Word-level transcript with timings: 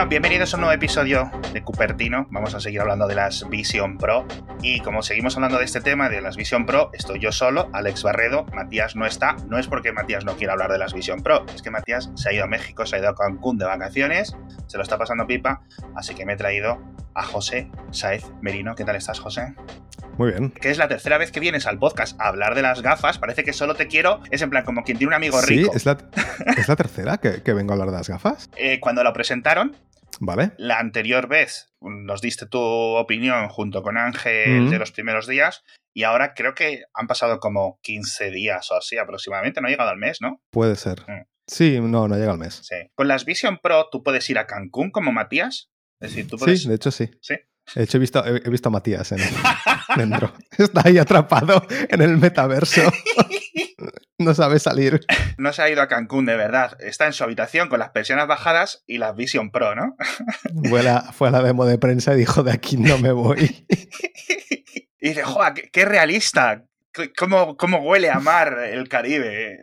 Bueno, 0.00 0.08
bienvenidos 0.08 0.54
a 0.54 0.56
un 0.56 0.62
nuevo 0.62 0.72
episodio 0.74 1.30
de 1.52 1.62
Cupertino. 1.62 2.26
Vamos 2.30 2.54
a 2.54 2.60
seguir 2.60 2.80
hablando 2.80 3.06
de 3.06 3.14
las 3.14 3.46
Vision 3.50 3.98
Pro. 3.98 4.26
Y 4.62 4.80
como 4.80 5.02
seguimos 5.02 5.36
hablando 5.36 5.58
de 5.58 5.66
este 5.66 5.82
tema 5.82 6.08
de 6.08 6.22
las 6.22 6.38
Vision 6.38 6.64
Pro, 6.64 6.88
estoy 6.94 7.18
yo 7.20 7.32
solo, 7.32 7.68
Alex 7.74 8.02
Barredo. 8.02 8.46
Matías 8.54 8.96
no 8.96 9.04
está. 9.04 9.36
No 9.46 9.58
es 9.58 9.66
porque 9.66 9.92
Matías 9.92 10.24
no 10.24 10.36
quiera 10.38 10.54
hablar 10.54 10.72
de 10.72 10.78
las 10.78 10.94
Vision 10.94 11.22
Pro, 11.22 11.44
es 11.54 11.60
que 11.60 11.70
Matías 11.70 12.08
se 12.14 12.30
ha 12.30 12.32
ido 12.32 12.44
a 12.44 12.46
México, 12.46 12.86
se 12.86 12.96
ha 12.96 12.98
ido 13.00 13.10
a 13.10 13.14
Cancún 13.14 13.58
de 13.58 13.66
vacaciones, 13.66 14.34
se 14.68 14.78
lo 14.78 14.82
está 14.82 14.96
pasando 14.96 15.26
pipa. 15.26 15.64
Así 15.94 16.14
que 16.14 16.24
me 16.24 16.32
he 16.32 16.36
traído 16.36 16.80
a 17.12 17.22
José 17.22 17.70
Saez 17.90 18.24
Merino. 18.40 18.74
¿Qué 18.74 18.86
tal 18.86 18.96
estás, 18.96 19.20
José? 19.20 19.54
Muy 20.16 20.30
bien. 20.30 20.50
Que 20.50 20.70
es 20.70 20.78
la 20.78 20.88
tercera 20.88 21.18
vez 21.18 21.30
que 21.30 21.40
vienes 21.40 21.66
al 21.66 21.78
podcast 21.78 22.18
a 22.20 22.28
hablar 22.28 22.54
de 22.54 22.62
las 22.62 22.80
gafas. 22.80 23.18
Parece 23.18 23.44
que 23.44 23.52
solo 23.52 23.74
te 23.74 23.86
quiero. 23.86 24.20
Es 24.30 24.40
en 24.40 24.48
plan 24.48 24.64
como 24.64 24.82
quien 24.82 24.96
tiene 24.96 25.08
un 25.08 25.14
amigo 25.14 25.40
rico. 25.42 25.72
Sí, 25.72 25.76
es 25.76 25.84
la, 25.84 25.98
es 26.56 26.68
la 26.68 26.76
tercera 26.76 27.18
que, 27.18 27.42
que, 27.42 27.52
vengo 27.52 27.72
a 27.72 27.74
hablar 27.74 27.90
de 27.90 27.96
las 27.98 28.08
gafas. 28.08 28.50
Eh, 28.56 28.80
cuando 28.80 29.04
lo 29.04 29.12
presentaron, 29.12 29.76
Vale. 30.22 30.52
la 30.58 30.78
anterior 30.78 31.28
vez 31.28 31.72
nos 31.80 32.20
diste 32.20 32.46
tu 32.46 32.58
opinión 32.60 33.48
junto 33.48 33.82
con 33.82 33.96
Ángel 33.96 34.62
Mm. 34.66 34.70
de 34.70 34.78
los 34.78 34.92
primeros 34.92 35.26
días. 35.26 35.62
Y 35.94 36.04
ahora 36.04 36.34
creo 36.34 36.54
que 36.54 36.82
han 36.94 37.06
pasado 37.08 37.40
como 37.40 37.80
15 37.82 38.30
días 38.30 38.70
o 38.70 38.76
así 38.76 38.96
aproximadamente. 38.98 39.60
No 39.60 39.66
ha 39.66 39.70
llegado 39.70 39.90
al 39.90 39.96
mes, 39.96 40.18
¿no? 40.20 40.40
Puede 40.52 40.76
ser. 40.76 41.00
Mm. 41.08 41.24
Sí, 41.46 41.80
no, 41.80 42.06
no 42.06 42.16
llega 42.16 42.30
al 42.32 42.38
mes. 42.38 42.60
Sí. 42.62 42.76
Con 42.94 43.08
las 43.08 43.24
Vision 43.24 43.58
Pro, 43.62 43.88
¿tú 43.90 44.02
puedes 44.04 44.28
ir 44.30 44.38
a 44.38 44.46
Cancún 44.46 44.90
como 44.90 45.10
Matías? 45.10 45.70
Es 46.00 46.10
decir, 46.10 46.28
tú 46.28 46.36
puedes. 46.38 46.62
Sí, 46.62 46.68
de 46.68 46.74
hecho 46.76 46.90
sí. 46.90 47.10
Sí. 47.20 47.34
De 47.74 47.84
hecho, 47.84 47.96
he 47.98 48.00
visto, 48.00 48.24
he, 48.24 48.50
visto 48.50 48.68
a 48.68 48.72
Matías 48.72 49.12
en, 49.12 49.18
dentro. 49.96 50.32
Está 50.58 50.82
ahí 50.84 50.98
atrapado 50.98 51.66
en 51.88 52.02
el 52.02 52.16
metaverso. 52.18 52.82
No 54.30 54.34
sabe 54.34 54.58
salir. 54.58 55.00
No 55.38 55.54
se 55.54 55.62
ha 55.62 55.70
ido 55.70 55.80
a 55.80 55.88
Cancún 55.88 56.26
de 56.26 56.36
verdad. 56.36 56.76
Está 56.80 57.06
en 57.06 57.14
su 57.14 57.24
habitación 57.24 57.70
con 57.70 57.78
las 57.78 57.90
persianas 57.90 58.28
bajadas 58.28 58.84
y 58.86 58.98
las 58.98 59.16
Vision 59.16 59.50
Pro, 59.50 59.74
¿no? 59.74 59.96
Fue 60.68 60.80
a, 60.80 60.82
la, 60.82 61.00
fue 61.12 61.28
a 61.28 61.30
la 61.30 61.42
demo 61.42 61.64
de 61.64 61.78
prensa 61.78 62.12
y 62.12 62.18
dijo, 62.18 62.42
de 62.42 62.52
aquí 62.52 62.76
no 62.76 62.98
me 62.98 63.12
voy. 63.12 63.66
Y 65.00 65.08
dice, 65.08 65.22
¡joder, 65.22 65.54
qué, 65.54 65.70
qué 65.70 65.84
realista! 65.86 66.66
¿Cómo, 67.16 67.56
¿Cómo 67.56 67.78
huele 67.78 68.10
a 68.10 68.18
mar 68.18 68.58
el 68.58 68.88
Caribe? 68.88 69.58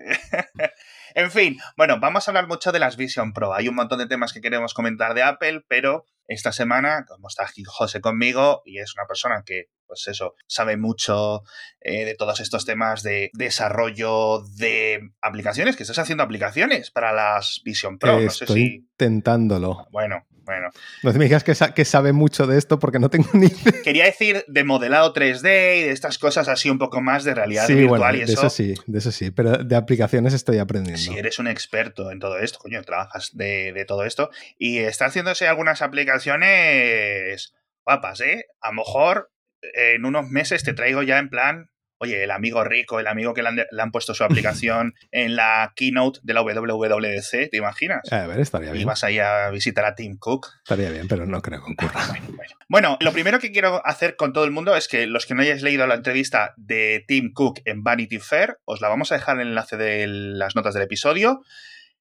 en 1.14 1.30
fin, 1.30 1.60
bueno, 1.76 2.00
vamos 2.00 2.28
a 2.28 2.32
hablar 2.32 2.48
mucho 2.48 2.72
de 2.72 2.80
las 2.80 2.98
Vision 2.98 3.34
Pro. 3.34 3.54
Hay 3.54 3.68
un 3.68 3.76
montón 3.76 4.00
de 4.00 4.08
temas 4.08 4.34
que 4.34 4.42
queremos 4.42 4.74
comentar 4.74 5.14
de 5.14 5.22
Apple, 5.22 5.64
pero 5.68 6.06
esta 6.28 6.52
semana, 6.52 7.06
como 7.08 7.28
está 7.28 7.44
aquí 7.44 7.64
José 7.64 8.02
conmigo, 8.02 8.64
y 8.66 8.80
es 8.80 8.96
una 8.96 9.06
persona 9.06 9.44
que, 9.46 9.66
pues 9.88 10.08
eso, 10.08 10.36
sabe 10.48 10.78
mucho 10.78 11.42
eh, 11.82 12.06
de 12.06 12.14
todos 12.16 12.40
estos 12.40 12.66
temas 12.66 13.02
de 13.04 13.30
desarrollo 13.34 14.42
de 14.58 15.00
aplicaciones, 15.22 15.76
que 15.76 15.84
estás 15.84 16.00
haciendo 16.00 16.24
aplicaciones 16.24 16.92
para 16.92 17.14
las 17.14 17.62
Vision 17.64 17.98
Pro. 17.98 18.20
No 18.20 18.30
sé 18.30 18.44
Estoy 18.46 18.60
si. 18.62 18.76
intentándolo. 18.76 19.88
Bueno, 19.92 20.26
bueno. 20.44 20.70
No 21.04 21.12
me 21.14 21.26
digas 21.26 21.44
que, 21.44 21.54
sa- 21.56 21.74
que 21.74 21.84
sabe 21.84 22.14
mucho 22.14 22.48
de 22.48 22.58
esto 22.58 22.80
porque 22.80 23.00
no 23.00 23.10
tengo 23.10 23.28
ni 23.34 23.48
idea. 23.48 23.82
Quería 23.84 24.06
decir 24.06 24.46
de 24.48 24.64
modelado 24.64 25.14
3D 25.14 25.78
y 25.80 25.84
de 25.84 25.92
estas 25.92 26.18
cosas 26.18 26.48
así 26.48 26.70
un 26.70 26.78
poco 26.78 27.02
más 27.02 27.24
de 27.26 27.34
realidad 27.36 27.68
Sí, 27.68 27.76
virtual 27.76 28.00
bueno, 28.00 28.16
y 28.16 28.26
de 28.26 28.34
eso 28.34 28.50
sí, 28.50 28.74
de 28.86 28.98
eso 29.00 29.12
sí. 29.12 29.32
Pero 29.32 29.58
de 29.64 29.76
aplicaciones 29.76 30.34
estoy 30.34 30.58
aprendiendo. 30.60 31.02
Si 31.02 31.18
eres 31.18 31.40
un 31.40 31.48
experto 31.48 32.12
en 32.12 32.20
todo 32.20 32.38
esto, 32.40 32.60
coño, 32.60 32.82
trabajas 32.84 33.32
de, 33.34 33.74
de 33.74 33.86
todo 33.86 34.06
esto 34.06 34.30
y 34.58 34.78
está 34.80 35.06
haciéndose 35.08 35.48
algunas 35.48 35.82
aplicaciones 35.82 37.54
guapas, 37.86 38.22
¿eh? 38.22 38.46
A 38.62 38.70
lo 38.70 38.76
mejor 38.76 39.32
en 39.74 40.06
unos 40.06 40.28
meses 40.30 40.64
te 40.64 40.74
traigo 40.74 41.04
ya 41.04 41.18
en 41.20 41.30
plan, 41.30 41.70
oye, 42.00 42.24
el 42.24 42.30
amigo 42.32 42.64
rico, 42.64 43.00
el 43.00 43.08
amigo 43.08 43.34
que 43.34 43.42
le 43.42 43.50
han, 43.50 43.56
de- 43.56 43.66
le 43.72 43.82
han 43.82 43.92
puesto 43.92 44.14
su 44.14 44.24
aplicación 44.24 44.94
en 45.12 45.36
la 45.36 45.74
keynote 45.76 46.20
de 46.24 46.34
la 46.34 46.42
WWDC, 46.44 47.50
¿te 47.50 47.58
imaginas? 47.58 48.02
A 48.12 48.28
ver, 48.28 48.40
estaría 48.40 48.70
Y 48.70 48.74
bien. 48.74 48.86
vas 48.88 49.04
ahí 49.04 49.20
a 49.20 49.50
visitar 49.50 49.84
a 49.86 49.96
Tim 49.96 50.18
Cook. 50.18 50.48
Estaría 50.60 50.92
bien, 50.92 51.08
pero 51.08 51.26
no 51.26 51.42
creo 51.42 51.64
que 51.66 51.72
ocurra. 51.74 52.06
Bueno, 52.10 52.26
bueno. 52.28 52.52
Bueno, 52.70 52.98
lo 53.00 53.12
primero 53.14 53.40
que 53.40 53.52
quiero 53.52 53.82
hacer 53.86 54.16
con 54.16 54.34
todo 54.34 54.44
el 54.46 54.52
mundo 54.52 54.76
es 54.76 54.88
que 54.88 55.08
los 55.08 55.26
que 55.26 55.34
no 55.36 55.42
hayáis 55.42 55.64
leído 55.64 55.88
la 55.88 55.96
entrevista 55.96 56.54
de 56.58 57.04
Tim 57.08 57.32
Cook 57.34 57.62
en 57.66 57.82
Vanity 57.84 58.20
Fair, 58.20 58.58
os 58.66 58.82
la 58.82 58.90
vamos 58.90 59.12
a 59.12 59.16
dejar 59.16 59.36
en 59.38 59.42
el 59.42 59.48
enlace 59.50 59.78
de 59.78 60.06
las 60.08 60.56
notas 60.56 60.74
del 60.74 60.84
episodio. 60.84 61.42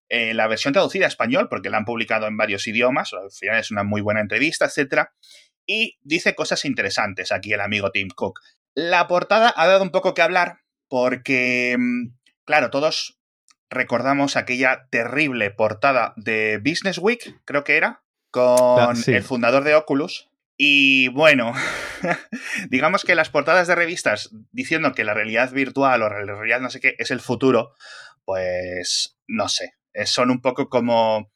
Eh, 0.08 0.34
la 0.34 0.46
versión 0.46 0.72
traducida 0.72 1.06
a 1.06 1.08
español, 1.08 1.48
porque 1.48 1.70
la 1.70 1.78
han 1.78 1.84
publicado 1.84 2.26
en 2.28 2.36
varios 2.36 2.66
idiomas, 2.68 3.12
al 3.12 3.30
final 3.32 3.58
es 3.58 3.70
una 3.72 3.82
muy 3.82 4.00
buena 4.02 4.20
entrevista, 4.20 4.66
etc. 4.66 5.08
Y 5.66 5.98
dice 6.02 6.34
cosas 6.34 6.64
interesantes 6.64 7.32
aquí 7.32 7.52
el 7.52 7.60
amigo 7.60 7.90
Tim 7.90 8.08
Cook. 8.08 8.40
La 8.74 9.08
portada 9.08 9.52
ha 9.56 9.66
dado 9.66 9.82
un 9.82 9.90
poco 9.90 10.14
que 10.14 10.22
hablar 10.22 10.60
porque, 10.88 11.76
mm, 11.78 12.14
claro, 12.44 12.70
todos 12.70 13.18
recordamos 13.70 14.36
aquella 14.36 14.86
terrible 14.90 15.50
portada 15.50 16.12
de 16.16 16.58
Business 16.64 16.98
Week, 16.98 17.40
creo 17.44 17.64
que 17.64 17.76
era, 17.76 18.02
con 18.30 18.78
Ah, 18.80 18.94
sí. 18.94 19.12
el 19.12 19.24
fundador 19.24 19.64
de 19.64 19.74
Oculus. 19.74 20.28
Y 20.58 21.08
bueno, 21.08 21.52
digamos 22.70 23.04
que 23.04 23.14
las 23.14 23.28
portadas 23.28 23.66
de 23.66 23.74
revistas 23.74 24.30
diciendo 24.52 24.92
que 24.92 25.04
la 25.04 25.14
realidad 25.14 25.50
virtual 25.52 26.02
o 26.02 26.08
la 26.08 26.34
realidad 26.34 26.60
no 26.60 26.70
sé 26.70 26.80
qué 26.80 26.94
es 26.98 27.10
el 27.10 27.20
futuro, 27.20 27.74
pues 28.24 29.16
no 29.26 29.48
sé, 29.48 29.74
eh, 29.92 30.06
son 30.06 30.30
un 30.30 30.40
poco 30.40 30.68
como, 30.68 31.30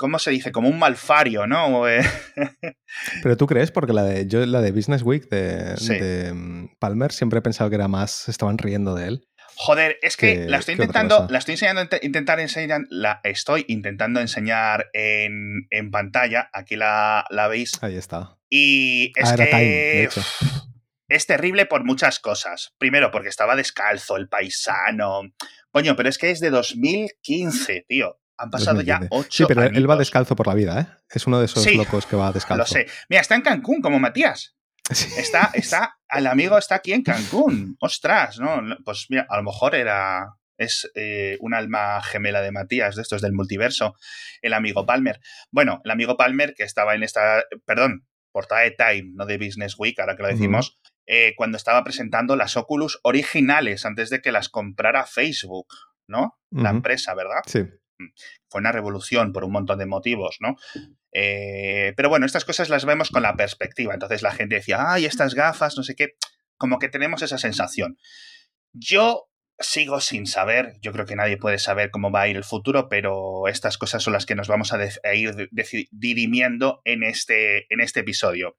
¿cómo 0.00 0.18
se 0.18 0.30
dice? 0.30 0.50
Como 0.50 0.70
un 0.70 0.78
malfario, 0.78 1.46
¿no? 1.46 1.86
Eh, 1.86 2.00
Pero 3.22 3.36
tú 3.36 3.46
crees, 3.46 3.70
porque 3.70 3.92
la 3.92 4.02
de, 4.02 4.26
yo 4.26 4.44
la 4.46 4.62
de 4.62 4.72
Business 4.72 5.02
Week 5.02 5.28
de, 5.28 5.76
Sí. 5.76 5.94
de, 5.98 6.32
mm, 6.32 6.76
Palmer 6.78 7.12
siempre 7.12 7.40
he 7.40 7.42
pensado 7.42 7.68
que 7.68 7.76
era 7.76 7.86
más, 7.86 8.26
estaban 8.30 8.56
riendo 8.56 8.94
de 8.94 9.08
él. 9.08 9.28
Joder, 9.56 9.98
es 10.00 10.16
que 10.16 10.34
¿Qué- 10.36 10.48
la 10.48 10.56
estoy 10.56 10.72
intentando, 10.76 11.26
la 11.28 11.36
estoy 11.38 11.52
enseñando, 11.52 11.82
inte- 11.82 12.00
intentar 12.02 12.40
enseñar, 12.40 12.80
la 12.88 13.20
estoy 13.24 13.66
intentando 13.68 14.18
enseñar 14.20 14.86
en, 14.94 15.66
en 15.68 15.90
pantalla. 15.90 16.48
Aquí 16.54 16.76
la, 16.76 17.26
la 17.28 17.46
veis. 17.48 17.72
Ahí 17.82 17.96
está. 17.96 18.38
Y 18.48 19.12
es 19.16 19.28
Ah, 19.30 19.34
era 19.34 19.44
que 19.44 20.08
Time, 20.14 20.24
es 21.08 21.26
terrible 21.26 21.66
por 21.66 21.84
muchas 21.84 22.20
cosas. 22.20 22.74
Primero, 22.78 23.10
porque 23.10 23.28
estaba 23.28 23.54
descalzo, 23.54 24.16
el 24.16 24.28
paisano. 24.30 25.20
Coño, 25.72 25.94
pero 25.94 26.08
es 26.08 26.16
que 26.16 26.30
es 26.30 26.40
de 26.40 26.48
2015, 26.50 27.84
tío. 27.86 28.19
Han 28.42 28.50
pasado 28.50 28.80
ya 28.80 28.94
2015. 29.00 29.08
ocho 29.28 29.28
Sí, 29.30 29.44
pero 29.46 29.62
él 29.64 29.90
va 29.90 29.96
descalzo 29.96 30.34
por 30.36 30.46
la 30.46 30.54
vida, 30.54 30.80
¿eh? 30.80 30.86
Es 31.10 31.26
uno 31.26 31.38
de 31.38 31.44
esos 31.46 31.62
Sí. 31.62 31.74
locos 31.76 32.06
que 32.06 32.16
va 32.16 32.32
descalzo. 32.32 32.58
Lo 32.62 32.66
sé. 32.66 32.86
Mira, 33.08 33.20
está 33.22 33.34
en 33.34 33.42
Cancún, 33.42 33.80
como 33.80 33.98
Matías. 33.98 34.56
Sí. 34.92 35.08
Está, 35.18 35.50
está, 35.54 35.98
el 36.10 36.26
amigo 36.26 36.58
está 36.58 36.74
aquí 36.76 36.92
en 36.92 37.02
Cancún. 37.02 37.76
Ostras, 37.80 38.38
¿no? 38.40 38.60
Pues 38.84 39.06
mira, 39.08 39.26
a 39.28 39.36
lo 39.36 39.42
mejor 39.44 39.74
era. 39.74 40.34
Es 40.56 40.90
eh, 40.94 41.38
un 41.40 41.54
alma 41.54 42.02
gemela 42.02 42.42
de 42.42 42.50
Matías, 42.52 42.96
de 42.96 43.02
estos 43.02 43.22
del 43.22 43.32
multiverso, 43.32 43.94
el 44.42 44.52
amigo 44.52 44.84
Palmer. 44.84 45.20
Bueno, 45.50 45.80
el 45.84 45.90
amigo 45.90 46.16
Palmer 46.18 46.54
que 46.54 46.64
estaba 46.64 46.94
en 46.94 47.02
esta. 47.02 47.44
Perdón, 47.64 48.06
portada 48.32 48.62
de 48.62 48.72
Time, 48.72 49.12
no 49.14 49.26
de 49.26 49.38
Business 49.38 49.76
Week, 49.78 49.98
ahora 50.00 50.16
que 50.16 50.22
lo 50.22 50.28
decimos, 50.28 50.78
eh, 51.06 51.34
cuando 51.36 51.56
estaba 51.56 51.82
presentando 51.84 52.36
las 52.36 52.56
Oculus 52.56 52.98
originales 53.04 53.86
antes 53.86 54.10
de 54.10 54.20
que 54.20 54.32
las 54.32 54.48
comprara 54.48 55.06
Facebook, 55.06 55.68
¿no? 56.08 56.38
La 56.50 56.70
Ujú. 56.70 56.76
empresa, 56.78 57.14
¿verdad? 57.14 57.40
Sí. 57.46 57.60
Fue 58.48 58.60
una 58.60 58.72
revolución 58.72 59.32
por 59.32 59.44
un 59.44 59.52
montón 59.52 59.78
de 59.78 59.86
motivos, 59.86 60.36
¿no? 60.40 60.56
Eh, 61.12 61.92
pero 61.96 62.08
bueno, 62.08 62.26
estas 62.26 62.44
cosas 62.44 62.68
las 62.68 62.84
vemos 62.84 63.10
con 63.10 63.22
la 63.22 63.36
perspectiva. 63.36 63.94
Entonces 63.94 64.22
la 64.22 64.32
gente 64.32 64.56
decía, 64.56 64.92
ay, 64.92 65.06
estas 65.06 65.34
gafas, 65.34 65.76
no 65.76 65.82
sé 65.82 65.94
qué, 65.94 66.14
como 66.56 66.78
que 66.78 66.88
tenemos 66.88 67.22
esa 67.22 67.38
sensación. 67.38 67.98
Yo 68.72 69.30
sigo 69.58 70.00
sin 70.00 70.26
saber, 70.26 70.76
yo 70.80 70.92
creo 70.92 71.04
que 71.04 71.16
nadie 71.16 71.36
puede 71.36 71.58
saber 71.58 71.90
cómo 71.90 72.10
va 72.10 72.22
a 72.22 72.28
ir 72.28 72.36
el 72.36 72.44
futuro, 72.44 72.88
pero 72.88 73.46
estas 73.46 73.76
cosas 73.76 74.02
son 74.02 74.14
las 74.14 74.26
que 74.26 74.34
nos 74.34 74.48
vamos 74.48 74.72
a, 74.72 75.14
ir 75.14 75.50
dirimiendo 75.90 76.80
en 76.84 77.02
este, 77.02 77.66
en 77.72 77.80
este 77.80 78.00
episodio. 78.00 78.58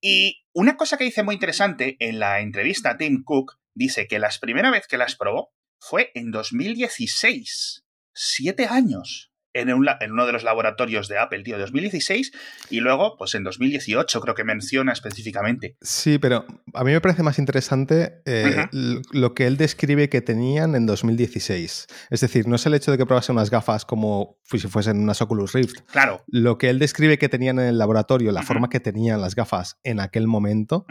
Y 0.00 0.44
una 0.52 0.76
cosa 0.76 0.98
que 0.98 1.04
dice 1.04 1.22
muy 1.22 1.34
interesante 1.34 1.96
en 2.00 2.18
la 2.18 2.40
entrevista 2.40 2.90
a 2.90 2.96
Tim 2.98 3.24
Cook, 3.24 3.58
dice 3.74 4.06
que 4.06 4.18
la 4.18 4.30
primera 4.40 4.70
vez 4.70 4.86
que 4.86 4.98
las 4.98 5.16
probó 5.16 5.54
fue 5.78 6.10
en 6.14 6.30
2016 6.30 7.85
siete 8.16 8.66
años 8.66 9.30
en, 9.52 9.72
un 9.72 9.86
la- 9.86 9.96
en 10.02 10.12
uno 10.12 10.26
de 10.26 10.32
los 10.32 10.44
laboratorios 10.44 11.08
de 11.08 11.16
Apple, 11.16 11.42
tío, 11.42 11.58
2016, 11.58 12.30
y 12.68 12.80
luego, 12.80 13.16
pues 13.16 13.34
en 13.34 13.42
2018 13.42 14.20
creo 14.20 14.34
que 14.34 14.44
menciona 14.44 14.92
específicamente. 14.92 15.78
Sí, 15.80 16.18
pero 16.18 16.44
a 16.74 16.84
mí 16.84 16.92
me 16.92 17.00
parece 17.00 17.22
más 17.22 17.38
interesante 17.38 18.20
eh, 18.26 18.66
lo 19.12 19.32
que 19.32 19.46
él 19.46 19.56
describe 19.56 20.10
que 20.10 20.20
tenían 20.20 20.74
en 20.74 20.84
2016. 20.84 21.86
Es 22.10 22.20
decir, 22.20 22.46
no 22.46 22.56
es 22.56 22.66
el 22.66 22.74
hecho 22.74 22.90
de 22.90 22.98
que 22.98 23.06
probase 23.06 23.32
unas 23.32 23.48
gafas 23.48 23.86
como 23.86 24.38
si 24.44 24.58
fuesen 24.58 24.98
unas 25.00 25.22
Oculus 25.22 25.54
Rift. 25.54 25.80
Claro. 25.90 26.22
Lo 26.26 26.58
que 26.58 26.68
él 26.68 26.78
describe 26.78 27.16
que 27.16 27.30
tenían 27.30 27.58
en 27.58 27.66
el 27.66 27.78
laboratorio, 27.78 28.32
la 28.32 28.42
forma 28.42 28.68
que 28.68 28.80
tenían 28.80 29.22
las 29.22 29.34
gafas 29.34 29.78
en 29.84 30.00
aquel 30.00 30.26
momento. 30.26 30.84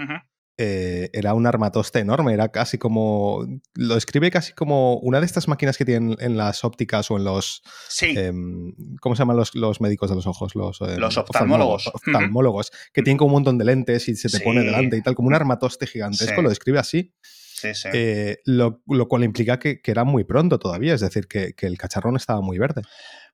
Eh, 0.57 1.09
era 1.13 1.33
un 1.33 1.45
armatoste 1.47 1.99
enorme. 1.99 2.33
Era 2.33 2.49
casi 2.49 2.77
como. 2.77 3.45
Lo 3.73 3.95
describe 3.95 4.31
casi 4.31 4.53
como 4.53 4.97
una 4.99 5.19
de 5.19 5.25
estas 5.25 5.47
máquinas 5.47 5.77
que 5.77 5.85
tienen 5.85 6.15
en 6.19 6.37
las 6.37 6.63
ópticas 6.63 7.09
o 7.11 7.17
en 7.17 7.23
los. 7.25 7.61
Sí, 7.89 8.13
em, 8.17 8.73
¿Cómo 9.01 9.15
se 9.15 9.19
llaman 9.21 9.37
los, 9.37 9.53
los 9.55 9.81
médicos 9.81 10.09
de 10.09 10.15
los 10.15 10.27
ojos? 10.27 10.55
Los, 10.55 10.79
em, 10.81 10.97
Los 10.97 11.17
oftalmólogos. 11.17 11.87
Oftalmólogos, 11.87 12.71
que 12.93 13.01
tienen 13.01 13.17
como 13.17 13.27
un 13.29 13.33
montón 13.33 13.57
de 13.57 13.65
lentes 13.65 14.07
y 14.07 14.15
se 14.15 14.29
te 14.29 14.37
Sí. 14.37 14.43
pone 14.43 14.61
delante 14.61 14.97
y 14.97 15.01
tal, 15.01 15.15
como 15.15 15.27
un 15.27 15.35
armatoste 15.35 15.87
gigantesco. 15.87 16.35
Sí. 16.37 16.41
Lo 16.41 16.49
describe 16.49 16.79
así. 16.79 17.13
sí, 17.21 17.73
sí. 17.73 17.89
eh, 17.93 18.37
lo, 18.45 18.81
lo 18.87 19.07
cual 19.07 19.23
implica 19.23 19.59
que, 19.59 19.81
que 19.81 19.91
era 19.91 20.03
muy 20.03 20.23
pronto 20.23 20.59
todavía. 20.59 20.93
Es 20.93 21.01
decir, 21.01 21.27
que, 21.27 21.53
que 21.53 21.65
el 21.67 21.77
cacharrón 21.77 22.15
estaba 22.15 22.41
muy 22.41 22.57
verde. 22.59 22.81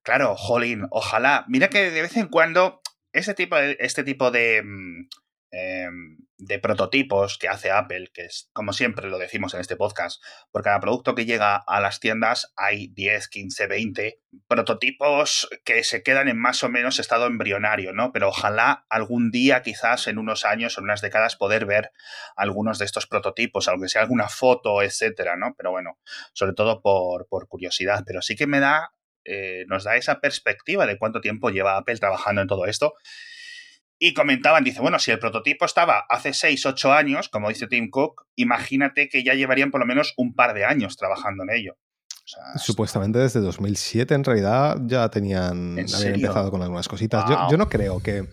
Claro, 0.03 0.35
jolín, 0.35 0.87
ojalá. 0.89 1.45
Mira 1.47 1.69
que 1.69 1.91
de 1.91 2.01
vez 2.01 2.17
en 2.17 2.27
cuando 2.27 2.81
este 3.13 3.33
tipo 3.33 3.55
de, 3.57 3.77
este 3.79 4.03
tipo 4.03 4.31
de, 4.31 4.63
em, 5.51 6.17
de 6.37 6.59
prototipos 6.59 7.37
que 7.37 7.47
hace 7.47 7.69
Apple, 7.69 8.09
que 8.13 8.25
es 8.25 8.49
como 8.53 8.73
siempre 8.73 9.09
lo 9.09 9.19
decimos 9.19 9.53
en 9.53 9.59
este 9.59 9.75
podcast, 9.75 10.21
por 10.51 10.63
cada 10.63 10.79
producto 10.79 11.13
que 11.13 11.25
llega 11.25 11.55
a 11.55 11.79
las 11.79 11.99
tiendas 11.99 12.51
hay 12.55 12.87
10, 12.87 13.27
15, 13.27 13.67
20 13.67 14.19
prototipos 14.47 15.49
que 15.63 15.83
se 15.83 16.01
quedan 16.03 16.27
en 16.27 16.39
más 16.39 16.63
o 16.63 16.69
menos 16.69 16.99
estado 16.99 17.27
embrionario, 17.27 17.93
¿no? 17.93 18.11
Pero 18.11 18.29
ojalá 18.29 18.85
algún 18.89 19.29
día, 19.29 19.61
quizás 19.61 20.07
en 20.07 20.17
unos 20.17 20.45
años 20.45 20.77
o 20.77 20.81
unas 20.81 21.01
décadas, 21.01 21.35
poder 21.35 21.65
ver 21.65 21.91
algunos 22.35 22.79
de 22.79 22.85
estos 22.85 23.05
prototipos, 23.05 23.67
aunque 23.67 23.89
sea 23.89 24.01
alguna 24.01 24.29
foto, 24.29 24.81
etcétera, 24.81 25.35
¿no? 25.35 25.53
Pero 25.55 25.71
bueno, 25.71 25.99
sobre 26.33 26.53
todo 26.53 26.81
por, 26.81 27.27
por 27.27 27.47
curiosidad. 27.47 28.03
Pero 28.05 28.21
sí 28.21 28.35
que 28.35 28.47
me 28.47 28.59
da 28.59 28.91
eh, 29.23 29.65
nos 29.67 29.83
da 29.83 29.97
esa 29.97 30.19
perspectiva 30.19 30.87
de 30.87 30.97
cuánto 30.97 31.21
tiempo 31.21 31.49
lleva 31.49 31.77
Apple 31.77 31.97
trabajando 31.97 32.41
en 32.41 32.47
todo 32.47 32.65
esto. 32.65 32.95
Y 34.03 34.15
comentaban, 34.15 34.63
dice, 34.63 34.81
bueno, 34.81 34.97
si 34.97 35.11
el 35.11 35.19
prototipo 35.19 35.63
estaba 35.63 36.05
hace 36.09 36.33
6, 36.33 36.65
8 36.65 36.91
años, 36.91 37.29
como 37.29 37.49
dice 37.49 37.67
Tim 37.67 37.91
Cook, 37.91 38.23
imagínate 38.35 39.07
que 39.07 39.23
ya 39.23 39.35
llevarían 39.35 39.69
por 39.69 39.79
lo 39.79 39.85
menos 39.85 40.15
un 40.17 40.33
par 40.33 40.55
de 40.55 40.65
años 40.65 40.97
trabajando 40.97 41.43
en 41.43 41.51
ello. 41.51 41.77
Supuestamente 42.55 43.19
desde 43.19 43.41
2007 43.41 44.15
en 44.15 44.23
realidad 44.23 44.77
ya 44.85 45.09
tenían 45.09 45.77
habían 45.77 46.15
empezado 46.15 46.49
con 46.49 46.63
algunas 46.63 46.87
cositas. 46.87 47.29
Yo, 47.29 47.37
yo, 47.51 47.57
no 47.57 47.69
creo 47.69 47.99
que 47.99 48.27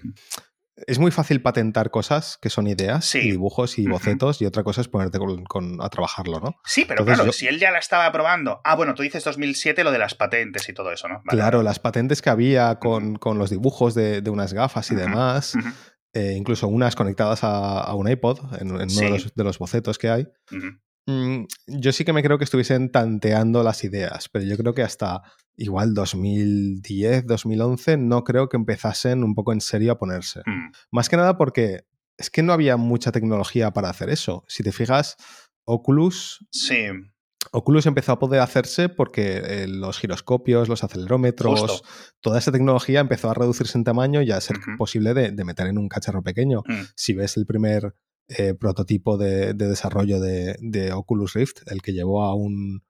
es 0.86 0.98
muy 0.98 1.10
fácil 1.10 1.42
patentar 1.42 1.90
cosas 1.90 2.38
que 2.40 2.50
son 2.50 2.66
ideas 2.66 3.14
y 3.14 3.30
dibujos 3.30 3.78
y 3.78 3.86
bocetos 3.86 4.40
y 4.40 4.46
otra 4.46 4.62
cosa 4.62 4.80
es 4.80 4.88
ponerte 4.88 5.19
con, 5.19 5.80
a 5.80 5.88
trabajarlo, 5.88 6.40
¿no? 6.40 6.56
Sí, 6.64 6.84
pero 6.86 7.04
claro, 7.04 7.32
si 7.32 7.46
él 7.46 7.58
ya 7.58 7.70
la 7.70 7.78
estaba 7.78 8.10
probando. 8.12 8.60
Ah, 8.64 8.76
bueno, 8.76 8.94
tú 8.94 9.02
dices 9.02 9.25
2007 9.25 9.84
lo 9.84 9.90
de 9.90 9.98
las 9.98 10.14
patentes 10.14 10.69
y 10.69 10.72
todo 10.72 10.92
eso, 10.92 11.08
¿no? 11.08 11.22
Claro, 11.22 11.62
las 11.62 11.78
patentes 11.78 12.22
que 12.22 12.30
había 12.30 12.78
con, 12.78 13.19
los 13.38 13.50
dibujos 13.50 13.94
de, 13.94 14.22
unas 14.28 14.52
gafas 14.52 14.90
y 14.90 14.94
demás, 14.94 15.54
eh, 16.12 16.34
incluso 16.36 16.69
unas 16.69 16.94
conectadas 16.94 17.40
a, 17.42 17.94
un 17.94 18.08
iPod 18.08 18.60
en, 18.60 18.70
uno 18.70 18.78
de 18.78 19.44
los, 19.44 19.58
bocetos 19.58 19.98
que 19.98 20.10
hay. 20.10 20.28
Mm, 21.08 21.46
yo 21.66 21.90
sí 21.93 22.05
que 22.05 22.12
me 22.12 22.22
creo 22.22 22.37
que 22.37 22.44
estuviesen 22.44 22.93
tanteando 22.93 23.62
las 23.62 23.82
ideas, 23.82 24.28
pero 24.28 24.44
yo 24.44 24.58
creo 24.58 24.75
que 24.75 24.82
hasta 24.82 25.22
igual 25.56 25.94
2010, 25.94 27.26
2011 27.26 27.96
no 27.96 28.25
creo 28.25 28.50
que 28.50 28.58
empezasen 28.58 29.25
un 29.25 29.34
poco 29.34 29.55
en 29.55 29.62
serio 29.62 29.93
a 29.93 29.99
ponerse. 29.99 30.40
Mm. 30.44 30.70
Más 30.90 31.08
que 31.08 31.16
nada 31.16 31.38
porque 31.38 31.87
es 32.19 32.28
que 32.28 32.43
no 32.43 32.52
había 32.52 32.76
mucha 32.76 33.10
tecnología 33.10 33.70
para 33.70 33.88
hacer 33.88 34.10
eso. 34.10 34.44
Si 34.49 34.62
te 34.62 34.70
fijas, 34.70 35.16
Oculus... 35.64 36.46
Sí. 36.50 36.88
Oculus 37.52 37.87
empezó 37.87 38.12
a 38.12 38.19
poder 38.19 38.40
hacerse 38.40 38.90
porque 38.90 39.38
eh, 39.38 39.66
los 39.66 39.99
giroscopios, 39.99 40.69
los 40.69 40.84
acelerómetros, 40.84 41.82
toda 42.20 42.38
esa 42.38 42.52
tecnología 42.52 43.00
empezó 43.00 43.31
a 43.31 43.34
reducirse 43.34 43.78
en 43.78 43.84
tamaño 43.84 44.20
y 44.20 44.31
a 44.31 44.40
ser 44.43 44.58
posible 44.76 45.14
de, 45.14 45.32
meter 45.44 45.69
en 45.69 45.78
un 45.78 45.88
cacharro 45.88 46.22
pequeño. 46.22 46.62
Mm. 46.66 46.82
Si 46.94 47.14
ves 47.14 47.38
el 47.38 47.46
primer 47.46 47.94
eh, 48.28 48.54
prototipo 48.54 49.16
de, 49.16 49.54
desarrollo 49.54 50.20
de, 50.20 50.92
Oculus 50.92 51.32
Rift, 51.32 51.62
el 51.66 51.80
que 51.80 51.92
llevó 51.92 52.25
a 52.25 52.34
un, 52.34 52.84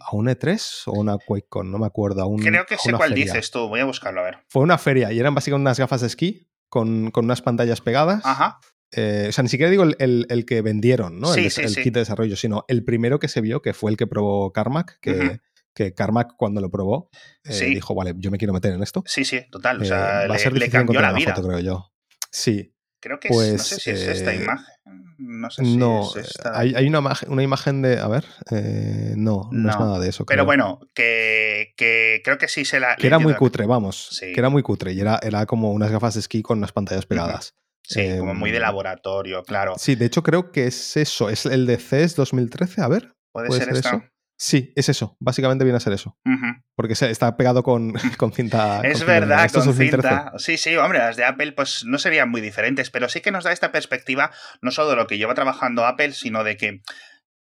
a 0.00 0.16
un 0.16 0.26
E3 0.26 0.84
o 0.86 0.92
una 0.92 1.18
QuakeCon, 1.18 1.70
no 1.70 1.78
me 1.78 1.86
acuerdo. 1.86 2.22
A 2.22 2.36
Creo 2.40 2.64
que 2.64 2.78
sé 2.78 2.92
cuál 2.92 3.14
dices 3.14 3.50
tú, 3.50 3.68
voy 3.68 3.80
a 3.80 3.84
buscarlo 3.84 4.20
a 4.20 4.24
ver. 4.24 4.38
Fue 4.48 4.62
una 4.62 4.78
feria 4.78 5.12
y 5.12 5.18
eran 5.18 5.34
básicamente 5.34 5.62
unas 5.62 5.78
gafas 5.78 6.00
de 6.00 6.06
esquí 6.06 6.48
con, 6.70 7.12
unas 7.14 7.42
pantallas 7.42 7.82
pegadas. 7.82 8.24
Ajá. 8.24 8.58
Eh, 8.92 9.26
o 9.28 9.32
sea, 9.32 9.42
ni 9.42 9.48
siquiera 9.50 9.70
digo 9.70 9.84
el, 9.84 10.44
que 10.46 10.62
vendieron, 10.62 11.20
¿no? 11.20 11.34
el, 11.34 11.52
kit 11.52 11.94
de 11.94 12.00
desarrollo, 12.00 12.34
sino 12.36 12.64
el 12.66 12.82
primero 12.82 13.18
que 13.18 13.28
se 13.28 13.40
vio, 13.40 13.60
que 13.60 13.74
fue 13.74 13.90
el 13.90 13.96
que 13.96 14.06
probó 14.06 14.50
Carmack, 14.52 14.98
que, 15.00 15.40
que 15.74 15.94
Carmack 15.94 16.34
cuando 16.36 16.60
lo 16.60 16.70
probó 16.70 17.10
eh, 17.44 17.66
dijo, 17.66 17.94
vale, 17.94 18.14
yo 18.16 18.30
me 18.30 18.38
quiero 18.38 18.54
meter 18.54 18.72
en 18.72 18.82
esto. 18.82 19.04
Sí, 19.06 19.24
sí, 19.24 19.42
total. 19.50 19.82
O 19.82 19.84
sea, 19.84 20.26
va 20.26 20.34
a 20.34 20.38
ser 20.38 20.54
le 20.54 20.70
cambió 20.70 21.00
la 21.00 21.12
vida. 21.12 21.34
Foto, 21.34 21.46
creo 21.46 21.60
yo. 21.60 21.92
Sí, 22.32 22.74
Creo 23.00 23.18
que 23.18 23.28
pues, 23.28 23.48
es, 23.48 23.52
no 23.54 23.58
sé 23.64 23.80
si 23.80 23.90
es 23.90 24.02
esta 24.02 24.32
eh, 24.32 24.36
imagen. 24.36 24.74
No 25.18 25.50
sé 25.50 25.64
si 25.64 25.76
no, 25.76 26.02
es 26.16 26.16
esta. 26.16 26.58
Hay, 26.58 26.74
hay 26.74 26.86
una, 26.86 27.00
una, 27.28 27.42
imagen 27.42 27.80
de. 27.80 27.98
A 27.98 28.08
ver. 28.08 28.26
Eh, 28.50 29.14
no, 29.16 29.48
no, 29.52 29.70
es 29.70 29.78
nada 29.78 29.98
de 29.98 30.08
eso. 30.10 30.26
Pero 30.26 30.44
bueno, 30.44 30.80
que, 30.94 31.72
que, 31.76 32.20
creo 32.22 32.36
que 32.36 32.48
sí 32.48 32.64
se 32.64 32.78
la. 32.78 32.96
Que 32.96 33.06
era 33.06 33.18
muy 33.18 33.34
cutre, 33.34 33.64
vamos. 33.64 34.18
Que 34.20 34.38
era 34.38 34.50
muy 34.50 34.62
cutre. 34.62 34.92
Y 34.92 35.00
era, 35.00 35.18
era 35.22 35.46
como 35.46 35.72
unas 35.72 35.90
gafas 35.90 36.14
de 36.14 36.20
esquí 36.20 36.42
con 36.42 36.58
unas 36.58 36.72
pantallas 36.72 37.06
pegadas. 37.06 37.54
Sí, 37.82 38.18
como 38.18 38.34
muy 38.34 38.50
de 38.50 38.58
em, 38.58 38.62
laboratorio, 38.62 39.42
claro. 39.42 39.74
Sí, 39.78 39.96
de 39.96 40.06
hecho 40.06 40.22
creo 40.22 40.52
que 40.52 40.66
es 40.66 40.96
eso. 40.96 41.30
Es 41.30 41.46
el 41.46 41.66
de 41.66 41.78
CES 41.78 42.16
2013. 42.16 42.82
A 42.82 42.88
ver. 42.88 43.14
¿Puede, 43.32 43.50
ser, 43.52 43.70
eso? 43.70 44.02
Sí, 44.42 44.72
es 44.74 44.88
eso. 44.88 45.18
Básicamente 45.20 45.64
viene 45.64 45.76
a 45.76 45.80
ser 45.80 45.92
eso. 45.92 46.18
Porque 46.74 46.94
está 46.94 47.36
pegado 47.36 47.62
con, 47.62 47.92
con 48.16 48.32
cinta. 48.32 48.80
es 48.82 49.04
verdad, 49.04 49.50
con 49.52 49.74
cinta. 49.74 50.32
Sí, 50.38 50.56
sí, 50.56 50.74
hombre, 50.76 50.98
las 50.98 51.16
de 51.16 51.26
Apple 51.26 51.52
pues 51.52 51.84
no 51.84 51.98
serían 51.98 52.30
muy 52.30 52.40
diferentes, 52.40 52.88
pero 52.88 53.10
sí 53.10 53.20
que 53.20 53.32
nos 53.32 53.44
da 53.44 53.52
esta 53.52 53.70
perspectiva 53.70 54.30
no 54.62 54.70
solo 54.70 54.88
de 54.88 54.96
lo 54.96 55.06
que 55.06 55.18
lleva 55.18 55.34
trabajando 55.34 55.84
Apple, 55.84 56.12
sino 56.12 56.42
de 56.42 56.56
que 56.56 56.80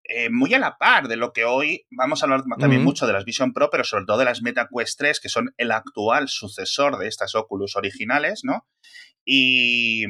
eh, 0.04 0.30
muy 0.30 0.54
a 0.54 0.60
la 0.60 0.78
par 0.78 1.08
de 1.08 1.16
lo 1.16 1.32
que 1.32 1.46
hoy 1.46 1.86
vamos 1.90 2.22
a 2.22 2.26
hablar 2.26 2.42
también 2.60 2.84
mucho 2.84 3.08
de 3.08 3.14
las 3.14 3.24
Vision 3.24 3.54
Pro, 3.54 3.70
pero 3.70 3.86
sobre 3.86 4.04
todo 4.04 4.18
de 4.18 4.26
las 4.26 4.42
Meta 4.42 4.68
Quest 4.70 5.00
3, 5.00 5.22
que 5.22 5.30
son 5.30 5.54
el 5.56 5.72
actual 5.72 6.28
sucesor 6.28 6.98
de 6.98 7.08
estas 7.08 7.34
Oculus 7.34 7.78
originales, 7.78 8.42
¿no? 8.44 8.68
Y, 9.24 10.06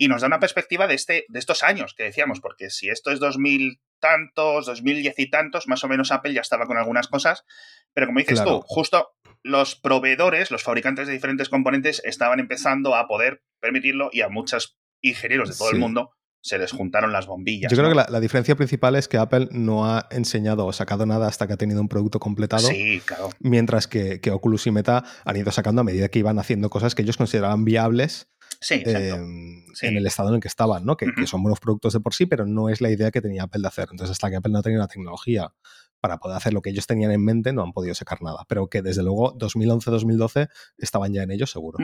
y 0.00 0.08
nos 0.08 0.22
da 0.22 0.28
una 0.28 0.40
perspectiva 0.40 0.86
de, 0.86 0.94
este, 0.94 1.26
de 1.28 1.38
estos 1.38 1.62
años 1.62 1.92
que 1.94 2.04
decíamos, 2.04 2.40
porque 2.40 2.70
si 2.70 2.88
esto 2.88 3.10
es 3.10 3.20
2000 3.20 3.82
tantos, 4.00 4.64
2010 4.64 5.18
y 5.18 5.28
tantos, 5.28 5.68
más 5.68 5.84
o 5.84 5.88
menos 5.88 6.10
Apple 6.10 6.32
ya 6.32 6.40
estaba 6.40 6.64
con 6.64 6.78
algunas 6.78 7.06
cosas, 7.06 7.44
pero 7.92 8.06
como 8.06 8.18
dices 8.18 8.42
tú, 8.42 8.62
justo 8.64 9.10
los 9.42 9.76
proveedores, 9.76 10.50
los 10.50 10.62
fabricantes 10.62 11.06
de 11.06 11.12
diferentes 11.12 11.50
componentes 11.50 12.00
estaban 12.02 12.40
empezando 12.40 12.96
a 12.96 13.06
poder 13.08 13.42
permitirlo 13.60 14.08
y 14.10 14.22
a 14.22 14.30
muchos 14.30 14.78
ingenieros 15.02 15.50
de 15.50 15.56
todo 15.56 15.70
el 15.70 15.78
mundo 15.78 16.12
se 16.42 16.56
les 16.56 16.72
juntaron 16.72 17.12
las 17.12 17.26
bombillas. 17.26 17.70
Yo 17.70 17.76
creo 17.76 17.90
que 17.90 18.10
la, 18.10 18.20
diferencia 18.20 18.56
principal 18.56 18.96
es 18.96 19.06
que 19.06 19.18
Apple 19.18 19.48
no 19.50 19.84
ha 19.84 20.08
enseñado 20.10 20.64
o 20.64 20.72
sacado 20.72 21.04
nada 21.04 21.28
hasta 21.28 21.46
que 21.46 21.52
ha 21.52 21.58
tenido 21.58 21.82
un 21.82 21.90
producto 21.90 22.20
completado. 22.20 22.66
Sí, 22.68 23.02
claro. 23.04 23.28
Mientras 23.40 23.86
que, 23.86 24.22
que 24.22 24.30
Oculus 24.30 24.66
y 24.66 24.70
Meta 24.70 25.04
han 25.26 25.36
ido 25.36 25.52
sacando 25.52 25.82
a 25.82 25.84
medida 25.84 26.08
que 26.08 26.20
iban 26.20 26.38
haciendo 26.38 26.70
cosas 26.70 26.94
que 26.94 27.02
ellos 27.02 27.18
consideraban 27.18 27.66
viables 27.66 28.30
Em, 28.68 29.64
en 29.80 29.96
el 29.96 30.06
estado 30.06 30.28
en 30.28 30.34
el 30.36 30.40
que 30.40 30.48
estaban, 30.48 30.84
¿no? 30.84 30.96
Que, 30.96 31.06
son 31.26 31.42
buenos 31.42 31.60
productos 31.60 31.94
de 31.94 32.00
por 32.00 32.14
sí, 32.14 32.26
pero 32.26 32.46
no 32.46 32.68
es 32.68 32.80
la 32.80 32.90
idea 32.90 33.10
que 33.10 33.22
tenía 33.22 33.44
Apple 33.44 33.62
de 33.62 33.68
hacer. 33.68 33.88
Entonces, 33.90 34.12
hasta 34.12 34.28
que 34.28 34.36
Apple 34.36 34.52
no 34.52 34.62
tenía 34.62 34.78
la 34.78 34.88
tecnología 34.88 35.52
para 36.00 36.18
poder 36.18 36.36
hacer 36.36 36.52
lo 36.52 36.62
que 36.62 36.70
ellos 36.70 36.86
tenían 36.86 37.10
en 37.10 37.24
mente, 37.24 37.52
no 37.52 37.62
han 37.62 37.72
podido 37.72 37.94
sacar 37.94 38.22
nada. 38.22 38.44
Pero 38.48 38.68
que 38.68 38.82
desde 38.82 39.02
luego 39.02 39.36
2011-2012 39.38 40.48
estaban 40.78 41.12
ya 41.12 41.22
en 41.22 41.30
ello, 41.30 41.46
seguro. 41.46 41.78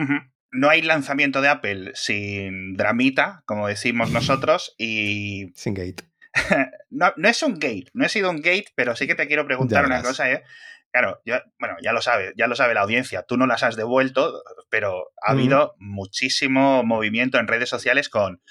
No 0.51 0.69
hay 0.69 0.81
lanzamiento 0.81 1.41
de 1.41 1.49
Apple 1.49 1.91
sin 1.95 2.75
dramita, 2.75 3.43
como 3.45 3.67
decimos 3.67 4.11
nosotros, 4.11 4.75
y... 4.77 5.51
Sin 5.55 5.73
gate. 5.73 6.03
no, 6.91 7.11
no, 7.17 7.27
es 7.27 7.41
un 7.41 7.55
gate, 7.55 7.87
no 7.93 8.05
he 8.05 8.09
sido 8.09 8.29
un 8.29 8.37
gate, 8.37 8.67
pero 8.75 8.95
sí 8.95 9.07
que 9.07 9.15
te 9.15 9.27
quiero 9.27 9.45
preguntar 9.47 9.85
una 9.85 10.03
cosa, 10.03 10.31
¿eh? 10.31 10.43
Claro, 10.91 11.21
bueno, 11.59 11.75
ya 11.83 11.93
lo 11.93 12.01
sabe, 12.01 12.33
ya 12.35 12.47
lo 12.47 12.55
sabe 12.55 12.73
la 12.73 12.81
audiencia. 12.81 13.23
Tú 13.23 13.37
no 13.37 13.45
las 13.45 13.63
has 13.63 13.75
devuelto, 13.75 14.41
pero 14.69 15.11
ha 15.25 15.31
habido 15.31 15.75
muchísimo 15.77 16.83
movimiento 16.83 17.37
en 17.37 17.47
redes 17.47 17.69
sociales 17.69 18.09
con 18.09 18.41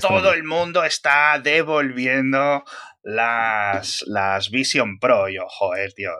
todo 0.00 0.32
el 0.32 0.44
mundo 0.44 0.84
está 0.84 1.40
devolviendo 1.42 2.64
las, 3.02 4.04
las 4.06 4.50
Vision 4.50 4.98
Pro. 4.98 5.28
Yo, 5.28 5.42
joder, 5.48 5.92
tío. 5.92 6.10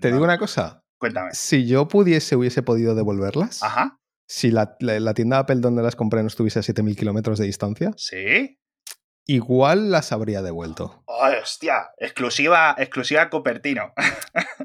Te 0.00 0.12
digo 0.12 0.24
una 0.24 0.38
cosa. 0.38 0.82
Cuéntame. 0.98 1.30
Si 1.32 1.66
yo 1.66 1.88
pudiese, 1.88 2.36
hubiese 2.36 2.62
podido 2.62 2.94
devolverlas. 2.94 3.62
Ajá. 3.62 3.98
Si 4.28 4.50
la, 4.50 4.76
la, 4.80 5.14
tienda 5.14 5.38
Apple 5.38 5.56
donde 5.56 5.82
las 5.82 5.94
compré 5.94 6.20
no 6.22 6.28
estuviese 6.28 6.58
a 6.58 6.62
7.000 6.62 6.96
kilómetros 6.96 7.38
de 7.38 7.46
distancia. 7.46 7.92
Sí. 7.96 8.58
Igual 9.24 9.90
las 9.90 10.12
habría 10.12 10.42
devuelto. 10.42 11.04
hostia, 11.06 11.90
exclusiva, 11.98 12.74
exclusiva 12.78 13.28
Cupertino. 13.30 13.92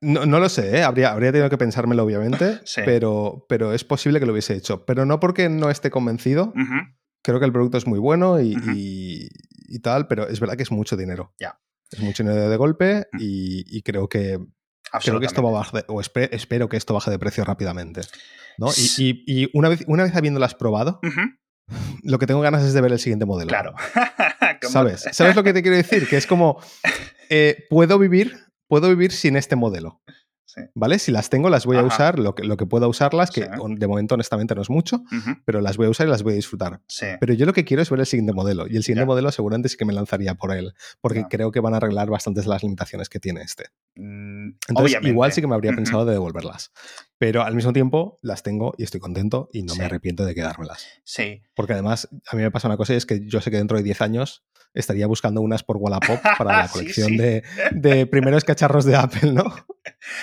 No, 0.00 0.26
no, 0.26 0.38
lo 0.38 0.48
sé, 0.48 0.78
¿eh? 0.78 0.82
habría, 0.82 1.10
habría 1.10 1.32
tenido 1.32 1.50
que 1.50 1.58
pensármelo, 1.58 2.04
obviamente, 2.04 2.60
pero, 2.84 3.44
pero 3.48 3.72
es 3.72 3.84
posible 3.84 4.20
que 4.20 4.26
lo 4.26 4.32
hubiese 4.32 4.54
hecho. 4.54 4.84
Pero 4.84 5.04
no 5.04 5.20
porque 5.20 5.48
no 5.48 5.70
esté 5.70 5.90
convencido. 5.90 6.52
Creo 7.22 7.40
que 7.40 7.46
el 7.46 7.52
producto 7.52 7.78
es 7.78 7.86
muy 7.86 7.98
bueno 7.98 8.40
y, 8.40 9.28
tal, 9.82 10.06
pero 10.06 10.28
es 10.28 10.40
verdad 10.40 10.56
que 10.56 10.62
es 10.62 10.70
mucho 10.70 10.96
dinero. 10.96 11.34
Ya. 11.38 11.60
Es 11.90 12.00
mucho 12.00 12.22
dinero 12.22 12.48
de 12.48 12.56
golpe 12.56 13.06
y, 13.18 13.82
creo 13.82 14.08
que 14.08 14.38
creo 15.02 15.20
que 15.20 15.26
esto 15.26 15.42
va 15.42 15.50
a 15.50 15.52
bajar, 15.52 15.84
o 15.88 16.00
espero 16.00 16.68
que 16.68 16.76
esto 16.76 16.94
baje 16.94 17.10
de 17.10 17.18
precio 17.18 17.44
rápidamente. 17.44 18.02
¿no? 18.58 18.68
Y, 18.98 19.50
una, 19.54 19.68
vez, 19.68 19.84
una 19.86 20.04
vez 20.04 20.14
habiéndolas 20.14 20.54
probado, 20.54 21.00
lo 22.02 22.18
que 22.18 22.26
tengo 22.26 22.40
ganas 22.40 22.62
es 22.64 22.72
de 22.72 22.80
ver 22.80 22.92
el 22.92 22.98
siguiente 22.98 23.26
modelo. 23.26 23.48
Claro. 23.48 23.74
¿Sabes? 24.62 25.08
¿Sabes 25.12 25.36
lo 25.36 25.42
que 25.42 25.52
te 25.52 25.62
quiero 25.62 25.76
decir? 25.76 26.08
Que 26.08 26.16
es 26.16 26.26
como, 26.26 26.60
eh, 27.30 27.66
puedo 27.70 27.98
vivir 27.98 28.47
puedo 28.68 28.88
vivir 28.88 29.12
sin 29.12 29.36
este 29.36 29.56
modelo. 29.56 30.00
¿Vale? 30.74 30.98
Si 30.98 31.12
las 31.12 31.30
tengo, 31.30 31.50
las 31.50 31.66
voy 31.66 31.76
a 31.76 31.82
usar, 31.82 32.18
lo 32.18 32.34
que, 32.34 32.42
lo 32.44 32.56
que 32.56 32.66
pueda 32.66 32.88
usarlas, 32.88 33.30
que 33.30 33.42
de 33.42 33.86
momento 33.86 34.14
honestamente 34.14 34.54
no 34.54 34.62
es 34.62 34.70
mucho, 34.70 35.02
pero 35.44 35.60
las 35.60 35.76
voy 35.76 35.86
a 35.86 35.90
usar 35.90 36.06
y 36.06 36.10
las 36.10 36.22
voy 36.22 36.32
a 36.32 36.36
disfrutar. 36.36 36.80
Pero 37.20 37.34
yo 37.34 37.46
lo 37.46 37.52
que 37.52 37.64
quiero 37.64 37.82
es 37.82 37.90
ver 37.90 38.00
el 38.00 38.06
siguiente 38.06 38.32
modelo. 38.32 38.66
Y 38.66 38.76
el 38.76 38.82
siguiente 38.82 39.06
modelo 39.06 39.30
seguramente 39.30 39.68
sí 39.68 39.76
que 39.76 39.84
me 39.84 39.92
lanzaría 39.92 40.34
por 40.34 40.52
él, 40.52 40.74
porque 41.00 41.26
creo 41.28 41.52
que 41.52 41.60
van 41.60 41.74
a 41.74 41.76
arreglar 41.78 42.08
bastantes 42.08 42.46
las 42.46 42.62
limitaciones 42.62 43.08
que 43.08 43.20
tiene 43.20 43.42
este. 43.42 43.66
Mm, 43.96 44.50
Entonces, 44.68 44.98
igual 45.02 45.32
sí 45.32 45.40
que 45.40 45.46
me 45.46 45.54
habría 45.54 45.72
pensado 45.72 46.04
de 46.04 46.12
devolverlas. 46.12 46.72
Pero 47.18 47.42
al 47.42 47.54
mismo 47.54 47.72
tiempo 47.72 48.18
las 48.22 48.42
tengo 48.42 48.74
y 48.78 48.84
estoy 48.84 49.00
contento 49.00 49.48
y 49.52 49.62
no 49.62 49.74
me 49.74 49.84
arrepiento 49.84 50.24
de 50.24 50.34
quedármelas. 50.34 50.86
Sí. 51.04 51.42
Porque 51.54 51.72
además 51.72 52.08
a 52.30 52.36
mí 52.36 52.42
me 52.42 52.50
pasa 52.50 52.68
una 52.68 52.76
cosa 52.76 52.94
y 52.94 52.96
es 52.96 53.06
que 53.06 53.26
yo 53.26 53.40
sé 53.40 53.50
que 53.50 53.56
dentro 53.56 53.76
de 53.76 53.82
10 53.82 54.00
años 54.02 54.44
estaría 54.80 55.06
buscando 55.06 55.40
unas 55.40 55.62
por 55.62 55.76
Wallapop 55.76 56.20
para 56.38 56.62
la 56.62 56.68
colección 56.68 57.16
De, 57.16 57.42
de, 57.72 58.06
primeros 58.06 58.44
cacharros 58.44 58.84
de 58.84 58.96
Apple, 58.96 59.32
¿no? 59.32 59.54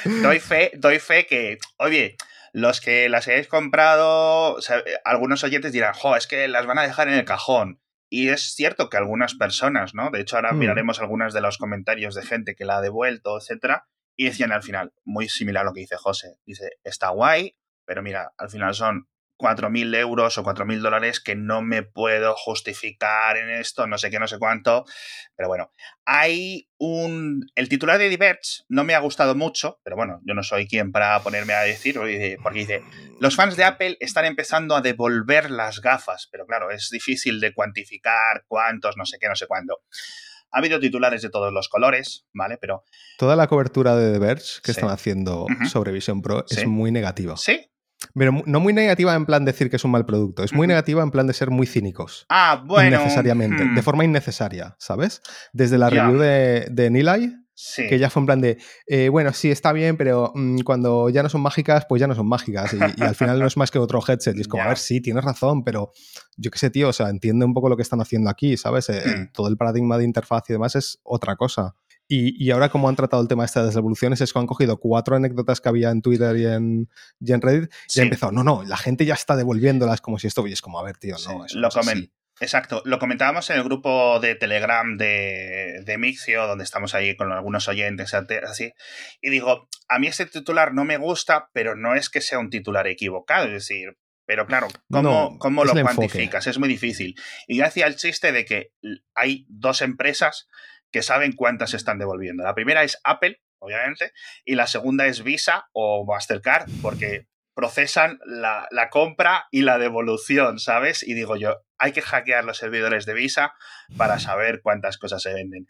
Doy 0.22 0.40
fe, 0.40 0.72
doy 0.76 1.00
fe 1.00 1.26
que, 1.26 1.58
oye, 1.78 2.16
los 2.54 2.80
que 2.80 3.10
las 3.10 3.28
hayáis 3.28 3.48
comprado, 3.48 4.58
algunos 5.04 5.44
oyentes 5.44 5.74
dirán, 5.74 5.94
jo, 5.94 6.16
es 6.16 6.28
que 6.28 6.48
las 6.48 6.66
van 6.66 6.78
a 6.78 6.84
dejar 6.84 7.08
en 7.10 7.16
el 7.16 7.26
cajón. 7.26 7.82
Y 8.10 8.30
es 8.30 8.54
cierto 8.54 8.90
que 8.90 8.98
algunas 8.98 9.34
personas, 9.34 9.94
¿no? 9.94 10.12
De 10.12 10.22
hecho, 10.22 10.38
ahora 10.38 10.54
mm. 10.54 10.60
miraremos 10.60 11.00
algunos 11.02 11.34
de 11.34 11.42
los 11.42 11.58
comentarios 11.58 12.16
de 12.16 12.22
gente 12.22 12.56
que 12.56 12.64
la 12.64 12.78
ha 12.78 12.82
devuelto, 12.82 13.38
etcétera, 13.38 13.88
y 14.16 14.26
decían 14.26 14.52
al 14.52 14.64
final, 14.64 14.94
muy 15.04 15.28
similar 15.28 15.64
a 15.64 15.66
lo 15.66 15.74
que 15.74 15.82
dice 15.82 15.98
José. 15.98 16.38
Dice, 16.46 16.78
está 16.84 17.10
guay, 17.10 17.58
pero 17.86 18.02
mira, 18.02 18.34
al 18.38 18.50
final 18.50 18.74
son 18.74 19.10
4.000 19.38 19.96
euros 19.96 20.38
o 20.38 20.44
4.000 20.44 20.80
dólares 20.80 21.20
que 21.20 21.36
no 21.36 21.62
me 21.62 21.84
puedo 21.84 22.36
justificar 22.36 23.38
en 23.38 23.50
esto, 23.50 23.86
no 23.88 23.98
sé 23.98 24.10
qué, 24.10 24.20
no 24.20 24.28
sé 24.28 24.40
cuánto. 24.40 24.86
Pero 25.36 25.50
bueno, 25.50 25.72
hay 26.06 26.70
un... 26.78 27.46
El 27.56 27.70
titular 27.70 27.98
de 27.98 28.10
Diverge 28.10 28.64
no 28.70 28.84
me 28.84 28.96
ha 28.96 29.00
gustado 29.00 29.36
mucho, 29.36 29.80
pero 29.84 29.96
bueno, 29.96 30.22
yo 30.24 30.34
no 30.34 30.44
soy 30.44 30.68
quien 30.68 30.92
para 30.92 31.20
ponerme 31.22 31.54
a 31.54 31.62
decir, 31.62 32.00
porque 32.42 32.60
dice, 32.60 32.84
los 33.20 33.36
fans 33.36 33.58
de 33.58 33.66
Apple 33.66 33.98
están 34.00 34.26
empezando 34.26 34.76
a 34.76 34.82
devolver 34.82 35.52
las 35.52 35.82
gafas, 35.82 36.28
pero 36.32 36.46
claro, 36.46 36.72
es 36.72 36.90
difícil 36.90 37.40
de 37.40 37.54
cuantificar 37.54 38.46
cuántos, 38.48 38.96
no 38.98 39.06
sé 39.06 39.18
qué, 39.20 39.28
no 39.28 39.36
sé 39.36 39.48
cuándo. 39.48 39.82
Ha 40.52 40.60
habido 40.60 40.80
titulares 40.80 41.22
de 41.22 41.30
todos 41.30 41.52
los 41.52 41.68
colores, 41.68 42.26
¿vale? 42.34 42.58
Pero... 42.58 42.86
Toda 43.18 43.36
la 43.36 43.48
cobertura 43.48 43.98
de 43.98 44.14
The 44.14 44.20
Verge 44.20 44.62
que 44.64 44.72
están 44.72 44.90
haciendo 44.90 45.48
sobre 45.70 45.92
Vision 45.92 46.22
Pro 46.22 46.46
es 46.50 46.66
muy 46.66 46.94
negativa. 46.94 47.36
Sí, 47.36 47.70
pero 48.16 48.32
no 48.46 48.60
muy 48.60 48.74
negativa 48.74 49.14
en 49.14 49.26
plan 49.26 49.46
decir 49.46 49.70
que 49.70 49.76
es 49.76 49.84
un 49.84 49.92
mal 49.92 50.06
producto, 50.06 50.44
es 50.44 50.54
muy 50.54 50.68
negativa 50.68 51.04
en 51.04 51.12
plan 51.12 51.28
de 51.28 51.34
ser 51.34 51.50
muy 51.50 51.68
cínicos. 51.68 52.26
Ah, 52.30 52.64
bueno. 52.66 52.98
Innecesariamente, 52.98 53.64
de 53.66 53.82
forma 53.82 54.06
innecesaria, 54.06 54.76
¿sabes? 54.80 55.22
Desde 55.54 55.78
la 55.78 55.90
review 55.90 56.18
de, 56.18 56.68
de 56.72 56.90
Nilay, 56.90 57.36
que 57.78 57.98
ya 57.98 58.10
fue 58.10 58.22
en 58.22 58.26
plan 58.26 58.42
de, 58.42 58.58
eh, 58.86 59.08
bueno, 59.10 59.32
sí, 59.32 59.50
está 59.50 59.72
bien, 59.72 59.96
pero 59.96 60.32
mm, 60.36 60.60
cuando 60.60 61.10
ya 61.10 61.24
no 61.24 61.30
son 61.30 61.42
mágicas, 61.42 61.86
pues 61.88 62.02
ya 62.02 62.08
no 62.08 62.14
son 62.14 62.28
mágicas. 62.28 62.74
Y, 62.74 63.02
al 63.02 63.16
final 63.16 63.40
no 63.40 63.48
es 63.48 63.56
más 63.56 63.72
que 63.72 63.80
otro 63.80 64.02
headset. 64.06 64.36
Y 64.36 64.42
es 64.42 64.48
como, 64.48 64.64
a 64.64 64.68
ver, 64.68 64.78
sí, 64.78 65.02
tienes 65.02 65.24
razón, 65.24 65.64
pero 65.64 65.92
yo 66.36 66.52
qué 66.52 66.60
sé, 66.60 66.70
tío, 66.70 66.90
o 66.90 66.94
sea, 66.94 67.10
entiende 67.10 67.46
un 67.46 67.54
poco 67.54 67.70
lo 67.70 67.78
que 67.78 67.84
están 67.84 68.02
haciendo 68.02 68.30
aquí, 68.30 68.58
¿sabes? 68.58 68.90
Eh, 68.90 69.04
hmm. 69.06 69.32
todo 69.34 69.48
el 69.48 69.58
paradigma 69.58 69.98
de 69.98 70.04
interfaz 70.04 70.44
y 70.50 70.54
demás 70.54 70.76
es 70.76 71.00
otra 71.04 71.38
cosa. 71.38 71.76
Y, 72.08 72.52
ahora, 72.52 72.70
como 72.70 72.88
han 72.88 72.96
tratado 72.96 73.22
el 73.22 73.28
tema 73.28 73.46
este 73.46 73.60
de 73.60 73.66
las 73.66 73.76
evoluciones, 73.76 74.22
es 74.22 74.32
que 74.32 74.38
han 74.38 74.46
cogido 74.46 74.78
cuatro 74.78 75.16
anécdotas 75.16 75.60
que 75.60 75.70
había 75.70 75.90
en 75.90 76.02
Twitter 76.04 76.38
y 76.38 76.46
en, 76.46 76.88
Reddit 77.20 77.72
y 77.94 78.00
han 78.00 78.06
empezado, 78.06 78.32
no, 78.32 78.44
no, 78.44 78.64
la 78.64 78.78
gente 78.78 79.06
ya 79.06 79.16
está 79.16 79.36
devolviéndolas 79.36 80.02
como 80.02 80.20
si 80.20 80.28
esto, 80.28 80.46
y 80.46 80.54
es 80.54 80.62
como, 80.62 80.80
a 80.80 80.84
ver, 80.84 80.98
tío, 80.98 81.16
no, 81.28 81.46
lo 81.56 81.70
comen. 81.70 82.12
Exacto, 82.42 82.82
lo 82.86 83.00
comentábamos 83.00 83.50
en 83.50 83.56
el 83.56 83.64
grupo 83.64 84.20
de 84.20 84.36
Telegram 84.36 84.98
de, 84.98 85.82
de 85.86 85.98
Mixio, 85.98 86.46
donde 86.48 86.66
estamos 86.66 86.94
ahí 86.94 87.16
con 87.16 87.32
algunos 87.32 87.68
oyentes, 87.70 88.14
así, 88.14 88.74
y 89.22 89.30
digo, 89.30 89.70
a 89.88 90.00
mí 90.00 90.08
este 90.08 90.26
titular 90.26 90.74
no 90.74 90.84
me 90.84 90.98
gusta, 90.98 91.50
pero 91.54 91.76
no 91.76 91.96
es 91.96 92.10
que 92.10 92.22
sea 92.22 92.38
un 92.38 92.50
titular 92.50 92.88
equivocado, 92.88 93.46
es 93.46 93.54
decir, 93.54 93.98
pero 94.26 94.48
claro, 94.48 94.68
¿cómo, 94.90 95.38
¿cómo 95.40 95.64
lo 95.64 95.74
cuantificas? 95.74 96.48
Es 96.48 96.58
muy 96.58 96.68
difícil. 96.68 97.16
Y 97.48 97.58
yo 97.58 97.66
hacía 97.66 97.86
el 97.86 97.96
chiste 97.96 98.32
de 98.32 98.44
que 98.44 98.72
hay 99.14 99.46
dos 99.48 99.82
empresas 99.82 100.48
que 100.96 101.04
saben 101.04 101.34
cuántas 101.34 101.74
están 101.74 102.00
devolviendo. 102.00 102.46
La 102.46 102.56
primera 102.56 102.82
es 102.86 103.02
Apple, 103.04 103.42
obviamente, 103.60 104.14
y 104.46 104.56
la 104.56 104.66
segunda 104.66 105.08
es 105.08 105.24
Visa 105.24 105.68
o 105.74 106.06
Mastercard, 106.06 106.70
porque 106.82 107.28
procesan 107.54 108.18
la, 108.26 108.70
compra 108.90 109.46
y 109.52 109.64
la 109.64 109.78
devolución, 109.78 110.58
¿sabes? 110.58 111.04
Y 111.04 111.14
digo 111.14 111.36
yo, 111.36 111.58
hay 111.78 111.92
que 111.92 112.02
hackear 112.02 112.46
los 112.46 112.60
servidores 112.60 113.06
de 113.06 113.14
Visa 113.14 113.56
para 113.98 114.20
saber 114.20 114.62
cuántas 114.64 114.98
cosas 114.98 115.22
se 115.22 115.34
venden. 115.34 115.68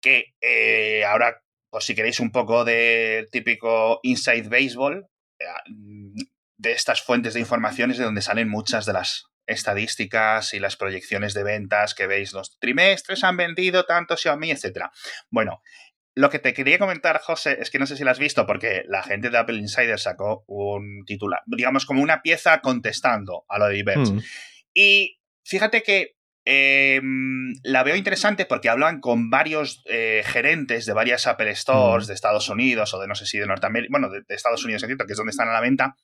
Que 0.00 0.32
eh, 0.40 1.04
ahora, 1.04 1.42
pues 1.68 1.84
si 1.84 1.94
queréis 1.94 2.18
un 2.18 2.32
poco 2.32 2.64
de 2.64 3.28
típico 3.30 4.00
inside 4.02 4.48
baseball, 4.48 5.10
eh, 5.38 5.44
de 6.56 6.72
estas 6.72 7.02
fuentes 7.02 7.34
de 7.34 7.40
información 7.40 7.90
es 7.90 7.98
de 7.98 8.04
donde 8.04 8.22
salen 8.22 8.48
muchas 8.48 8.86
de 8.86 8.94
las 8.94 9.26
estadísticas 9.48 10.54
y 10.54 10.60
las 10.60 10.76
proyecciones 10.76 11.34
de 11.34 11.42
ventas 11.42 11.94
que 11.94 12.06
veis 12.06 12.32
los 12.32 12.58
trimestres 12.60 13.24
han 13.24 13.36
vendido 13.36 13.84
tanto 13.84 14.16
Xiaomi, 14.16 14.50
etcétera. 14.50 14.92
Bueno, 15.30 15.62
lo 16.14 16.30
que 16.30 16.38
te 16.38 16.52
quería 16.52 16.78
comentar, 16.78 17.20
José, 17.20 17.58
es 17.60 17.70
que 17.70 17.78
no 17.78 17.86
sé 17.86 17.96
si 17.96 18.04
lo 18.04 18.10
has 18.10 18.18
visto, 18.18 18.44
porque 18.44 18.82
la 18.88 19.02
gente 19.02 19.30
de 19.30 19.38
Apple 19.38 19.58
Insider 19.58 20.00
sacó 20.00 20.44
un 20.48 21.04
titular, 21.06 21.42
digamos, 21.46 21.86
como 21.86 22.02
una 22.02 22.22
pieza 22.22 22.60
contestando 22.60 23.44
a 23.48 23.58
lo 23.58 23.66
de 23.66 23.74
Diverge. 23.74 24.12
Mm. 24.12 24.20
Y 24.74 25.20
fíjate 25.44 25.82
que 25.84 26.16
em, 26.44 27.52
la 27.62 27.84
veo 27.84 27.94
interesante 27.94 28.46
porque 28.46 28.68
hablan 28.68 29.00
con 29.00 29.30
varios 29.30 29.82
eh, 29.86 30.22
gerentes 30.26 30.86
de 30.86 30.92
varias 30.92 31.28
Apple 31.28 31.54
Stores 31.54 32.06
mm. 32.06 32.08
de 32.08 32.14
Estados 32.14 32.48
Unidos 32.48 32.92
o 32.94 33.00
de 33.00 33.06
no 33.06 33.14
sé 33.14 33.24
si 33.24 33.38
de 33.38 33.46
Norteamérica, 33.46 33.92
bueno, 33.92 34.10
de, 34.10 34.22
de 34.26 34.34
Estados 34.34 34.64
Unidos, 34.64 34.82
entiendo, 34.82 35.06
que 35.06 35.12
es 35.12 35.16
donde 35.16 35.30
están 35.30 35.48
a 35.48 35.52
la 35.52 35.60
venta, 35.60 35.94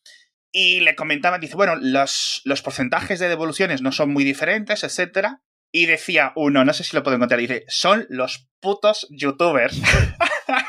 y 0.56 0.78
le 0.78 0.94
comentaban, 0.94 1.40
dice, 1.40 1.56
bueno, 1.56 1.74
los, 1.74 2.40
los 2.44 2.62
porcentajes 2.62 3.18
de 3.18 3.28
devoluciones 3.28 3.82
no 3.82 3.90
son 3.90 4.12
muy 4.12 4.22
diferentes, 4.22 4.84
etcétera. 4.84 5.42
Y 5.72 5.86
decía 5.86 6.32
uno, 6.36 6.64
no 6.64 6.72
sé 6.72 6.84
si 6.84 6.94
lo 6.94 7.02
puedo 7.02 7.16
encontrar, 7.16 7.40
dice, 7.40 7.64
son 7.66 8.06
los 8.08 8.48
putos 8.60 9.08
youtubers. 9.10 9.82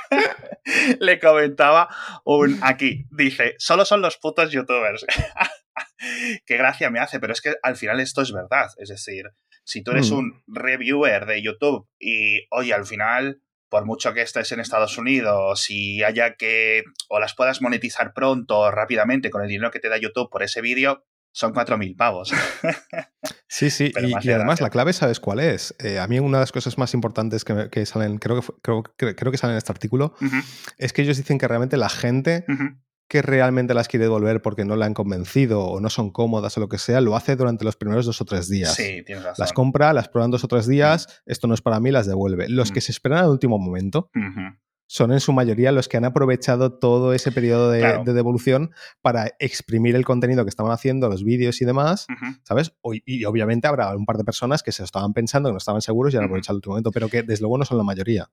le 0.99 1.19
comentaba 1.19 1.87
un 2.23 2.57
aquí, 2.63 3.05
dice, 3.11 3.53
solo 3.59 3.85
son 3.85 4.01
los 4.01 4.17
putos 4.17 4.51
youtubers. 4.51 5.05
Qué 6.47 6.57
gracia 6.57 6.89
me 6.89 6.99
hace, 6.99 7.19
pero 7.19 7.33
es 7.33 7.41
que 7.41 7.53
al 7.61 7.75
final 7.75 7.99
esto 7.99 8.23
es 8.23 8.31
verdad. 8.31 8.71
Es 8.77 8.89
decir, 8.89 9.25
si 9.65 9.83
tú 9.83 9.91
eres 9.91 10.09
mm. 10.09 10.15
un 10.15 10.43
reviewer 10.47 11.27
de 11.27 11.43
YouTube 11.43 11.87
y, 11.99 12.47
oye, 12.49 12.73
al 12.73 12.87
final 12.87 13.39
por 13.75 13.83
mucho 13.83 14.13
que 14.13 14.21
estés 14.21 14.53
en 14.53 14.61
Estados 14.61 14.97
Unidos 14.97 15.69
y 15.69 16.01
haya 16.01 16.35
que 16.35 16.85
o 17.09 17.19
las 17.19 17.35
puedas 17.35 17.61
monetizar 17.61 18.13
pronto 18.13 18.59
o 18.59 18.71
rápidamente 18.71 19.29
con 19.29 19.41
el 19.41 19.49
dinero 19.49 19.69
que 19.69 19.81
te 19.81 19.89
da 19.89 19.97
YouTube 19.97 20.29
por 20.29 20.43
ese 20.43 20.61
vídeo, 20.61 21.03
son 21.33 21.53
4.000 21.53 21.97
pavos. 21.97 22.31
Sí, 23.47 23.69
sí, 23.69 23.93
y, 23.95 24.31
además 24.31 24.59
la 24.59 24.69
clave, 24.69 24.91
¿sabes 24.91 25.21
cuál 25.21 25.39
es? 25.39 25.75
Eh, 25.79 25.97
a 25.97 26.07
mí 26.07 26.19
una 26.19 26.39
de 26.39 26.41
las 26.41 26.51
cosas 26.51 26.77
más 26.77 26.93
importantes 26.93 27.45
que, 27.45 27.85
salen, 27.85 28.17
creo 28.17 28.41
que, 28.41 28.47
creo, 28.61 28.83
creo 29.15 29.31
que 29.31 29.37
salen 29.37 29.53
en 29.53 29.59
este 29.59 29.71
artículo, 29.71 30.13
es 30.77 30.91
que 30.91 31.03
ellos 31.03 31.15
dicen 31.15 31.37
que 31.37 31.47
realmente 31.47 31.77
la 31.77 31.87
gente 31.87 32.43
que 33.07 33.21
realmente 33.21 33.73
las 33.73 33.87
quiere 33.87 34.05
devolver 34.05 34.41
porque 34.41 34.65
no 34.65 34.75
la 34.75 34.85
han 34.85 34.93
convencido 34.93 35.63
o 35.65 35.79
no 35.79 35.89
son 35.89 36.09
cómodas 36.11 36.57
o 36.57 36.59
lo 36.59 36.69
que 36.69 36.77
sea, 36.77 37.01
lo 37.01 37.15
hace 37.15 37.35
durante 37.35 37.63
los 37.63 37.75
primeros 37.75 38.05
dos 38.05 38.19
o 38.21 38.25
tres 38.25 38.49
días. 38.49 38.73
Sí, 38.73 39.03
tienes 39.05 39.23
razón. 39.23 39.43
Las 39.43 39.53
compra, 39.53 39.93
las 39.93 40.09
prueban 40.09 40.31
dos 40.31 40.43
o 40.43 40.47
tres 40.47 40.67
días, 40.67 41.07
mm. 41.07 41.31
esto 41.31 41.47
no 41.47 41.53
es 41.53 41.61
para 41.61 41.79
mí, 41.79 41.91
las 41.91 42.07
devuelve. 42.07 42.49
Los 42.49 42.71
que 42.71 42.79
mm. 42.79 42.81
se 42.81 42.91
esperan 42.91 43.19
al 43.19 43.29
último 43.29 43.59
momento, 43.59 44.09
son 44.87 45.11
en 45.11 45.19
su 45.19 45.33
mayoría 45.33 45.71
los 45.71 45.87
que 45.87 45.97
han 45.97 46.05
aprovechado 46.05 46.73
todo 46.73 47.13
ese 47.13 47.31
periodo 47.31 47.71
de, 47.71 48.03
devolución 48.05 48.71
para 49.01 49.33
exprimir 49.39 49.95
el 49.95 50.05
contenido 50.05 50.45
que 50.45 50.49
estaban 50.49 50.71
haciendo, 50.71 51.09
los 51.09 51.23
vídeos 51.23 51.61
y 51.61 51.65
demás, 51.65 52.07
¿sabes? 52.43 52.73
y 53.05 53.25
obviamente 53.25 53.67
habrá 53.67 53.95
un 53.95 54.05
par 54.05 54.17
de 54.17 54.23
personas 54.23 54.63
que 54.63 54.71
se 54.71 54.83
estaban 54.83 55.13
pensando, 55.13 55.49
que 55.49 55.53
no 55.53 55.57
estaban 55.57 55.81
seguros 55.81 56.13
y 56.13 56.17
han 56.17 56.25
aprovechado 56.25 56.53
el 56.53 56.57
último 56.57 56.73
momento, 56.73 56.91
pero 56.91 57.09
que 57.09 57.23
desde 57.23 57.41
luego 57.41 57.57
no 57.57 57.65
son 57.65 57.77
la 57.77 57.83
mayoría. 57.83 58.29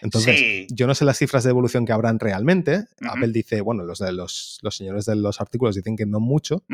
Entonces, 0.00 0.66
yo 0.70 0.86
no 0.86 0.94
sé 0.94 1.04
las 1.04 1.18
cifras 1.18 1.44
de 1.44 1.50
devolución 1.50 1.86
que 1.86 1.92
habrán 1.92 2.18
realmente. 2.18 2.84
Apple 3.00 3.30
dice, 3.32 3.60
bueno, 3.60 3.84
los, 3.84 3.98
de 3.98 4.12
los, 4.12 4.58
los, 4.62 4.76
señores 4.76 5.06
de 5.06 5.16
los 5.16 5.40
artículos 5.40 5.76
dicen 5.76 5.96
que 5.96 6.06
no 6.06 6.20
mucho, 6.20 6.64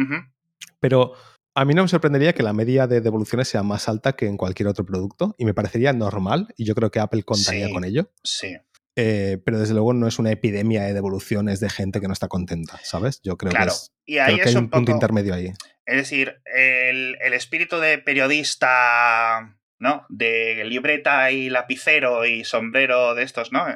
pero 0.80 1.12
a 1.54 1.64
mí 1.64 1.74
no 1.74 1.82
me 1.82 1.88
sorprendería 1.88 2.32
que 2.32 2.42
la 2.42 2.52
media 2.52 2.86
de 2.86 3.00
devoluciones 3.00 3.48
sea 3.48 3.62
más 3.62 3.88
alta 3.88 4.14
que 4.14 4.26
en 4.26 4.36
cualquier 4.36 4.68
otro 4.68 4.86
producto 4.86 5.34
y 5.38 5.44
me 5.44 5.54
parecería 5.54 5.92
normal 5.92 6.54
y 6.56 6.64
yo 6.64 6.74
creo 6.74 6.90
que 6.90 7.00
Apple 7.00 7.24
contaría 7.24 7.70
con 7.70 7.84
ello. 7.84 8.10
Sí. 8.22 8.56
Eh, 9.00 9.38
pero 9.44 9.60
desde 9.60 9.74
luego 9.74 9.94
no 9.94 10.08
es 10.08 10.18
una 10.18 10.32
epidemia 10.32 10.82
de 10.82 10.92
devoluciones 10.92 11.60
de 11.60 11.70
gente 11.70 12.00
que 12.00 12.08
no 12.08 12.12
está 12.12 12.26
contenta, 12.26 12.80
¿sabes? 12.82 13.20
Yo 13.22 13.36
creo 13.36 13.52
que, 13.52 13.62
es, 13.62 13.92
y 14.04 14.18
ahí 14.18 14.40
hay 14.44 14.56
un, 14.56 14.70
punto 14.70 14.90
intermedio 14.90 15.34
ahí. 15.34 15.52
Es 15.86 15.96
decir, 15.96 16.40
el, 16.44 17.14
espíritu 17.32 17.78
de 17.78 17.98
periodista, 17.98 19.56
¿no? 19.78 20.04
De 20.08 20.64
libreta 20.64 21.30
y 21.30 21.48
lapicero 21.48 22.26
y 22.26 22.42
sombrero 22.42 23.14
de 23.14 23.22
estos, 23.22 23.52
¿no? 23.52 23.66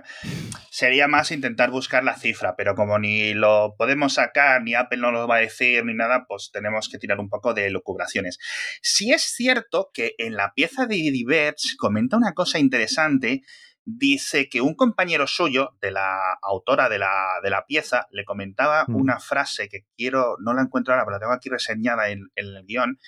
Sería 0.72 1.06
más 1.06 1.30
intentar 1.30 1.70
buscar 1.70 2.02
la 2.02 2.16
cifra, 2.16 2.56
pero 2.56 2.74
como 2.74 2.98
ni 2.98 3.32
lo 3.32 3.76
podemos 3.78 4.14
sacar, 4.14 4.64
ni 4.64 4.74
Apple 4.74 4.98
no 4.98 5.12
lo 5.12 5.28
va 5.28 5.36
a 5.36 5.40
decir, 5.40 5.84
ni 5.84 5.94
nada, 5.94 6.24
pues 6.26 6.50
tenemos 6.52 6.88
que 6.88 6.98
tirar 6.98 7.20
un 7.20 7.28
poco 7.28 7.54
de 7.54 7.70
locubraciones. 7.70 8.38
Si 8.82 9.12
es 9.12 9.22
cierto 9.22 9.90
que 9.94 10.16
en 10.18 10.34
la 10.34 10.52
pieza 10.52 10.86
de 10.86 10.96
Diverge 10.96 11.76
comenta 11.78 12.16
una 12.16 12.32
cosa 12.32 12.58
interesante 12.58 13.42
dice 13.84 14.48
que 14.48 14.60
un 14.60 14.74
compañero 14.74 15.26
suyo, 15.26 15.76
de 15.80 15.90
la 15.90 16.38
autora 16.42 16.88
de 16.88 16.98
la, 16.98 17.40
de 17.42 17.50
la 17.50 17.66
pieza, 17.66 18.06
le 18.10 18.24
comentaba 18.24 18.84
mm. 18.86 18.94
una 18.94 19.20
frase 19.20 19.68
que 19.68 19.84
quiero, 19.96 20.36
no 20.40 20.54
la 20.54 20.62
encuentro 20.62 20.94
ahora, 20.94 21.04
pero 21.04 21.16
la 21.16 21.20
tengo 21.20 21.32
aquí 21.32 21.48
reseñada 21.48 22.10
en, 22.10 22.30
el 22.36 22.64
guion, 22.66 22.98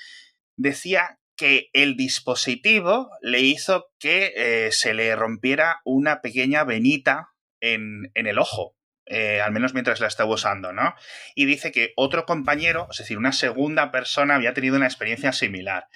decía 0.57 1.19
que 1.37 1.69
el 1.73 1.97
dispositivo 1.97 3.11
le 3.21 3.41
hizo 3.41 3.91
que 3.99 4.33
eh, 4.37 4.73
se 4.73 4.95
le 4.95 5.15
rompiera 5.17 5.81
una 5.85 6.21
pequeña 6.21 6.65
venita 6.65 7.31
en, 7.61 8.11
en 8.15 8.27
el 8.27 8.39
ojo. 8.39 8.77
Eh, 9.07 9.43
al 9.43 9.53
menos 9.53 9.75
mientras 9.75 10.01
la 10.01 10.07
estaba 10.07 10.33
usando, 10.33 10.73
¿no? 10.73 10.95
Y 11.35 11.45
dice 11.45 11.73
que 11.73 11.93
otro 11.97 12.25
compañero, 12.25 12.89
es 12.91 12.99
decir, 12.99 13.19
una 13.19 13.33
segunda 13.33 13.91
persona, 13.91 14.37
había 14.37 14.55
tenido 14.55 14.77
una 14.77 14.87
experiencia 14.87 15.33
similar. 15.33 15.89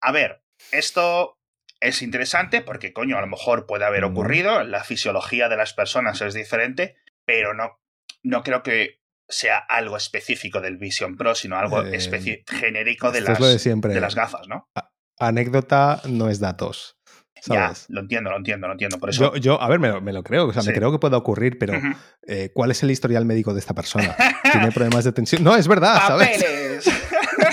A 0.00 0.12
ver, 0.12 0.44
esto 0.70 1.38
es 1.82 2.00
interesante 2.00 2.62
porque, 2.62 2.92
coño, 2.92 3.18
a 3.18 3.20
lo 3.20 3.26
mejor 3.26 3.66
puede 3.66 3.84
haber 3.84 4.04
ocurrido, 4.04 4.62
la 4.62 4.84
fisiología 4.84 5.48
de 5.48 5.56
las 5.56 5.74
personas 5.74 6.20
es 6.22 6.32
diferente, 6.32 6.96
pero 7.26 7.54
no, 7.54 7.80
no 8.22 8.42
creo 8.42 8.62
que 8.62 9.00
sea 9.28 9.58
algo 9.58 9.96
específico 9.96 10.60
del 10.60 10.76
Vision 10.76 11.16
Pro, 11.16 11.34
sino 11.34 11.58
algo 11.58 11.82
eh, 11.84 12.44
genérico 12.46 13.10
de 13.10 13.22
las, 13.22 13.38
de 13.38 14.00
las 14.00 14.14
gafas, 14.14 14.46
¿no? 14.48 14.68
anécdota 15.18 16.02
no 16.08 16.28
es 16.28 16.40
datos. 16.40 16.96
Ya, 17.46 17.72
lo 17.88 18.00
entiendo, 18.00 18.30
lo 18.30 18.36
entiendo, 18.36 18.68
lo 18.68 18.74
entiendo. 18.74 18.98
Por 18.98 19.10
eso... 19.10 19.34
yo, 19.36 19.60
a 19.60 19.68
ver, 19.68 19.80
me 19.80 20.12
lo, 20.12 20.22
creo, 20.22 20.46
o 20.46 20.52
sea, 20.52 20.62
me 20.62 20.72
creo 20.72 20.92
que 20.92 21.00
puede 21.00 21.16
ocurrir, 21.16 21.58
pero 21.58 21.74
eh, 22.26 22.50
¿cuál 22.54 22.70
es 22.70 22.82
el 22.84 22.90
historial 22.92 23.24
médico 23.24 23.52
de 23.52 23.58
esta 23.58 23.74
persona? 23.74 24.14
¿Tiene 24.52 24.70
problemas 24.70 25.04
de 25.04 25.12
tensión? 25.12 25.42
No, 25.42 25.56
es 25.56 25.66
verdad, 25.66 26.00
¿sabes? 26.06 26.38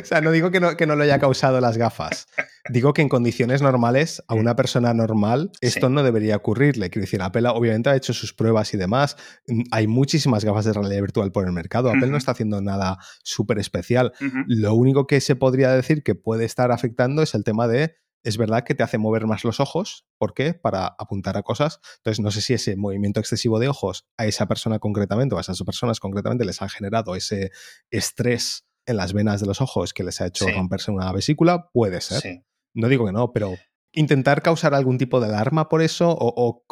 o 0.00 0.04
sea, 0.04 0.20
no 0.20 0.30
digo 0.30 0.50
que 0.50 0.60
no, 0.60 0.76
que 0.76 0.86
no 0.86 0.96
lo 0.96 1.04
haya 1.04 1.18
causado 1.18 1.60
las 1.60 1.76
gafas. 1.76 2.26
Digo 2.68 2.92
que 2.92 3.02
en 3.02 3.08
condiciones 3.08 3.62
normales, 3.62 4.22
a 4.28 4.34
una 4.34 4.54
persona 4.56 4.94
normal, 4.94 5.50
esto 5.60 5.88
no 5.88 6.02
debería 6.02 6.36
ocurrirle. 6.36 6.90
Quiero 6.90 7.04
decir, 7.04 7.22
Apple 7.22 7.48
obviamente 7.48 7.90
ha 7.90 7.96
hecho 7.96 8.12
sus 8.12 8.32
pruebas 8.32 8.72
y 8.74 8.76
demás. 8.76 9.16
Mm, 9.46 9.62
hay 9.70 9.86
muchísimas 9.86 10.44
gafas 10.44 10.64
de 10.64 10.72
realidad 10.72 11.00
virtual 11.00 11.32
por 11.32 11.46
el 11.46 11.52
mercado. 11.52 11.90
Apple 11.90 12.08
no 12.08 12.16
está 12.16 12.32
haciendo 12.32 12.60
nada 12.60 12.98
súper 13.22 13.58
especial. 13.58 14.12
Lo 14.46 14.74
único 14.74 15.06
que 15.06 15.20
se 15.20 15.36
podría 15.36 15.70
decir 15.72 16.02
que 16.02 16.14
puede 16.14 16.44
estar 16.44 16.70
afectando 16.70 17.22
es 17.22 17.34
el 17.34 17.44
tema 17.44 17.66
de 17.68 17.96
es 18.24 18.36
verdad 18.36 18.64
que 18.64 18.74
te 18.74 18.82
hace 18.82 18.98
mover 18.98 19.26
más 19.26 19.44
los 19.44 19.60
ojos. 19.60 20.06
¿Por 20.18 20.34
qué? 20.34 20.54
Para 20.54 20.86
apuntar 20.98 21.36
a 21.36 21.42
cosas. 21.42 21.80
Entonces, 21.98 22.20
no 22.20 22.30
sé 22.30 22.40
si 22.40 22.54
ese 22.54 22.76
movimiento 22.76 23.20
excesivo 23.20 23.58
de 23.58 23.68
ojos 23.68 24.06
a 24.16 24.26
esa 24.26 24.46
persona 24.46 24.78
concretamente 24.78 25.34
o 25.34 25.38
a 25.38 25.40
esas 25.40 25.60
personas 25.62 26.00
concretamente 26.00 26.44
les 26.44 26.62
ha 26.62 26.68
generado 26.68 27.16
ese 27.16 27.50
estrés 27.90 28.66
en 28.86 28.96
las 28.96 29.12
venas 29.12 29.40
de 29.40 29.46
los 29.46 29.60
ojos 29.60 29.92
que 29.92 30.04
les 30.04 30.20
ha 30.20 30.26
hecho 30.26 30.46
romperse 30.48 30.90
una 30.90 31.12
vesícula. 31.12 31.68
Puede 31.72 32.00
ser. 32.00 32.44
No 32.74 32.88
digo 32.88 33.06
que 33.06 33.12
no, 33.12 33.32
pero 33.32 33.54
intentar 33.92 34.42
causar 34.42 34.74
algún 34.74 34.98
tipo 34.98 35.20
de 35.20 35.26
alarma 35.26 35.68
por 35.68 35.82
eso 35.82 36.16
o, 36.18 36.64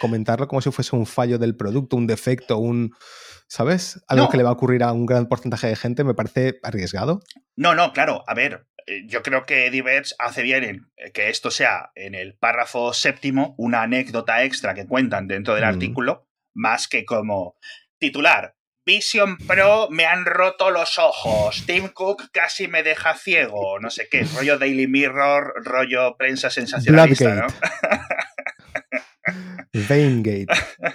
comentarlo 0.00 0.48
como 0.48 0.60
si 0.60 0.70
fuese 0.70 0.96
un 0.96 1.06
fallo 1.06 1.38
del 1.38 1.56
producto, 1.56 1.96
un 1.96 2.06
defecto, 2.06 2.58
un... 2.58 2.94
¿Sabes? 3.50 4.04
Algo 4.08 4.28
que 4.28 4.36
le 4.36 4.42
va 4.42 4.50
a 4.50 4.52
ocurrir 4.52 4.82
a 4.82 4.92
un 4.92 5.06
gran 5.06 5.26
porcentaje 5.26 5.68
de 5.68 5.76
gente 5.76 6.04
me 6.04 6.12
parece 6.12 6.60
arriesgado. 6.62 7.22
No, 7.56 7.74
no, 7.74 7.94
claro. 7.94 8.22
A 8.26 8.34
ver, 8.34 8.66
eh, 8.86 9.06
yo 9.06 9.22
creo 9.22 9.46
que 9.46 9.70
Diverge 9.70 10.14
hace 10.18 10.42
bien 10.42 10.64
en 10.64 10.90
eh, 10.96 11.12
que 11.12 11.30
esto 11.30 11.50
sea 11.50 11.90
en 11.94 12.14
el 12.14 12.36
párrafo 12.36 12.92
séptimo 12.92 13.54
una 13.56 13.82
anécdota 13.82 14.44
extra 14.44 14.74
que 14.74 14.86
cuentan 14.86 15.28
dentro 15.28 15.54
del 15.54 15.64
mm. 15.64 15.68
artículo, 15.68 16.28
más 16.54 16.88
que 16.88 17.06
como 17.06 17.56
titular. 17.98 18.57
Vision 18.88 19.36
Pro 19.36 19.88
me 19.90 20.06
han 20.06 20.24
roto 20.24 20.70
los 20.70 20.98
ojos. 20.98 21.62
Tim 21.66 21.88
Cook 21.88 22.30
casi 22.32 22.68
me 22.68 22.82
deja 22.82 23.14
ciego. 23.14 23.78
No 23.78 23.90
sé 23.90 24.08
qué. 24.10 24.24
Rollo 24.34 24.58
Daily 24.58 24.86
Mirror, 24.86 25.62
rollo 25.62 26.16
prensa 26.16 26.48
sensacionalista, 26.48 27.34
¿no? 27.34 27.46
Veingate. 29.74 30.46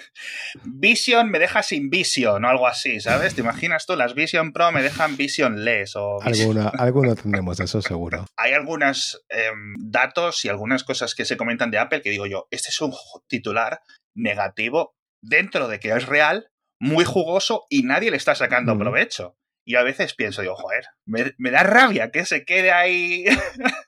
Vision 0.63 1.29
me 1.29 1.37
deja 1.37 1.61
sin 1.61 1.91
Vision 1.91 2.43
o 2.43 2.49
algo 2.49 2.65
así, 2.65 2.99
¿sabes? 2.99 3.35
¿Te 3.35 3.41
imaginas 3.41 3.85
tú? 3.85 3.95
Las 3.95 4.15
Vision 4.15 4.53
Pro 4.53 4.71
me 4.71 4.81
dejan 4.81 5.15
Visionless 5.15 5.95
o... 5.95 6.17
Alguna, 6.23 7.13
tendremos, 7.13 7.59
eso 7.59 7.79
seguro. 7.83 8.25
Hay 8.37 8.53
algunos 8.53 9.23
em, 9.29 9.75
datos 9.77 10.43
y 10.45 10.49
algunas 10.49 10.83
cosas 10.83 11.13
que 11.13 11.25
se 11.25 11.37
comentan 11.37 11.69
de 11.69 11.77
Apple 11.77 12.01
que 12.01 12.09
digo 12.09 12.25
yo, 12.25 12.47
este 12.49 12.69
es 12.69 12.81
un 12.81 12.91
titular 13.27 13.81
negativo 14.15 14.95
dentro 15.21 15.67
de 15.67 15.79
que 15.79 15.89
es 15.89 16.07
real, 16.07 16.47
muy 16.83 17.05
jugoso 17.05 17.65
y 17.69 17.83
nadie 17.83 18.11
le 18.11 18.17
está 18.17 18.35
sacando 18.35 18.77
provecho. 18.77 19.37
Y 19.65 19.75
a 19.75 19.83
veces 19.83 20.13
pienso, 20.13 20.41
digo, 20.41 20.55
joder, 20.57 20.83
me, 21.05 21.51
da 21.51 21.63
rabia 21.63 22.11
que 22.11 22.25
se 22.25 22.43
quede 22.43 22.73
ahí 22.73 23.23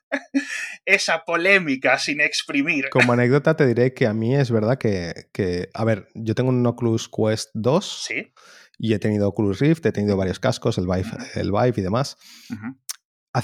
esa 0.86 1.24
polémica 1.24 1.98
sin 1.98 2.22
exprimir. 2.22 2.88
Como 2.88 3.12
anécdota 3.12 3.54
te 3.54 3.66
diré 3.66 3.92
que 3.92 4.06
a 4.06 4.14
mí 4.14 4.34
es 4.34 4.50
verdad 4.50 4.78
que, 4.78 5.68
a 5.74 5.84
ver, 5.84 6.08
yo 6.14 6.34
tengo 6.34 6.48
un 6.48 6.66
Oculus 6.66 7.10
Quest 7.10 7.50
2 7.52 8.04
¿Sí? 8.06 8.32
y 8.78 8.94
he 8.94 8.98
tenido 8.98 9.28
Oculus 9.28 9.58
Rift, 9.58 9.84
he 9.84 9.92
tenido 9.92 10.16
varios 10.16 10.40
cascos, 10.40 10.78
el 10.78 10.86
Vive, 10.86 11.10
el 11.34 11.52
Vive 11.52 11.74
y 11.76 11.82
demás. 11.82 12.16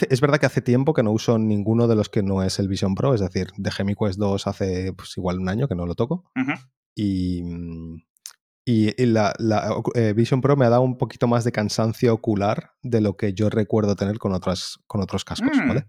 es 0.09 0.21
verdad 0.23 0.41
que 0.41 0.47
hace 0.47 0.63
tiempo 0.63 0.95
que 0.95 1.03
no 1.03 1.11
uso 1.11 1.39
ninguno 1.39 1.89
de 1.89 1.97
los 1.97 2.09
que 2.09 2.23
no 2.23 2.43
es 2.43 2.59
el 2.59 2.69
Vision 2.69 2.95
Pro, 2.95 3.13
es 3.13 3.21
decir, 3.21 3.49
dejé 3.59 3.85
mi 3.85 3.95
Quest 3.95 4.19
2 4.19 4.47
hace 4.47 4.95
pues, 4.95 5.19
igual 5.19 5.39
un 5.39 5.51
año 5.51 5.69
que 5.69 5.75
no 5.75 5.85
lo 5.85 5.95
toco. 5.95 6.25
Y 6.95 7.43
y, 8.65 9.07
la, 9.07 9.35
eh, 9.95 10.13
Vision 10.15 10.41
Pro 10.41 10.57
me 10.57 10.67
ha 10.67 10.71
dado 10.71 10.83
un 10.83 10.97
poquito 10.97 11.27
más 11.27 11.45
de 11.45 11.53
cansancio 11.53 12.15
ocular 12.15 12.73
de 12.83 13.01
lo 13.01 13.17
que 13.17 13.35
yo 13.35 13.51
recuerdo 13.51 13.97
tener 13.97 14.19
con, 14.19 14.33
otras, 14.33 14.79
con 14.87 15.01
otros 15.01 15.25
cascos, 15.25 15.57
mm. 15.57 15.69
¿vale? 15.69 15.87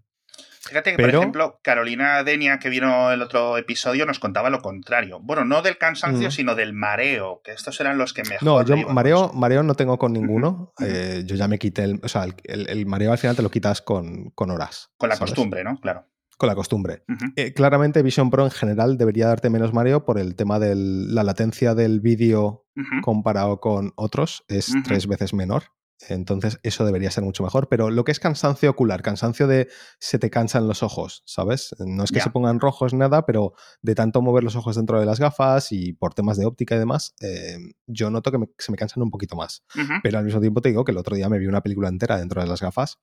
Fíjate 0.66 0.92
que, 0.92 0.98
por 0.98 1.10
ejemplo, 1.10 1.60
Carolina 1.62 2.24
Denia, 2.24 2.58
que 2.58 2.70
vino 2.70 3.12
el 3.12 3.22
otro 3.22 3.58
episodio, 3.58 4.06
nos 4.06 4.20
contaba 4.20 4.50
lo 4.50 4.62
contrario. 4.62 5.20
Bueno, 5.22 5.44
no 5.44 5.62
del 5.62 5.78
cansancio, 5.78 6.32
sino 6.32 6.56
del 6.56 6.72
mareo, 6.72 7.42
que 7.44 7.52
estos 7.52 7.80
eran 7.82 7.98
los 7.98 8.14
que 8.14 8.24
mejor. 8.24 8.44
No, 8.44 8.64
yo 8.64 8.78
mareo, 8.88 9.34
mareo 9.34 9.62
no 9.62 9.76
tengo 9.76 9.98
con 9.98 10.14
ninguno. 10.14 10.74
Eh, 10.80 11.24
yo 11.26 11.36
ya 11.36 11.50
me 11.50 11.60
quité 11.60 11.84
el. 11.84 12.00
O 12.02 12.08
sea, 12.08 12.28
el, 12.46 12.86
mareo 12.86 13.12
al 13.12 13.18
final 13.18 13.36
te 13.36 13.42
lo 13.42 13.52
quitas 13.52 13.82
con, 13.82 14.30
con 14.30 14.52
horas. 14.52 14.90
Con 14.98 15.10
la 15.10 15.18
costumbre, 15.18 15.66
¿no? 15.66 15.82
Claro 15.82 16.08
con 16.38 16.48
la 16.48 16.56
costumbre. 16.56 17.04
Eh, 17.36 17.54
claramente 17.54 18.02
Vision 18.04 18.30
Pro 18.30 18.46
en 18.46 18.52
general 18.52 18.98
debería 18.98 19.28
darte 19.28 19.50
menos 19.50 19.74
mareo 19.74 20.06
por 20.06 20.20
el 20.20 20.36
tema 20.36 20.60
de 20.60 20.76
la 20.76 21.24
latencia 21.24 21.76
del 21.76 22.02
vídeo 22.02 22.66
comparado 23.04 23.60
con 23.60 23.92
otros 23.96 24.44
es 24.48 24.74
tres 24.84 25.08
veces 25.08 25.34
menor. 25.34 25.64
Entonces 26.10 26.60
eso 26.64 26.86
debería 26.86 27.12
ser 27.12 27.24
mucho 27.24 27.44
mejor. 27.44 27.68
Pero 27.70 27.90
lo 27.90 28.04
que 28.04 28.12
es 28.12 28.20
cansancio 28.20 28.70
ocular, 28.70 29.02
cansancio 29.02 29.48
de 29.48 29.70
se 30.00 30.20
te 30.20 30.30
cansan 30.30 30.68
los 30.68 30.84
ojos, 30.84 31.24
¿sabes? 31.26 31.76
No 31.80 32.04
es 32.04 32.12
que 32.12 32.20
se 32.20 32.30
pongan 32.30 32.60
rojos 32.60 32.94
nada, 32.94 33.26
pero 33.26 33.54
de 33.82 33.96
tanto 33.96 34.22
mover 34.22 34.44
los 34.44 34.56
ojos 34.56 34.76
dentro 34.76 35.00
de 35.00 35.06
las 35.06 35.20
gafas 35.20 35.72
y 35.72 35.94
por 35.94 36.14
temas 36.14 36.38
de 36.38 36.46
óptica 36.46 36.76
y 36.76 36.80
demás, 36.80 37.16
eh, 37.22 37.58
yo 37.88 38.10
noto 38.10 38.32
que 38.32 38.40
se 38.58 38.72
me 38.72 38.78
cansan 38.78 39.04
un 39.04 39.12
poquito 39.12 39.36
más. 39.36 39.64
Pero 40.02 40.18
al 40.18 40.26
mismo 40.26 40.42
tiempo 40.42 40.62
te 40.62 40.70
digo 40.70 40.84
que 40.84 40.92
el 40.92 40.98
otro 40.98 41.16
día 41.16 41.30
me 41.30 41.40
vi 41.40 41.48
una 41.48 41.62
película 41.62 41.90
entera 41.90 42.18
dentro 42.18 42.42
de 42.42 42.48
las 42.48 42.62
gafas 42.62 43.00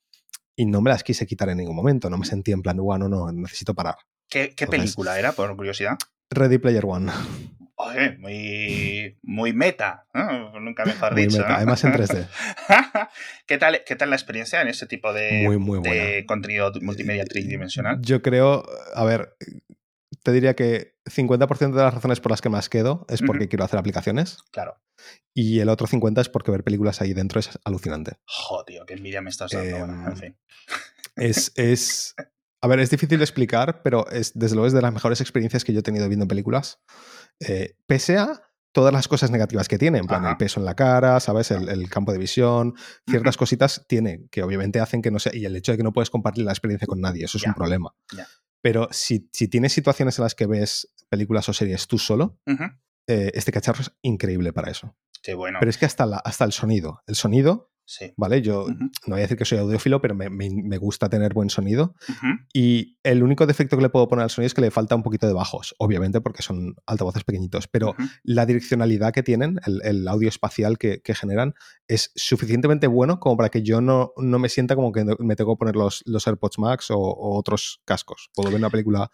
y 0.56 0.66
no 0.66 0.80
me 0.80 0.90
las 0.90 1.02
quise 1.02 1.26
quitar 1.26 1.48
en 1.48 1.58
ningún 1.58 1.76
momento. 1.76 2.10
No 2.10 2.18
me 2.18 2.26
sentí 2.26 2.52
en 2.52 2.62
plan, 2.62 2.76
bueno, 2.76 3.08
no, 3.08 3.30
necesito 3.32 3.74
parar. 3.74 3.96
¿Qué, 4.28 4.54
película 4.70 5.18
era, 5.18 5.32
por 5.32 5.54
curiosidad? 5.56 5.98
Ready 6.30 6.58
Player 6.58 6.84
One. 6.86 7.10
Oye, 7.74 8.18
muy, 8.18 9.18
muy 9.22 9.52
meta, 9.54 10.06
nunca 10.60 10.84
mejor 10.84 11.14
muy 11.14 11.26
dicho. 11.26 11.44
Además 11.46 11.82
en 11.84 11.92
3D. 11.92 12.28
¿Qué, 13.46 13.58
tal, 13.58 13.82
¿Qué 13.86 13.96
tal 13.96 14.10
la 14.10 14.16
experiencia 14.16 14.60
en 14.60 14.68
ese 14.68 14.86
tipo 14.86 15.12
de, 15.14 15.48
de 15.82 16.24
contenido 16.26 16.72
multimedia 16.82 17.24
tridimensional? 17.24 17.98
Yo 18.02 18.20
creo, 18.20 18.64
a 18.94 19.04
ver, 19.04 19.34
te 20.22 20.32
diría 20.32 20.54
que 20.54 20.94
50% 21.10 21.72
de 21.72 21.82
las 21.82 21.94
razones 21.94 22.20
por 22.20 22.30
las 22.30 22.40
que 22.40 22.48
más 22.48 22.68
quedo 22.68 23.04
es 23.08 23.22
porque 23.22 23.48
quiero 23.48 23.64
hacer 23.64 23.78
aplicaciones. 23.78 24.38
Claro. 24.50 24.78
Y 25.34 25.60
el 25.60 25.68
otro 25.68 25.86
50% 25.86 26.20
es 26.20 26.28
porque 26.28 26.50
ver 26.50 26.64
películas 26.64 27.00
ahí 27.00 27.12
dentro 27.12 27.40
es 27.40 27.58
alucinante. 27.64 28.18
Joder, 28.24 28.82
qué 28.86 28.94
envidia 28.94 29.20
me 29.20 29.30
estás 29.30 29.50
dando. 29.52 29.78
bueno, 29.78 29.94
en 29.94 30.08
em, 30.08 30.16
fin. 30.16 30.36
Es, 31.16 31.52
es. 31.56 32.14
A 32.62 32.68
ver, 32.68 32.80
es 32.80 32.90
difícil 32.90 33.18
de 33.18 33.24
explicar, 33.24 33.82
pero 33.82 34.08
es, 34.10 34.38
desde 34.38 34.54
luego 34.54 34.66
es 34.66 34.72
de 34.72 34.82
las 34.82 34.92
mejores 34.92 35.20
experiencias 35.20 35.64
que 35.64 35.72
yo 35.72 35.80
he 35.80 35.82
tenido 35.82 36.08
viendo 36.08 36.28
películas. 36.28 36.80
Eh, 37.40 37.76
pese 37.86 38.18
a 38.18 38.50
todas 38.72 38.92
las 38.92 39.08
cosas 39.08 39.30
negativas 39.30 39.66
que 39.68 39.78
tiene, 39.78 39.98
en 39.98 40.06
plan 40.06 40.24
el 40.24 40.36
peso 40.36 40.60
en 40.60 40.66
la 40.66 40.74
cara, 40.74 41.18
¿sabes? 41.20 41.50
El, 41.50 41.88
campo 41.88 42.12
de 42.12 42.18
visión, 42.18 42.74
ciertas 43.08 43.36
cositas 43.38 43.84
tiene 43.88 44.26
que 44.30 44.42
obviamente 44.42 44.80
hacen 44.80 45.02
que 45.02 45.10
no 45.10 45.18
sea. 45.18 45.34
Y 45.34 45.44
el 45.44 45.56
hecho 45.56 45.72
de 45.72 45.78
que 45.78 45.84
no 45.84 45.92
puedes 45.92 46.10
compartir 46.10 46.44
la 46.44 46.52
experiencia 46.52 46.86
con 46.86 47.00
nadie, 47.00 47.24
eso 47.24 47.38
es 47.38 47.44
un 47.44 47.54
problema. 47.54 47.94
Pero 48.62 48.88
si, 48.90 49.28
si, 49.32 49.48
tienes 49.48 49.72
situaciones 49.72 50.18
en 50.18 50.22
las 50.24 50.34
que 50.34 50.46
ves 50.46 50.92
películas 51.10 51.48
o 51.48 51.52
series 51.52 51.86
tú 51.86 51.98
solo, 51.98 52.38
eh, 53.06 53.32
este 53.34 53.52
cacharro 53.52 53.82
es 53.82 53.92
increíble 54.02 54.52
para 54.52 54.70
eso. 54.70 54.96
Qué 55.22 55.34
bueno. 55.34 55.58
Pero 55.60 55.70
es 55.70 55.78
que 55.78 55.86
hasta, 55.86 56.06
la, 56.06 56.16
hasta 56.18 56.44
el 56.44 56.52
sonido. 56.52 57.02
El 57.06 57.14
sonido, 57.14 57.70
sí. 57.84 58.14
¿vale? 58.16 58.40
Yo 58.40 58.66
no 58.68 58.88
voy 59.08 59.18
a 59.18 59.22
decir 59.22 59.36
que 59.36 59.44
soy 59.44 59.58
audiófilo, 59.58 60.00
pero 60.00 60.14
me, 60.14 60.30
me, 60.30 60.78
gusta 60.78 61.10
tener 61.10 61.34
buen 61.34 61.50
sonido. 61.50 61.94
Y 62.54 62.98
el 63.02 63.22
único 63.22 63.46
defecto 63.46 63.76
que 63.76 63.82
le 63.82 63.90
puedo 63.90 64.08
poner 64.08 64.22
al 64.22 64.30
sonido 64.30 64.46
es 64.46 64.54
que 64.54 64.62
le 64.62 64.70
falta 64.70 64.94
un 64.94 65.02
poquito 65.02 65.26
de 65.26 65.32
bajos, 65.32 65.74
obviamente, 65.78 66.20
porque 66.20 66.42
son 66.42 66.74
altavoces 66.86 67.24
pequeñitos. 67.24 67.68
Pero 67.68 67.94
la 68.22 68.46
direccionalidad 68.46 69.12
que 69.12 69.22
tienen, 69.22 69.58
el, 69.66 69.82
el 69.84 70.08
audio 70.08 70.28
espacial 70.28 70.78
que, 70.78 71.02
que, 71.02 71.14
generan, 71.14 71.54
es 71.86 72.12
suficientemente 72.14 72.86
bueno 72.86 73.20
como 73.20 73.36
para 73.36 73.50
que 73.50 73.62
yo 73.62 73.80
no, 73.80 74.12
no 74.16 74.38
me 74.38 74.48
sienta 74.48 74.74
como 74.74 74.92
que 74.92 75.04
me 75.18 75.36
tengo 75.36 75.54
que 75.54 75.58
poner 75.58 75.76
los, 75.76 76.02
los 76.06 76.26
AirPods 76.26 76.58
Max 76.58 76.90
o, 76.90 76.98
o, 76.98 77.36
otros 77.36 77.82
cascos. 77.84 78.30
Puedo 78.34 78.50
ver 78.50 78.58
una 78.58 78.70
película 78.70 79.10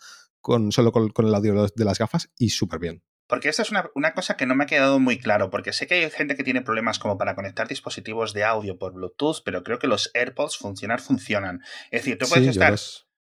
con, 0.47 0.71
solo 0.71 0.93
con, 0.93 1.09
con 1.09 1.27
el 1.27 1.35
audio 1.35 1.67
de 1.67 1.85
las 1.85 1.99
gafas 1.99 2.31
y 2.39 2.51
súper 2.51 2.79
bien. 2.79 3.03
Porque 3.27 3.49
esta 3.49 3.63
es 3.63 3.73
una, 3.73 4.13
cosa 4.15 4.37
que 4.37 4.47
no 4.47 4.55
me 4.55 4.63
ha 4.63 4.67
quedado 4.69 5.01
muy 5.01 5.19
claro, 5.19 5.51
porque 5.51 5.73
sé 5.73 5.89
que 5.89 5.95
hay 5.95 6.11
gente 6.13 6.37
que 6.37 6.45
tiene 6.45 6.63
problemas 6.63 7.01
como 7.01 7.19
para 7.19 7.35
conectar 7.35 7.67
dispositivos 7.67 8.33
de 8.33 8.45
audio 8.45 8.79
por 8.79 8.93
Bluetooth, 8.93 9.43
pero 9.45 9.65
creo 9.65 9.81
que 9.81 9.89
los 9.89 10.13
AirPods 10.15 10.57
funcionar 10.57 11.01
funcionan. 11.01 11.63
Es 11.91 12.03
decir, 12.03 12.17
tú 12.17 12.29
puedes 12.29 12.47
estar 12.47 12.79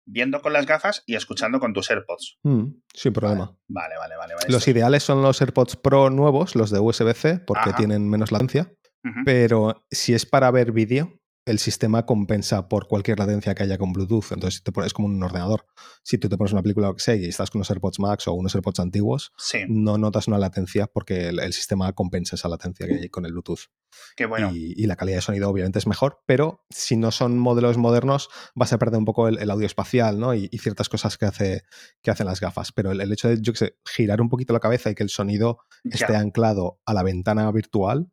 viendo 0.07 0.40
con 0.42 0.52
las 0.52 0.64
gafas 0.64 1.02
y 1.07 1.16
escuchando 1.16 1.59
con 1.59 1.72
tus 1.72 1.90
AirPods. 1.90 2.38
Mm, 2.44 2.66
sin 2.94 3.12
problema. 3.12 3.59
Vale, 3.66 3.96
vale, 3.98 4.14
vale. 4.14 4.35
Los 4.46 4.68
ideales 4.68 5.02
son 5.02 5.20
los 5.20 5.40
AirPods 5.40 5.74
Pro 5.74 6.11
nuevos, 6.11 6.54
los 6.54 6.70
de 6.70 6.78
USB-C, 6.78 7.40
porque 7.40 7.72
tienen 7.72 8.09
menos 8.09 8.31
latencia. 8.31 8.72
Pero 9.24 9.85
si 9.90 10.14
es 10.14 10.24
para 10.24 10.52
ver 10.52 10.70
vídeo, 10.70 11.18
el 11.48 11.58
sistema 11.58 12.04
compensa 12.04 12.68
por 12.68 12.87
cualquier 12.87 13.18
latencia 13.18 13.54
que 13.54 13.62
haya 13.62 13.78
con 13.78 13.92
Bluetooth. 13.92 14.32
Entonces, 14.32 14.62
te 14.62 14.70
pones 14.70 14.92
como 14.92 15.08
un 15.08 15.22
ordenador. 15.22 15.66
Si 16.02 16.18
tú 16.18 16.28
te 16.28 16.37
pones 16.37 16.52
una 16.52 16.62
película 16.62 16.90
o 16.90 16.94
que 16.94 17.02
sea 17.02 17.16
y 17.16 17.24
estás 17.24 17.50
con 17.50 17.61
unos 17.61 17.70
AirPods 17.70 17.98
Max 18.00 18.28
o 18.28 18.34
unos 18.34 18.54
AirPods 18.54 18.80
antiguos, 18.80 19.32
no 19.68 19.98
notas 19.98 20.28
una 20.28 20.38
latencia 20.38 20.87
porque 20.87 21.28
el, 21.28 21.52
sistema 21.52 21.92
compensa 21.92 22.37
esa 22.37 22.48
latencia 22.48 22.87
que 22.87 22.94
hay 22.94 23.08
con 23.08 23.24
el 23.24 23.32
Bluetooth. 23.32 23.61
Qué 24.16 24.27
bueno. 24.27 24.51
Y, 24.53 24.87
la 24.87 24.96
calidad 24.96 25.18
de 25.18 25.22
sonido 25.22 25.51
obviamente 25.51 25.79
es 25.79 25.87
mejor, 25.87 26.22
pero 26.27 26.64
si 26.70 26.96
no 26.96 27.11
son 27.11 27.38
modelos 27.38 27.77
modernos 27.77 28.29
vas 28.55 28.72
a 28.72 28.79
perder 28.79 28.98
un 28.98 29.05
poco 29.05 29.29
el, 29.29 29.51
audio 29.51 29.66
espacial 29.66 30.18
¿no? 30.18 30.35
y, 30.35 30.48
ciertas 30.59 30.88
cosas 30.88 31.18
que, 31.18 31.27
hace, 31.27 31.62
que 32.03 32.11
hacen 32.11 32.27
las 32.27 32.40
gafas. 32.40 32.72
Pero 32.72 32.92
el, 32.92 33.12
hecho 33.12 33.29
de, 33.29 33.40
yo 33.40 33.53
que 33.53 33.59
sé, 33.59 33.77
girar 33.85 34.20
un 34.20 34.29
poquito 34.29 34.53
la 34.53 34.61
cabeza 34.61 34.90
y 34.90 34.94
que 34.94 35.03
el 35.03 35.11
sonido 35.11 35.59
esté 35.85 36.16
anclado 36.16 36.81
a 36.85 36.94
la 36.94 37.03
ventana 37.03 37.51
virtual, 37.53 38.11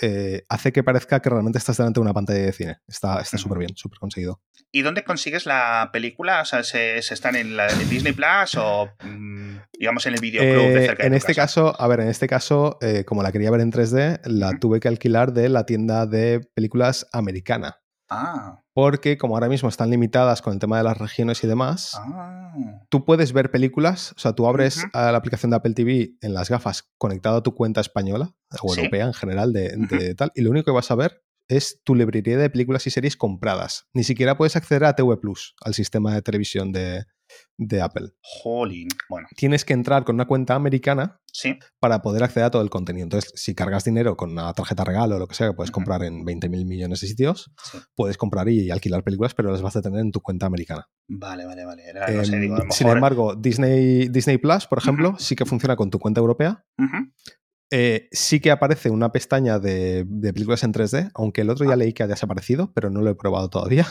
eh, 0.00 0.44
hace 0.48 0.72
que 0.72 0.82
parezca 0.82 1.20
que 1.20 1.30
realmente 1.30 1.58
estás 1.58 1.76
delante 1.76 2.00
de 2.00 2.02
una 2.02 2.14
pantalla 2.14 2.40
de 2.40 2.52
cine. 2.52 2.78
Está 2.88 3.24
súper 3.24 3.58
bien, 3.58 3.76
súper 3.76 3.98
conseguido. 3.98 4.40
¿Y 4.72 4.82
dónde 4.82 5.04
consigues 5.04 5.46
la 5.46 5.90
película? 5.92 6.42
O 6.42 6.44
sea, 6.44 6.62
¿se, 6.62 6.98
están 6.98 7.36
en, 7.36 7.56
la, 7.56 7.66
Disney 7.66 8.12
Plus 8.12 8.56
o 8.56 8.90
mm, 9.04 9.56
digamos 9.78 10.06
en 10.06 10.14
el 10.14 10.20
videoclub 10.20 10.74
de 10.74 10.84
eh, 10.84 10.86
cerca 10.86 11.06
En 11.06 11.14
este 11.14 11.34
caso, 11.34 11.80
a 11.80 11.86
ver, 11.86 12.00
en 12.00 12.08
este 12.08 12.26
caso, 12.26 12.78
eh, 12.80 13.04
como 13.04 13.22
la 13.22 13.32
quería 13.32 13.50
ver 13.50 13.60
en 13.60 13.72
3D, 13.72 14.20
la 14.24 14.58
tuve 14.58 14.80
que 14.80 14.88
alquilar 14.88 15.32
de 15.32 15.48
la 15.48 15.64
tienda 15.66 16.06
de 16.06 16.40
películas 16.54 17.06
americana. 17.12 17.80
Ah. 18.08 18.60
Porque 18.74 19.16
como 19.16 19.34
ahora 19.34 19.48
mismo 19.48 19.68
están 19.68 19.90
limitadas 19.90 20.42
con 20.42 20.52
el 20.52 20.58
tema 20.58 20.78
de 20.78 20.84
las 20.84 20.98
regiones 20.98 21.42
y 21.44 21.46
demás, 21.46 21.92
ah. 21.96 22.52
tú 22.88 23.04
puedes 23.04 23.32
ver 23.32 23.50
películas, 23.50 24.12
o 24.16 24.18
sea, 24.18 24.32
tú 24.32 24.46
abres 24.46 24.84
la 24.92 25.16
aplicación 25.16 25.50
de 25.50 25.56
Apple 25.56 25.74
TV 25.74 26.16
en 26.20 26.34
las 26.34 26.50
gafas 26.50 26.90
conectado 26.98 27.36
a 27.36 27.42
tu 27.42 27.54
cuenta 27.54 27.80
española 27.80 28.34
o 28.60 28.74
europea 28.74 29.06
en 29.06 29.14
general 29.14 29.52
de, 29.52 30.14
tal, 30.16 30.32
y 30.34 30.42
lo 30.42 30.50
único 30.50 30.66
que 30.66 30.72
vas 30.72 30.90
a 30.90 30.96
ver 30.96 31.22
es 31.48 31.80
tu 31.84 31.94
librería 31.94 32.38
de 32.38 32.50
películas 32.50 32.86
y 32.86 32.90
series 32.90 33.16
compradas. 33.16 33.86
Ni 33.92 34.04
siquiera 34.04 34.36
puedes 34.36 34.56
acceder 34.56 34.84
a 34.84 34.94
TV 34.94 35.16
Plus, 35.16 35.54
al 35.62 35.74
sistema 35.74 36.14
de 36.14 36.22
televisión 36.22 36.72
de, 36.72 37.04
de 37.56 37.80
Apple. 37.80 38.10
Jolín. 38.20 38.88
Bueno. 39.08 39.28
Tienes 39.36 39.64
que 39.64 39.72
entrar 39.72 40.04
con 40.04 40.16
una 40.16 40.26
cuenta 40.26 40.54
americana 40.54 41.20
sí. 41.32 41.58
para 41.78 42.02
poder 42.02 42.22
acceder 42.22 42.46
a 42.46 42.50
todo 42.50 42.62
el 42.62 42.70
contenido. 42.70 43.04
Entonces, 43.04 43.32
si 43.34 43.54
cargas 43.54 43.84
dinero 43.84 44.16
con 44.16 44.32
una 44.32 44.52
tarjeta 44.52 44.84
regalo 44.84 45.16
o 45.16 45.18
lo 45.18 45.28
que 45.28 45.34
sea, 45.34 45.48
que 45.48 45.54
puedes 45.54 45.70
comprar 45.70 46.02
en 46.02 46.24
20 46.24 46.48
mil 46.48 46.64
millones 46.66 47.00
de 47.00 47.06
sitios, 47.06 47.52
puedes 47.94 48.16
comprar 48.16 48.48
y 48.48 48.70
alquilar 48.70 49.04
películas, 49.04 49.34
pero 49.34 49.50
las 49.50 49.62
vas 49.62 49.76
a 49.76 49.82
tener 49.82 50.00
en 50.00 50.12
tu 50.12 50.20
cuenta 50.20 50.46
americana. 50.46 50.88
Vale, 51.08 51.44
vale, 51.44 51.64
vale. 51.64 51.82
Em, 52.08 52.70
sin 52.70 52.88
embargo, 52.88 53.34
Disney, 53.34 54.08
Disney 54.08 54.38
Plus, 54.38 54.66
por 54.66 54.78
ejemplo, 54.78 55.14
sí 55.18 55.36
que 55.36 55.44
funciona 55.44 55.76
con 55.76 55.90
tu 55.90 55.98
cuenta 55.98 56.20
europea. 56.20 56.64
Eh, 57.70 58.08
sí 58.12 58.40
que 58.40 58.50
aparece 58.50 58.90
una 58.90 59.10
pestaña 59.10 59.58
de, 59.58 60.06
películas 60.32 60.62
en 60.64 60.72
3D, 60.72 61.10
aunque 61.14 61.40
el 61.40 61.50
otro 61.50 61.66
ya 61.66 61.72
ah. 61.72 61.76
leí 61.76 61.92
que 61.92 62.02
ha 62.02 62.06
desaparecido, 62.06 62.72
pero 62.72 62.90
no 62.90 63.00
lo 63.00 63.10
he 63.10 63.14
probado 63.14 63.48
todavía. 63.48 63.86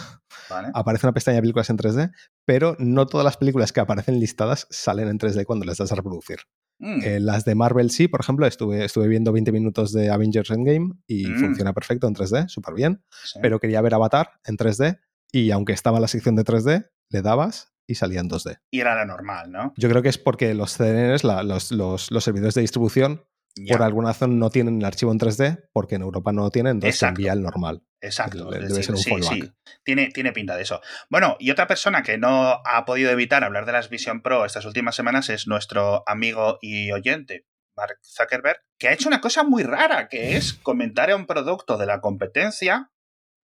Aparece 0.73 1.05
una 1.05 1.13
pestaña 1.13 1.35
de 1.35 1.41
películas 1.41 1.69
en 1.69 1.77
3D, 1.77 2.11
pero 2.45 2.75
no 2.79 3.07
todas 3.07 3.25
las 3.25 3.37
películas 3.37 3.71
que 3.71 3.79
aparecen 3.79 4.19
listadas 4.19 4.67
salen 4.69 5.07
en 5.07 5.17
3D 5.17 5.45
cuando 5.45 5.65
les 5.65 5.77
das 5.77 5.91
a 5.91 5.95
reproducir. 5.95 6.39
Mm. 6.79 7.01
Eh, 7.03 7.19
las 7.19 7.45
de 7.45 7.55
Marvel 7.55 7.91
sí, 7.91 8.07
por 8.07 8.19
ejemplo, 8.19 8.45
estuve, 8.45 8.85
estuve 8.85 9.07
viendo 9.07 9.31
20 9.31 9.51
minutos 9.51 9.93
de 9.93 10.09
Avengers 10.09 10.51
Endgame 10.51 10.93
y 11.07 11.27
mm. 11.27 11.39
funciona 11.39 11.73
perfecto 11.73 12.07
en 12.07 12.15
3D, 12.15 12.47
súper 12.49 12.73
bien, 12.73 13.03
pero 13.41 13.59
quería 13.59 13.81
ver 13.81 13.93
Avatar 13.93 14.31
en 14.45 14.57
3D 14.57 14.99
y 15.31 15.51
aunque 15.51 15.73
estaba 15.73 15.97
en 15.97 16.01
la 16.01 16.07
sección 16.07 16.35
de 16.35 16.43
3D, 16.43 16.89
le 17.09 17.21
dabas 17.21 17.73
y 17.87 17.95
salía 17.95 18.19
en 18.19 18.29
2D. 18.29 18.59
Y 18.71 18.79
era 18.79 18.95
la 18.95 19.05
normal, 19.05 19.51
¿no? 19.51 19.73
Yo 19.77 19.89
creo 19.89 20.01
que 20.01 20.09
es 20.09 20.17
porque 20.17 20.53
los 20.53 20.77
CDNs, 20.77 21.23
los, 21.23 21.71
los 21.71 22.23
servidores 22.23 22.53
de 22.55 22.61
distribución, 22.61 23.23
por 23.69 23.81
alguna 23.83 24.09
razón 24.09 24.39
no 24.39 24.49
tienen 24.49 24.79
el 24.79 24.85
archivo 24.85 25.11
en 25.11 25.19
3D, 25.19 25.69
porque 25.71 25.95
en 25.95 26.01
Europa 26.01 26.31
no 26.31 26.43
lo 26.43 26.49
tienen, 26.49 26.77
entonces 26.77 26.99
se 26.99 27.05
envía 27.05 27.33
el 27.33 27.41
normal. 27.41 27.83
Exacto. 28.01 28.49
Debe 28.49 28.69
ser 28.83 28.91
un 28.91 28.97
sí, 28.97 29.15
sí. 29.21 29.51
Tiene, 29.83 30.09
tiene 30.09 30.33
pinta 30.33 30.55
de 30.55 30.63
eso. 30.63 30.81
Bueno, 31.09 31.37
y 31.39 31.51
otra 31.51 31.67
persona 31.67 32.03
que 32.03 32.17
no 32.17 32.61
ha 32.65 32.85
podido 32.85 33.11
evitar 33.11 33.43
hablar 33.43 33.65
de 33.65 33.71
las 33.71 33.89
Vision 33.89 34.21
Pro 34.21 34.45
estas 34.45 34.65
últimas 34.65 34.95
semanas 34.95 35.29
es 35.29 35.47
nuestro 35.47 36.03
amigo 36.07 36.57
y 36.61 36.91
oyente, 36.91 37.45
Mark 37.77 37.99
Zuckerberg, 38.03 38.61
que 38.77 38.87
ha 38.87 38.93
hecho 38.93 39.07
una 39.07 39.21
cosa 39.21 39.43
muy 39.43 39.63
rara, 39.63 40.09
que 40.09 40.35
es 40.35 40.53
comentar 40.63 41.11
a 41.11 41.15
un 41.15 41.25
producto 41.25 41.77
de 41.77 41.85
la 41.85 42.01
competencia 42.01 42.91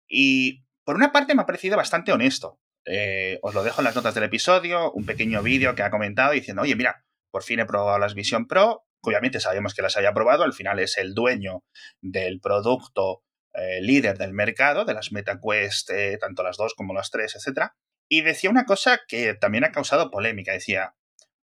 y 0.08 0.66
por 0.86 0.96
una 0.96 1.12
parte 1.12 1.36
me 1.36 1.42
ha 1.42 1.46
parecido 1.46 1.76
bastante 1.76 2.12
honesto. 2.12 2.62
Eh, 2.86 3.40
os 3.42 3.54
lo 3.54 3.64
dejo 3.64 3.82
en 3.82 3.86
las 3.86 3.96
notas 3.96 4.16
del 4.16 4.24
episodio, 4.24 4.92
un 4.94 5.06
pequeño 5.06 5.44
vídeo 5.44 5.76
que 5.76 5.84
ha 5.84 5.92
comentado 5.92 6.32
diciendo, 6.32 6.62
oye, 6.62 6.76
mira, 6.78 7.06
por 7.38 7.43
fin 7.43 7.60
he 7.60 7.67
probado 7.67 8.00
las 8.00 8.15
Vision 8.15 8.47
Pro, 8.47 8.88
obviamente 9.00 9.39
sabemos 9.39 9.76
que 9.76 9.84
las 9.84 9.95
haya 9.95 10.12
probado, 10.12 10.43
al 10.43 10.54
final 10.54 10.80
es 10.80 10.97
el 10.97 11.13
dueño 11.13 11.63
del 12.02 12.39
producto 12.39 13.21
eh, 13.54 13.80
líder 13.80 14.17
del 14.17 14.34
mercado, 14.34 14.86
de 14.86 14.95
las 14.95 15.12
MetaQuest, 15.12 15.91
eh, 15.91 16.17
tanto 16.19 16.41
las 16.41 16.58
dos 16.58 16.73
como 16.73 16.95
las 16.95 17.12
tres, 17.12 17.36
etc. 17.36 17.73
Y 18.10 18.21
decía 18.21 18.50
una 18.50 18.65
cosa 18.65 19.02
que 19.08 19.36
también 19.36 19.65
ha 19.65 19.71
causado 19.71 20.10
polémica, 20.10 20.54
decía, 20.54 20.95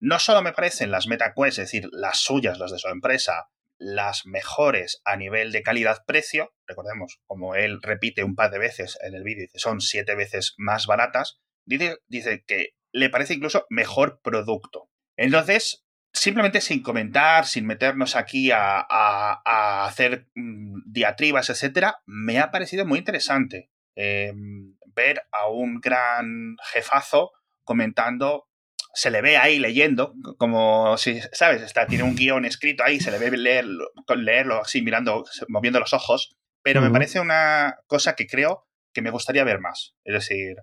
no 0.01 0.19
solo 0.19 0.41
me 0.41 0.55
parecen 0.55 0.91
las 0.91 1.07
MetaQuest, 1.09 1.59
es 1.59 1.67
decir, 1.67 1.91
las 1.93 2.21
suyas, 2.21 2.59
las 2.59 2.73
de 2.73 2.79
su 2.79 2.89
empresa, 2.89 3.49
las 3.77 4.25
mejores 4.25 5.03
a 5.05 5.19
nivel 5.19 5.53
de 5.53 5.63
calidad-precio, 5.63 6.55
recordemos, 6.67 7.21
como 7.27 7.55
él 7.55 7.83
repite 7.83 8.25
un 8.25 8.35
par 8.35 8.51
de 8.51 8.61
veces 8.61 8.97
en 9.03 9.15
el 9.15 9.25
vídeo, 9.25 9.43
dice, 9.43 9.59
son 9.59 9.83
siete 9.83 10.15
veces 10.15 10.55
más 10.57 10.87
baratas, 10.87 11.39
dice, 11.67 11.99
dice 12.09 12.45
que 12.47 12.71
le 12.93 13.11
parece 13.11 13.35
incluso 13.35 13.67
mejor 13.69 14.23
producto. 14.23 14.89
Entonces, 15.17 15.85
simplemente 16.13 16.61
sin 16.61 16.83
comentar, 16.83 17.47
sin 17.47 17.67
meternos 17.67 18.17
aquí 18.17 18.51
a, 18.53 19.87
hacer 19.87 20.29
mm, 20.35 20.83
diatribas, 20.87 21.51
etcétera, 21.51 22.03
me 22.07 22.39
ha 22.39 22.51
parecido 22.51 22.85
muy 22.87 22.99
interesante 22.99 23.71
em, 23.97 24.77
ver 24.95 25.23
a 25.33 25.49
un 25.49 25.81
gran 25.81 26.57
jefazo 26.73 27.33
comentando. 27.65 28.49
Se 28.95 29.11
le 29.11 29.23
ve 29.23 29.39
ahí 29.39 29.59
leyendo, 29.59 30.15
como 30.37 30.99
si, 30.99 31.19
¿sabes? 31.33 31.63
Está, 31.63 31.87
tiene 31.87 32.05
un 32.05 32.15
guion 32.15 32.45
escrito 32.45 32.85
ahí, 32.85 33.01
se 33.01 33.11
le 33.11 33.19
ve 33.19 33.35
leer, 33.39 33.65
leerlo 34.17 34.61
así, 34.61 34.83
mirando, 34.83 35.25
moviendo 35.49 35.81
los 35.81 35.95
ojos. 35.95 36.37
Pero 36.63 36.81
me 36.81 36.91
parece 36.91 37.19
una 37.19 37.79
cosa 37.87 38.15
que 38.15 38.27
creo 38.27 38.69
que 38.93 39.03
me 39.03 39.11
gustaría 39.11 39.45
ver 39.45 39.61
más. 39.61 39.95
Es 40.05 40.15
decir, 40.15 40.57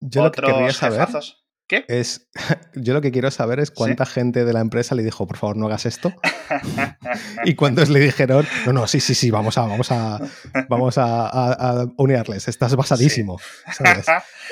Yo 0.00 0.24
otros 0.24 0.80
jefazos. 0.80 1.43
¿Qué? 1.74 1.84
Es, 1.88 2.28
yo 2.74 2.94
lo 2.94 3.00
que 3.00 3.10
quiero 3.10 3.30
saber 3.30 3.60
es 3.60 3.70
cuánta 3.70 4.06
gente 4.06 4.44
de 4.44 4.52
la 4.52 4.60
empresa 4.60 4.94
le 4.94 5.02
dijo, 5.02 5.26
por 5.26 5.36
favor, 5.36 5.56
no 5.56 5.66
hagas 5.66 5.86
esto. 5.86 6.12
y 7.44 7.54
cuántos 7.54 7.88
le 7.88 8.00
dijeron, 8.00 8.46
no, 8.66 8.72
no, 8.72 8.86
sí, 8.86 9.00
sí, 9.00 9.14
sí, 9.14 9.30
vamos 9.30 9.58
a, 9.58 9.62
vamos 9.62 9.90
a, 9.90 10.20
vamos 10.68 10.94
a, 10.98 11.86
unirles, 11.96 12.48
estás 12.48 12.74
basadísimo. 12.76 13.38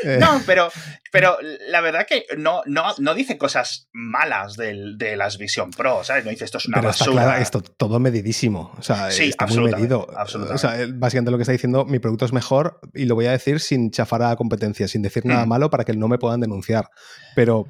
Eh. 0.04 0.18
no, 0.18 0.40
pero, 0.46 0.68
pero 1.12 1.36
la 1.68 1.80
verdad 1.80 2.06
que 2.08 2.24
no, 2.36 2.62
no, 2.66 2.94
no 2.98 3.14
dice 3.14 3.38
cosas 3.38 3.88
malas 3.92 4.56
de 4.56 5.14
las 5.16 5.38
Vision 5.38 5.70
Pro, 5.70 6.02
¿sabes? 6.02 6.24
No 6.24 6.30
dice 6.30 6.44
esto 6.44 6.58
es 6.58 6.66
una 6.66 6.80
basura. 6.80 7.38
esto 7.40 7.62
todo 7.62 8.00
medidísimo. 8.00 8.72
O 8.78 8.82
sea, 8.82 9.10
está 9.10 9.46
muy 9.46 9.70
medido. 9.70 10.06
O 10.06 10.58
sea, 10.58 10.76
básicamente 10.94 11.30
lo 11.30 11.36
que 11.36 11.42
está 11.42 11.52
diciendo, 11.52 11.84
mi 11.84 11.98
producto 11.98 12.24
es 12.24 12.32
mejor 12.32 12.80
y 12.94 13.04
lo 13.04 13.14
voy 13.14 13.26
a 13.26 13.32
decir 13.32 13.60
sin 13.60 13.90
chafar 13.90 14.22
a 14.22 14.30
la 14.30 14.36
competencia, 14.36 14.88
sin 14.88 15.02
decir 15.02 15.24
nada 15.24 15.44
mm. 15.44 15.48
malo 15.48 15.70
para 15.70 15.84
que 15.84 15.92
no 15.92 16.08
me 16.08 16.18
puedan 16.18 16.40
denunciar. 16.40 16.88
Pero 17.34 17.66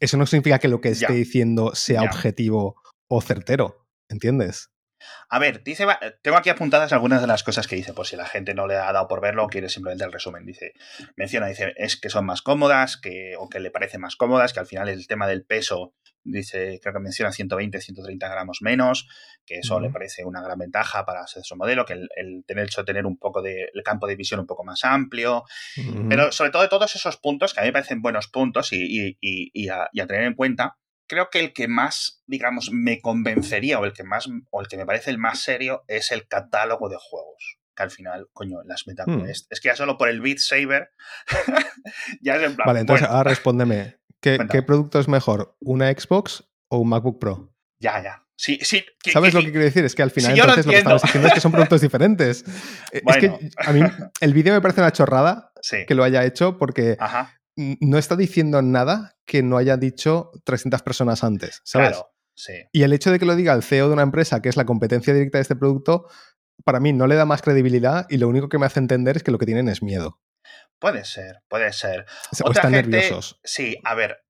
eso 0.00 0.16
no 0.16 0.26
significa 0.26 0.58
que 0.58 0.68
lo 0.68 0.80
que 0.80 0.90
esté 0.90 1.12
diciendo 1.12 1.74
sea 1.74 2.02
objetivo 2.02 2.76
o 3.08 3.20
certero, 3.20 3.86
¿entiendes? 4.08 4.70
A 5.28 5.38
ver, 5.38 5.62
dice, 5.62 5.86
tengo 6.22 6.36
aquí 6.36 6.50
apuntadas 6.50 6.92
algunas 6.92 7.20
de 7.20 7.26
las 7.26 7.42
cosas 7.42 7.66
que 7.66 7.76
dice, 7.76 7.92
por 7.92 8.06
si 8.06 8.16
la 8.16 8.26
gente 8.26 8.54
no 8.54 8.66
le 8.66 8.76
ha 8.76 8.92
dado 8.92 9.08
por 9.08 9.20
verlo 9.20 9.44
o 9.44 9.48
quiere 9.48 9.68
simplemente 9.68 10.04
el 10.04 10.12
resumen. 10.12 10.46
Dice, 10.46 10.72
menciona, 11.16 11.46
dice, 11.46 11.74
es 11.76 11.96
que 11.96 12.08
son 12.08 12.26
más 12.26 12.42
cómodas, 12.42 12.96
que, 12.96 13.34
o 13.38 13.48
que 13.48 13.60
le 13.60 13.70
parecen 13.70 14.00
más 14.00 14.16
cómodas, 14.16 14.52
que 14.52 14.60
al 14.60 14.66
final 14.66 14.88
el 14.88 15.06
tema 15.06 15.26
del 15.26 15.44
peso, 15.44 15.94
dice, 16.24 16.80
creo 16.82 16.94
que 16.94 17.00
menciona 17.00 17.30
120, 17.30 17.80
130 17.80 18.28
gramos 18.28 18.58
menos, 18.62 19.08
que 19.44 19.58
eso 19.58 19.78
le 19.80 19.90
parece 19.90 20.24
una 20.24 20.42
gran 20.42 20.58
ventaja 20.58 21.04
para 21.04 21.26
su 21.26 21.56
modelo, 21.56 21.84
que 21.84 21.92
el, 21.92 22.44
tener 22.46 22.64
hecho 22.64 22.84
tener 22.84 23.06
un 23.06 23.18
poco 23.18 23.42
de 23.42 23.68
el 23.72 23.82
campo 23.82 24.06
de 24.06 24.16
visión 24.16 24.40
un 24.40 24.46
poco 24.46 24.64
más 24.64 24.84
amplio, 24.84 25.44
pero 26.08 26.32
sobre 26.32 26.50
todo 26.50 26.62
de 26.62 26.68
todos 26.68 26.94
esos 26.96 27.16
puntos 27.18 27.54
que 27.54 27.60
a 27.60 27.62
mí 27.62 27.68
me 27.68 27.74
parecen 27.74 28.02
buenos 28.02 28.28
puntos 28.28 28.72
y 28.72 29.68
a 29.68 30.06
tener 30.06 30.24
en 30.24 30.34
cuenta 30.34 30.76
creo 31.06 31.30
que 31.30 31.40
el 31.40 31.52
que 31.52 31.68
más, 31.68 32.22
digamos, 32.26 32.70
me 32.72 33.00
convencería 33.00 33.78
o 33.78 33.84
el 33.84 33.92
que 33.92 34.04
más, 34.04 34.28
o 34.50 34.60
el 34.60 34.68
que 34.68 34.76
me 34.76 34.86
parece 34.86 35.10
el 35.10 35.18
más 35.18 35.40
serio 35.40 35.84
es 35.88 36.12
el 36.12 36.26
catálogo 36.26 36.88
de 36.88 36.96
juegos. 36.98 37.58
Que 37.76 37.82
al 37.82 37.90
final, 37.90 38.28
coño, 38.32 38.62
las 38.64 38.86
MetaQuest. 38.86 39.46
Hmm. 39.46 39.52
Es 39.52 39.60
que 39.60 39.68
ya 39.68 39.76
solo 39.76 39.98
por 39.98 40.08
el 40.08 40.20
Beat 40.20 40.38
Saber 40.38 40.90
ya 42.22 42.36
es 42.36 42.42
en 42.42 42.54
plan. 42.54 42.66
Vale, 42.66 42.80
entonces 42.80 43.08
ahora 43.08 43.30
respóndeme. 43.30 43.96
¿Qué, 44.24 44.62
producto 44.62 44.98
es 44.98 45.08
mejor? 45.08 45.56
¿Una 45.60 45.90
Xbox 45.92 46.44
o 46.68 46.78
un 46.78 46.88
MacBook 46.88 47.18
Pro? 47.18 47.54
Ya, 47.78 48.02
ya. 48.02 48.26
Sí, 48.36 48.58
sí. 48.62 48.84
¿Sabes 49.12 49.34
lo 49.34 49.40
que 49.40 49.50
quiero 49.50 49.64
decir? 49.64 49.84
Es 49.84 49.94
que 49.94 50.02
al 50.02 50.10
final 50.10 50.32
entonces 50.32 50.66
lo, 50.66 50.72
que 50.72 50.78
estamos 50.78 51.02
diciendo 51.02 51.28
es 51.28 51.34
que 51.34 51.40
son 51.40 51.52
productos 51.52 51.80
diferentes. 51.80 52.44
Es 52.92 53.16
que 53.18 53.52
a 53.58 53.72
mí 53.72 53.80
el 54.20 54.34
vídeo 54.34 54.54
me 54.54 54.60
parece 54.60 54.80
una 54.80 54.92
chorrada 54.92 55.52
que 55.86 55.94
lo 55.94 56.02
haya 56.04 56.24
hecho 56.24 56.58
porque 56.58 56.96
no 57.56 57.98
está 57.98 58.16
diciendo 58.16 58.62
nada 58.62 59.16
que 59.24 59.42
no 59.42 59.56
haya 59.56 59.76
dicho 59.76 60.32
300 60.44 60.82
personas 60.82 61.22
antes, 61.22 61.60
¿sabes? 61.64 61.90
Claro, 61.90 62.10
sí. 62.34 62.54
Y 62.72 62.82
el 62.82 62.92
hecho 62.92 63.12
de 63.12 63.18
que 63.18 63.26
lo 63.26 63.36
diga 63.36 63.52
el 63.52 63.62
CEO 63.62 63.88
de 63.88 63.92
una 63.92 64.02
empresa 64.02 64.42
que 64.42 64.48
es 64.48 64.56
la 64.56 64.64
competencia 64.64 65.14
directa 65.14 65.38
de 65.38 65.42
este 65.42 65.56
producto, 65.56 66.08
para 66.64 66.80
mí 66.80 66.92
no 66.92 67.06
le 67.06 67.14
da 67.14 67.26
más 67.26 67.42
credibilidad 67.42 68.06
y 68.10 68.18
lo 68.18 68.28
único 68.28 68.48
que 68.48 68.58
me 68.58 68.66
hace 68.66 68.80
entender 68.80 69.16
es 69.16 69.22
que 69.22 69.30
lo 69.30 69.38
que 69.38 69.46
tienen 69.46 69.68
es 69.68 69.82
miedo. 69.82 70.20
Puede 70.78 71.04
ser, 71.04 71.42
puede 71.48 71.72
ser. 71.72 72.06
O, 72.44 72.50
están 72.50 72.72
nerviosos. 72.72 73.40
Sí, 73.42 73.78
a 73.84 73.94
ver, 73.94 74.24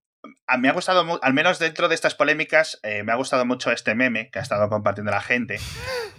me 0.59 0.69
ha 0.69 0.73
gustado, 0.73 1.19
al 1.23 1.35
menos 1.35 1.59
dentro 1.59 1.89
de 1.89 1.95
estas 1.95 2.15
polémicas, 2.15 2.79
eh, 2.83 3.03
me 3.03 3.13
ha 3.13 3.17
gustado 3.17 3.45
mucho 3.45 3.71
este 3.71 3.95
meme 3.95 4.31
que 4.31 4.39
ha 4.39 4.43
estado 4.43 4.69
compartiendo 4.69 5.11
la 5.11 5.21
gente 5.21 5.59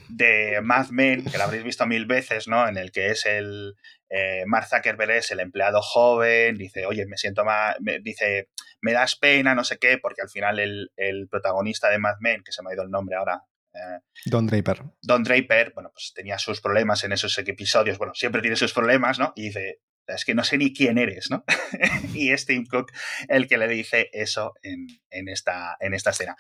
de 0.09 0.59
Mad 0.61 0.89
Men, 0.89 1.25
que 1.25 1.37
lo 1.37 1.43
habréis 1.43 1.63
visto 1.63 1.85
mil 1.85 2.05
veces, 2.05 2.47
¿no? 2.47 2.67
En 2.67 2.77
el 2.77 2.91
que 2.91 3.11
es 3.11 3.25
el. 3.25 3.75
Eh, 4.09 4.43
Mark 4.45 4.67
Zuckerberg 4.67 5.11
es 5.11 5.31
el 5.31 5.39
empleado 5.39 5.81
joven, 5.81 6.55
dice, 6.55 6.85
oye, 6.85 7.05
me 7.07 7.17
siento 7.17 7.43
más. 7.43 7.75
Me, 7.81 7.99
dice, 7.99 8.49
me 8.81 8.93
das 8.93 9.15
pena, 9.15 9.55
no 9.55 9.63
sé 9.63 9.77
qué, 9.77 9.97
porque 9.97 10.21
al 10.21 10.29
final 10.29 10.59
el, 10.59 11.27
protagonista 11.29 11.89
de 11.89 11.99
Mad 11.99 12.17
Men, 12.19 12.43
que 12.43 12.51
se 12.51 12.61
me 12.61 12.69
ha 12.69 12.73
ido 12.73 12.83
el 12.83 12.91
nombre 12.91 13.15
ahora, 13.15 13.43
eh, 13.73 13.99
Don 14.25 14.45
Draper. 14.45 14.83
Don 15.01 15.23
Draper, 15.23 15.71
bueno, 15.73 15.91
pues 15.91 16.13
tenía 16.13 16.37
sus 16.37 16.61
problemas 16.61 17.03
en 17.03 17.11
esos 17.11 17.37
episodios, 17.37 17.97
bueno, 17.97 18.13
siempre 18.13 18.41
tiene 18.41 18.55
sus 18.55 18.73
problemas, 18.73 19.17
¿no? 19.19 19.33
Y 19.35 19.47
dice, 19.47 19.81
es 20.07 20.25
que 20.25 20.35
no 20.35 20.43
sé 20.43 20.57
ni 20.57 20.73
quién 20.73 20.97
eres, 20.97 21.29
¿no? 21.29 21.43
y 22.13 22.31
es 22.31 22.45
Tim 22.45 22.65
Cook 22.65 22.91
el 23.27 23.47
que 23.47 23.57
le 23.57 23.67
dice 23.67 24.09
eso 24.13 24.53
en, 24.61 24.87
esta, 25.29 25.77
en 25.79 25.93
esta 25.93 26.11
escena. 26.11 26.35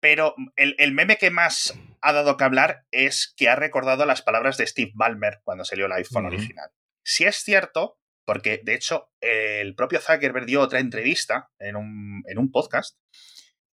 Pero 0.00 0.34
el, 0.56 0.92
meme 0.92 1.16
que 1.16 1.30
más 1.30 1.78
ha 2.02 2.12
dado 2.12 2.36
que 2.36 2.44
hablar 2.44 2.84
es 2.90 3.32
que 3.36 3.48
ha 3.48 3.56
recordado 3.56 4.04
las 4.04 4.20
palabras 4.20 4.58
de 4.58 4.66
Steve 4.66 4.92
Ballmer 4.94 5.40
cuando 5.44 5.64
salió 5.64 5.86
el 5.86 5.92
iPhone 5.92 6.26
original. 6.26 6.70
Si 7.02 7.24
es 7.24 7.36
cierto, 7.36 7.98
porque 8.26 8.60
de 8.62 8.74
hecho 8.74 9.10
el 9.20 9.74
propio 9.74 10.00
Zuckerberg 10.00 10.44
dio 10.44 10.60
otra 10.60 10.80
entrevista 10.80 11.50
en 11.58 11.76
un, 11.76 12.22
en 12.26 12.38
un 12.38 12.50
podcast 12.50 12.98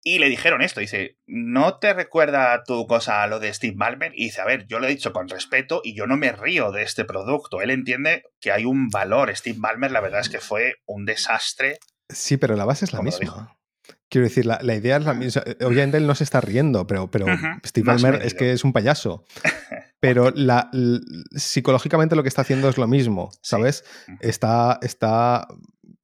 y 0.02 0.18
le 0.18 0.28
dijeron 0.28 0.62
esto, 0.62 0.80
dice, 0.80 1.18
¿no 1.26 1.78
te 1.78 1.92
recuerda 1.92 2.62
tu 2.64 2.86
cosa 2.86 3.22
a 3.22 3.26
lo 3.26 3.40
de 3.40 3.52
Steve 3.52 3.74
Ballmer? 3.76 4.12
Y 4.14 4.24
dice, 4.24 4.40
a 4.40 4.44
ver, 4.44 4.66
yo 4.66 4.78
lo 4.78 4.86
he 4.86 4.90
dicho 4.90 5.12
con 5.12 5.28
respeto 5.28 5.80
y 5.84 5.94
yo 5.94 6.06
no 6.06 6.16
me 6.16 6.32
río 6.32 6.70
de 6.72 6.82
este 6.82 7.04
producto. 7.04 7.60
Él 7.60 7.70
entiende 7.70 8.22
que 8.40 8.52
hay 8.52 8.64
un 8.64 8.88
valor. 8.88 9.34
Steve 9.36 9.58
Ballmer, 9.58 9.90
la 9.90 10.00
verdad 10.00 10.20
es 10.20 10.28
que 10.28 10.40
fue 10.40 10.76
un 10.86 11.04
desastre. 11.04 11.78
Sí, 12.08 12.36
pero 12.36 12.56
la 12.56 12.64
base 12.64 12.84
es 12.84 12.92
la 12.92 13.02
misma. 13.02 13.58
Quiero 14.08 14.26
decir, 14.26 14.46
la, 14.46 14.62
idea 14.74 14.96
es 14.96 15.04
la 15.04 15.14
misma. 15.14 15.42
Obviamente 15.60 15.98
él 15.98 16.06
no 16.06 16.14
se 16.14 16.24
está 16.24 16.40
riendo, 16.40 16.86
pero, 16.86 17.10
pero 17.10 17.26
Steve 17.66 17.84
Ballmer 17.86 18.22
es 18.22 18.34
que 18.34 18.52
es 18.52 18.64
un 18.64 18.72
payaso. 18.72 19.24
Pero 20.00 20.30
la, 20.30 20.70
psicológicamente 21.32 22.14
lo 22.14 22.22
que 22.22 22.28
está 22.28 22.42
haciendo 22.42 22.68
es 22.68 22.78
lo 22.78 22.86
mismo, 22.86 23.30
¿sabes? 23.42 23.84
Está, 24.20 24.78
está 24.80 25.48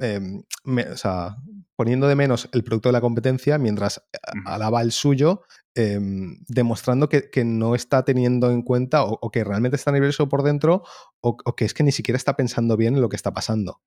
em, 0.01 0.43
o 0.67 0.97
sea, 0.97 1.37
poniendo 1.77 2.09
de 2.09 2.15
menos 2.15 2.49
el 2.53 2.65
producto 2.65 2.89
de 2.89 2.95
la 2.95 3.01
competencia 3.01 3.59
mientras 3.59 3.99
eh, 4.13 4.19
alaba 4.47 4.83
el 4.83 4.93
suyo, 4.93 5.43
em, 5.75 6.39
demostrando 6.49 7.09
que, 7.09 7.45
no 7.45 7.75
está 7.75 8.05
teniendo 8.05 8.51
en 8.51 8.63
cuenta 8.63 9.05
o, 9.05 9.31
que 9.31 9.45
realmente 9.45 9.77
está 9.77 9.93
nervioso 9.93 10.29
por 10.29 10.43
dentro 10.43 10.83
o, 11.21 11.37
que 11.57 11.65
es 11.65 11.75
que 11.75 11.83
ni 11.83 11.93
siquiera 11.93 12.17
está 12.17 12.37
pensando 12.37 12.77
bien 12.77 12.95
en 12.95 13.01
lo 13.01 13.09
que 13.09 13.17
está 13.17 13.33
pasando. 13.33 13.81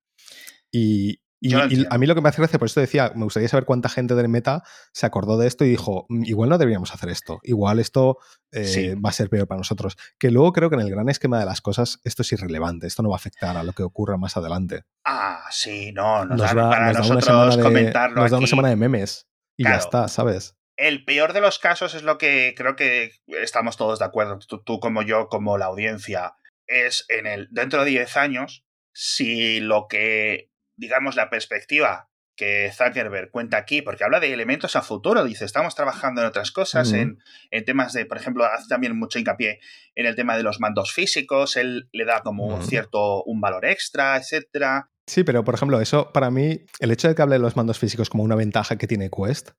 Y, 0.70 1.20
y, 1.40 1.54
a 1.54 1.98
mí 1.98 2.06
lo 2.06 2.14
que 2.14 2.20
me 2.20 2.28
hace 2.28 2.42
gracia, 2.42 2.58
por 2.58 2.66
eso 2.66 2.80
decía, 2.80 3.12
me 3.14 3.24
gustaría 3.24 3.48
saber 3.48 3.64
cuánta 3.64 3.88
gente 3.88 4.14
del 4.14 4.28
meta 4.28 4.62
se 4.92 5.06
acordó 5.06 5.38
de 5.38 5.46
esto 5.46 5.64
y 5.64 5.68
dijo, 5.68 6.06
mm, 6.08 6.24
igual 6.24 6.48
no 6.48 6.58
deberíamos 6.58 6.92
hacer 6.92 7.10
esto, 7.10 7.38
igual 7.44 7.78
esto 7.78 8.18
eh, 8.50 8.96
va 8.96 9.10
a 9.10 9.12
ser 9.12 9.30
peor 9.30 9.46
para 9.46 9.58
nosotros. 9.58 9.96
Que 10.18 10.30
luego 10.30 10.52
creo 10.52 10.68
que 10.68 10.76
en 10.76 10.82
el 10.82 10.90
gran 10.90 11.08
esquema 11.08 11.38
de 11.38 11.46
las 11.46 11.60
cosas 11.60 12.00
esto 12.04 12.22
es 12.22 12.32
irrelevante, 12.32 12.86
esto 12.86 13.02
no 13.02 13.10
va 13.10 13.16
a 13.16 13.18
afectar 13.18 13.56
a 13.56 13.62
lo 13.62 13.72
que 13.72 13.84
ocurra 13.84 14.16
más 14.16 14.36
adelante. 14.36 14.84
Ah, 15.04 15.44
sí, 15.50 15.92
no, 15.92 16.24
nos, 16.24 16.40
da, 16.40 16.54
para 16.54 16.92
nosotros 16.92 17.10
una 17.10 17.20
semana 17.20 17.62
comentarlo. 17.62 18.22
Nos 18.22 18.30
da 18.30 18.38
una 18.38 18.46
semana 18.46 18.68
de 18.68 18.76
memes 18.76 19.28
y 19.56 19.64
ya 19.64 19.76
está, 19.76 20.08
¿sabes? 20.08 20.56
El 20.76 21.04
peor 21.04 21.32
de 21.32 21.40
los 21.40 21.58
casos 21.58 21.94
es 21.94 22.02
lo 22.02 22.18
que 22.18 22.54
creo 22.56 22.76
que 22.76 23.12
estamos 23.26 23.76
todos 23.76 23.98
de 23.98 24.04
acuerdo, 24.04 24.38
tú, 24.38 24.62
tú 24.62 24.78
como 24.80 25.02
yo, 25.02 25.28
como 25.28 25.58
la 25.58 25.66
audiencia, 25.66 26.34
es 26.66 27.04
en 27.08 27.26
el 27.26 27.48
dentro 27.50 27.84
de 27.84 27.90
10 27.90 28.16
años, 28.16 28.64
si 28.92 29.60
lo 29.60 29.86
que 29.88 30.50
digamos, 30.78 31.16
la 31.16 31.28
perspectiva 31.28 32.08
que 32.38 32.70
Zuckerberg 32.72 33.30
cuenta 33.32 33.58
aquí, 33.58 33.82
porque 33.82 34.04
habla 34.04 34.20
de 34.20 34.32
elementos 34.32 34.76
a 34.76 34.82
futuro, 34.82 35.24
dice, 35.24 35.44
estamos 35.44 35.74
trabajando 35.74 36.20
en 36.20 36.28
otras 36.28 36.52
cosas, 36.52 36.92
en, 36.92 37.18
temas 37.66 37.92
de, 37.92 38.06
por 38.06 38.16
ejemplo, 38.16 38.44
hace 38.44 38.68
también 38.68 38.96
mucho 38.96 39.18
hincapié 39.18 39.58
en 39.96 40.06
el 40.06 40.14
tema 40.14 40.36
de 40.36 40.44
los 40.44 40.60
mandos 40.60 40.92
físicos, 40.92 41.56
él 41.56 41.88
le 41.92 42.04
da 42.04 42.22
como 42.22 42.46
un 42.46 42.62
cierto, 42.62 43.24
un 43.24 43.40
valor 43.40 43.66
extra, 43.66 44.16
etcétera. 44.16 44.88
Sí, 45.08 45.24
pero 45.24 45.42
por 45.42 45.54
ejemplo, 45.56 45.80
eso 45.80 46.12
para 46.12 46.30
mí, 46.30 46.60
el 46.78 46.92
hecho 46.92 47.08
de 47.08 47.16
que 47.16 47.22
hable 47.22 47.34
de 47.34 47.40
los 47.40 47.56
mandos 47.56 47.78
físicos 47.78 48.08
como 48.08 48.22
una 48.22 48.36
ventaja 48.36 48.76
que 48.76 48.86
tiene 48.86 49.10
Quest, 49.10 49.50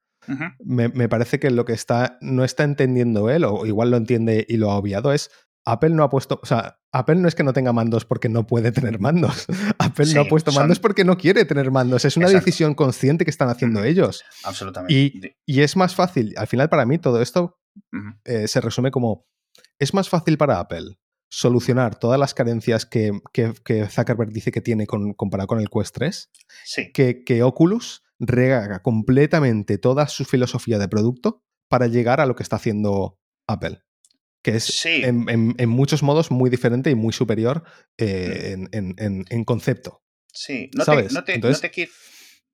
me, 0.60 0.90
me, 0.90 1.10
parece 1.10 1.40
que 1.40 1.50
lo 1.50 1.66
que 1.66 1.74
está, 1.74 2.18
no 2.22 2.44
está 2.44 2.64
entendiendo 2.64 3.30
él, 3.30 3.44
o 3.44 3.66
igual 3.66 3.90
lo 3.90 3.98
entiende 3.98 4.46
y 4.48 4.58
lo 4.58 4.72
ha 4.72 4.78
obviado, 4.78 5.12
es 5.12 5.32
Apple 5.65 5.91
no 5.91 6.04
ha 6.04 6.10
puesto, 6.10 6.39
o 6.41 6.45
sea, 6.45 6.80
Apple 6.91 7.15
no 7.15 7.28
es 7.28 7.36
que 7.36 7.43
no 7.43 7.54
tenga 7.54 7.74
mandos 7.74 8.06
porque 8.06 8.30
no 8.30 8.48
puede 8.48 8.72
tener 8.72 9.00
mandos. 9.00 9.45
Apple 9.78 10.13
no 10.13 10.22
ha 10.22 10.26
puesto 10.26 10.52
mandos 10.52 10.80
porque 10.80 11.04
no 11.04 11.17
quiere 11.17 11.45
tener 11.45 11.72
mandos. 11.72 12.06
Es 12.06 12.17
una 12.17 12.30
decisión 12.30 12.74
consciente 12.74 13.26
que 13.26 13.32
están 13.32 13.50
haciendo 13.50 13.84
ellos. 13.84 14.24
Absolutamente. 14.43 15.38
Y, 15.45 15.62
es 15.62 15.76
más 15.76 15.95
fácil, 15.95 16.34
al 16.38 16.48
final 16.48 16.69
para 16.69 16.86
mí 16.86 16.98
todo 16.98 17.22
esto 17.22 17.60
eh, 18.26 18.48
se 18.48 18.62
resume 18.62 18.91
como, 18.91 19.28
es 19.78 19.93
más 19.93 20.10
fácil 20.10 20.38
para 20.38 20.60
Apple 20.60 20.98
solucionar 21.32 22.00
todas 22.00 22.19
las 22.19 22.34
carencias 22.34 22.88
que, 22.88 23.12
Zuckerberg 23.89 24.32
dice 24.32 24.52
que 24.52 24.62
tiene 24.62 24.88
comparado 24.88 25.48
con 25.48 25.60
el 25.60 25.69
Quest 25.69 25.95
3, 25.95 26.32
que, 26.91 27.24
que 27.24 27.43
Oculus 27.43 28.02
regaga 28.17 28.82
completamente 28.82 29.78
toda 29.78 30.08
su 30.08 30.26
filosofía 30.26 30.80
de 30.80 30.88
producto 30.88 31.43
para 31.69 31.86
llegar 31.86 32.19
a 32.19 32.26
lo 32.26 32.36
que 32.36 32.41
está 32.41 32.56
haciendo 32.56 33.19
Apple 33.48 33.84
que 34.41 34.56
es 34.56 34.86
en, 34.86 35.69
muchos 35.69 36.04
modos 36.04 36.32
muy 36.32 36.49
diferente 36.49 36.89
y 36.89 36.95
muy 36.95 37.13
superior 37.13 37.63
eh, 37.97 38.56
en, 38.71 39.43
concepto. 39.45 40.04
Sí, 40.32 40.69
no 40.73 40.86
te, 40.86 41.39
no, 41.39 41.52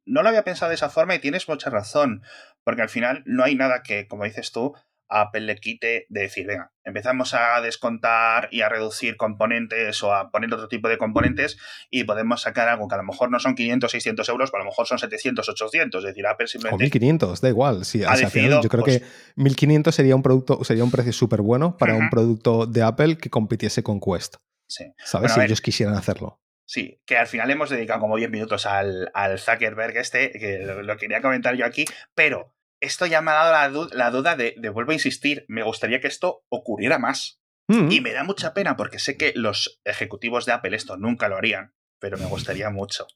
no 0.06 0.24
lo 0.24 0.30
había 0.30 0.44
pensado 0.44 0.70
de 0.70 0.76
esa 0.76 0.90
forma 0.90 1.16
y 1.16 1.20
tienes 1.20 1.48
mucha 1.48 1.70
razón, 1.70 2.22
porque 2.64 2.82
al 2.82 2.90
final 2.90 3.24
no 3.26 3.44
hay 3.44 3.56
nada 3.56 3.84
que, 3.84 4.08
como 4.08 4.24
dices 4.24 4.52
tú, 4.52 4.74
Apple 5.10 5.42
le 5.42 5.56
quite 5.58 6.06
de 6.10 6.22
decir, 6.22 6.48
venga, 6.48 6.72
empezamos 6.84 7.34
a 7.34 7.62
descontar 7.62 8.50
y 8.52 8.62
a 8.62 8.70
reducir 8.70 9.18
componentes 9.18 10.02
o 10.04 10.14
a 10.14 10.30
poner 10.32 10.54
otro 10.54 10.68
tipo 10.68 10.90
de 10.90 10.98
componentes 10.98 11.58
y 11.90 12.04
podemos 12.04 12.42
sacar 12.42 12.68
algo 12.68 12.88
que 12.88 12.96
a 12.96 12.98
lo 12.98 13.04
mejor 13.04 13.32
no 13.32 13.40
son 13.40 13.56
500, 13.56 13.92
600 13.92 14.30
euros, 14.30 14.52
pero 14.52 14.62
a 14.62 14.66
lo 14.66 14.72
mejor 14.72 14.88
son 14.88 15.00
700, 15.00 15.48
800. 15.48 16.04
Es 16.04 16.08
decir, 16.08 16.28
Apple 16.28 16.48
simplemente... 16.48 16.84
O 16.84 16.86
1500, 16.86 17.42
da 17.42 17.50
igual. 17.50 17.86
Sí, 17.86 18.02
yo 18.02 18.70
creo 18.70 18.84
que 18.84 19.04
1500 19.36 19.84
pues 19.86 19.96
sería 19.96 20.16
un 20.16 20.24
producto, 20.24 20.64
sería 20.64 20.84
un 20.84 20.92
precio 20.92 21.14
súper 21.14 21.42
bueno 21.42 21.78
para 21.78 21.96
un 21.96 22.10
producto 22.10 22.66
de 22.66 22.82
Apple 22.82 23.18
que 23.18 23.30
compitiese 23.30 23.84
con 23.84 24.00
Quest. 24.00 24.36
Sí. 24.68 24.86
¿Sabes? 24.98 25.34
si 25.34 25.42
ellos 25.42 25.62
quisieran 25.62 25.96
hacerlo. 25.96 26.42
Sí, 26.68 27.00
que 27.06 27.18
al 27.18 27.28
final 27.28 27.52
hemos 27.52 27.70
dedicado 27.70 28.00
como 28.00 28.18
10 28.18 28.32
minutos 28.32 28.66
al, 28.66 29.12
al 29.14 29.38
Zuckerberg 29.38 29.98
este, 29.98 30.32
que 30.32 30.66
lo 30.66 30.98
quería 30.98 31.22
comentar 31.22 31.56
yo 31.56 31.66
aquí, 31.66 31.86
pero 32.16 32.55
esto 32.82 33.06
ya 33.06 33.22
me 33.22 33.32
ha 33.32 33.36
dado 33.36 33.88
la, 33.92 34.12
duda 34.12 34.36
de, 34.36 34.56
vuelvo 34.74 34.92
a 34.92 34.96
insistir, 34.96 35.46
me 35.48 35.64
gustaría 35.64 36.02
que 36.02 36.08
esto 36.08 36.44
ocurriera 36.50 37.00
más. 37.00 37.42
Mm. 37.68 37.92
Y 37.92 38.02
me 38.02 38.14
da 38.14 38.24
mucha 38.24 38.54
pena 38.54 38.78
porque 38.78 39.00
sé 39.00 39.18
que 39.18 39.34
los 39.36 39.80
ejecutivos 39.86 40.46
de 40.46 40.52
Apple 40.52 40.76
esto 40.76 40.98
nunca 40.98 41.28
lo 41.28 41.38
harían, 41.38 41.74
pero 42.00 42.18
me 42.18 42.26
gustaría 42.26 42.70
mucho. 42.70 43.08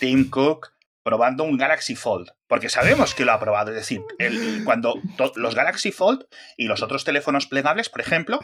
Tim 0.00 0.30
Cook 0.30 0.74
probando 1.04 1.44
un 1.44 1.58
Galaxy 1.58 1.94
Fold, 1.94 2.30
porque 2.48 2.70
sabemos 2.70 3.14
que 3.14 3.24
lo 3.24 3.32
ha 3.32 3.38
probado, 3.38 3.70
es 3.70 3.76
decir, 3.76 4.00
cuando 4.64 5.00
los 5.36 5.54
Galaxy 5.54 5.92
Fold 5.92 6.26
y 6.56 6.66
los 6.66 6.82
otros 6.82 7.04
teléfonos 7.04 7.46
plegables, 7.46 7.90
por 7.90 8.00
ejemplo, 8.00 8.40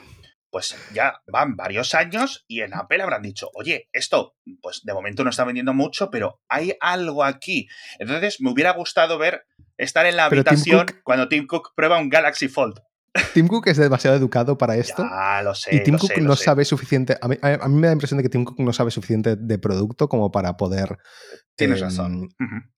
pues 0.51 0.77
ya 0.92 1.23
van 1.27 1.57
varios 1.57 1.94
años 1.94 2.44
y 2.49 2.61
en 2.61 2.75
Apple 2.75 3.03
habrán 3.03 3.23
dicho, 3.23 3.51
oye, 3.55 3.88
esto, 3.92 4.37
pues 4.61 4.83
de 4.85 4.92
momento 4.92 5.25
no 5.25 5.31
está 5.31 5.44
vendiendo 5.44 5.73
mucho, 5.73 6.11
pero 6.11 6.40
hay 6.49 6.75
algo 6.81 7.25
aquí. 7.25 7.68
Entonces 7.99 8.40
me 8.40 8.51
hubiera 8.51 8.73
gustado 8.73 9.16
ver 9.16 9.46
estar 9.81 10.07
en 10.07 10.16
la 10.16 10.27
habitación 10.27 10.87
cuando 11.03 11.29
Tim 11.29 11.47
Cook 11.47 11.73
prueba 11.75 11.99
un 11.99 12.09
Galaxy 12.09 12.49
Fold. 12.49 12.81
Tim 13.35 13.49
Cook 13.49 13.66
es 13.66 13.77
demasiado 13.77 14.16
educado 14.16 14.57
para 14.57 14.77
esto. 14.77 15.03
Ya, 15.03 15.43
lo 15.43 15.55
sé. 15.55 15.75
Y 15.75 15.83
Tim 15.83 15.99
Cook 15.99 16.19
no 16.19 16.37
sabe 16.37 16.64
suficiente. 16.64 17.16
A 17.21 17.29
mí, 17.29 17.37
me 17.43 17.49
da 17.51 17.87
la 17.88 17.93
impresión 17.93 18.19
de 18.19 18.23
que 18.23 18.29
Tim 18.29 18.45
Cook 18.45 18.61
no 18.61 18.73
sabe 18.73 18.90
suficiente 18.90 19.37
de 19.37 19.59
producto 19.59 20.09
como 20.09 20.31
para 20.31 20.57
poder. 20.57 20.99
Tienes 21.57 21.79
em, 21.79 21.85
razón. 21.85 22.29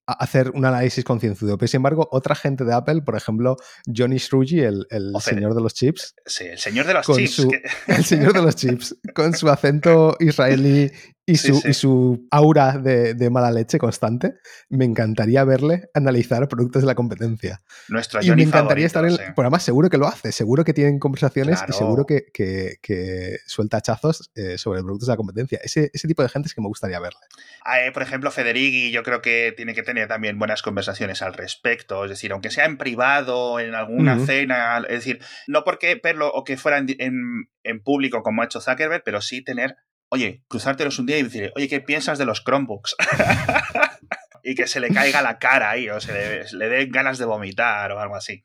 Hacer 0.06 0.50
un 0.50 0.64
análisis 0.64 1.04
concienzudo. 1.04 1.56
Pero 1.58 1.68
sin 1.68 1.78
embargo, 1.78 2.08
otra 2.10 2.34
gente 2.34 2.64
de 2.64 2.74
Apple, 2.74 3.02
por 3.02 3.16
ejemplo, 3.16 3.56
Johnny 3.86 4.18
Strugi, 4.18 4.60
el, 4.60 4.86
señor 5.20 5.54
de 5.54 5.60
los 5.60 5.74
chips. 5.74 6.14
Sí, 6.26 6.44
el 6.44 6.58
señor 6.58 6.86
de 6.86 6.94
los 6.94 7.06
chips. 7.06 7.46
El 7.86 8.04
señor 8.04 8.32
de 8.32 8.42
los 8.42 8.56
chips. 8.56 8.96
con 9.14 9.34
su 9.34 9.48
acento 9.48 10.16
israelí 10.18 10.90
y 11.24 11.36
su, 11.36 12.26
aura 12.30 12.78
de, 12.78 13.30
mala 13.30 13.50
leche 13.50 13.78
constante, 13.78 14.34
me 14.68 14.84
encantaría 14.84 15.44
verle 15.44 15.88
analizar 15.94 16.48
productos 16.48 16.82
de 16.82 16.86
la 16.86 16.94
competencia. 16.94 17.62
Nuestro 17.88 18.22
y 18.22 18.30
me 18.32 18.42
encantaría 18.42 18.86
estar 18.86 19.04
en. 19.04 19.16
Por 19.34 19.44
además, 19.44 19.62
seguro 19.62 19.88
que 19.88 19.98
lo 19.98 20.08
hace, 20.08 20.32
seguro 20.32 20.64
que 20.64 20.74
tienen 20.74 20.98
conversaciones 20.98 21.60
y 21.68 21.72
seguro 21.72 22.04
que, 22.06 23.38
suelta 23.46 23.76
hachazos 23.76 24.30
eh, 24.34 24.58
sobre 24.58 24.80
productos 24.80 25.06
de 25.06 25.12
la 25.12 25.16
competencia. 25.16 25.60
Ese, 25.62 25.90
tipo 25.90 26.22
de 26.22 26.28
gente 26.28 26.48
es 26.48 26.54
que 26.54 26.60
me 26.60 26.66
gustaría 26.66 26.98
verle. 26.98 27.20
Ah, 27.64 27.80
eh, 27.80 27.92
por 27.92 28.02
ejemplo, 28.02 28.30
Federighi, 28.30 28.90
yo 28.90 29.02
creo 29.02 29.22
que 29.22 29.54
tiene 29.56 29.74
que 29.74 29.82
tener 29.82 29.91
también 30.08 30.38
buenas 30.38 30.62
conversaciones 30.62 31.22
al 31.22 31.34
respecto. 31.34 32.04
Es 32.04 32.10
decir, 32.10 32.32
aunque 32.32 32.50
sea 32.50 32.64
en 32.64 32.78
privado, 32.78 33.60
en 33.60 33.74
alguna 33.74 34.18
cena, 34.26 34.78
es 34.88 35.04
decir, 35.04 35.20
no 35.46 35.64
porque 35.64 36.00
verlo 36.02 36.30
o 36.32 36.44
que 36.44 36.56
fuera 36.56 36.78
en, 36.78 37.48
en 37.62 37.82
público 37.82 38.22
como 38.22 38.42
ha 38.42 38.46
hecho 38.46 38.60
Zuckerberg, 38.60 39.02
pero 39.04 39.20
sí 39.20 39.42
tener 39.42 39.76
oye, 40.12 40.44
cruzártelos 40.46 40.98
un 40.98 41.06
día 41.06 41.16
y 41.16 41.22
decir, 41.22 41.52
oye, 41.56 41.68
¿qué 41.68 41.80
piensas 41.80 42.18
de 42.18 42.26
los 42.26 42.44
Chromebooks? 42.44 42.96
y 44.42 44.54
que 44.54 44.66
se 44.66 44.78
le 44.78 44.90
caiga 44.90 45.22
la 45.22 45.38
cara 45.38 45.70
ahí, 45.70 45.88
o 45.88 46.00
se 46.00 46.12
le, 46.12 46.44
le 46.52 46.68
den 46.68 46.90
ganas 46.90 47.16
de 47.16 47.24
vomitar 47.24 47.92
o 47.92 47.98
algo 47.98 48.14
así 48.14 48.42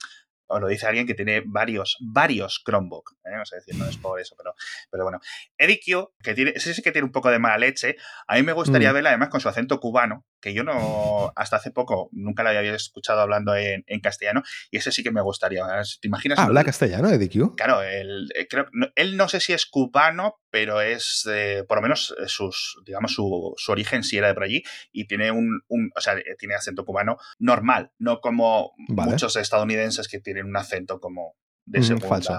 o 0.48 0.60
lo 0.60 0.68
dice 0.68 0.88
alguien 0.88 1.06
que 1.06 1.14
tiene 1.14 1.44
varios, 1.46 1.98
varios 2.00 2.64
Chromebook. 2.66 3.14
¿eh? 3.26 3.36
No 3.36 3.46
sé 3.46 3.58
decir, 3.58 3.76
no 3.76 3.86
es 3.86 3.98
por 3.98 4.20
eso, 4.20 4.36
pero, 4.38 4.54
pero 4.90 5.04
bueno. 5.04 5.20
Eddie 5.58 5.80
que 6.24 6.34
tiene, 6.34 6.54
ese 6.56 6.74
sí 6.74 6.82
que 6.82 6.92
tiene 6.92 7.06
un 7.06 7.12
poco 7.12 7.30
de 7.30 7.40
mala 7.40 7.58
leche. 7.58 7.98
A 8.28 8.36
mí 8.36 8.44
me 8.44 8.54
gustaría 8.54 8.92
mm. 8.92 8.94
verla 8.94 9.10
además 9.10 9.30
con 9.30 9.42
su 9.42 9.50
acento 9.50 9.80
cubano, 9.80 10.26
que 10.42 10.54
yo 10.54 10.64
no, 10.64 11.32
hasta 11.36 11.58
hace 11.58 11.72
poco, 11.72 12.10
nunca 12.12 12.44
la 12.44 12.52
había 12.52 12.76
escuchado 12.76 13.22
hablando 13.22 13.56
en, 13.56 13.84
castellano, 14.02 14.44
y 14.72 14.78
ese 14.78 14.92
sí 14.92 15.04
que 15.04 15.12
me 15.12 15.22
gustaría. 15.22 15.64
¿Te 16.02 16.08
imaginas? 16.08 16.40
¿Habla 16.40 16.64
castellano, 16.64 17.10
Eddie 17.10 17.30
Claro, 17.56 17.82
él, 17.82 18.30
eh, 18.36 18.48
creo, 18.48 18.68
él 18.96 19.18
no 19.18 19.28
sé 19.28 19.40
si 19.40 19.54
es 19.54 19.66
cubano, 19.66 20.36
pero 20.50 20.82
es, 20.82 21.28
por 21.68 21.78
lo 21.78 21.82
menos, 21.82 22.16
eh, 22.20 22.28
sus, 22.28 22.78
digamos, 22.86 23.14
su, 23.14 23.54
su, 23.58 23.72
origen 23.72 24.04
sí 24.04 24.18
era 24.18 24.28
de 24.28 24.34
por 24.34 24.44
allí, 24.44 24.64
y 24.92 25.08
tiene 25.08 25.32
un, 25.32 25.62
un, 25.68 25.92
o 25.96 26.02
sea, 26.02 26.16
tiene 26.38 26.56
acento 26.56 26.86
cubano 26.86 27.18
normal, 27.40 27.92
no 27.98 28.20
como 28.20 28.74
muchos 28.78 29.36
estadounidenses 29.36 30.08
que 30.08 30.20
tienen 30.20 30.46
un 30.46 30.58
acento 30.58 31.00
como 31.00 31.36
de 31.68 31.84
segunda. 31.84 32.08
Falso. 32.08 32.34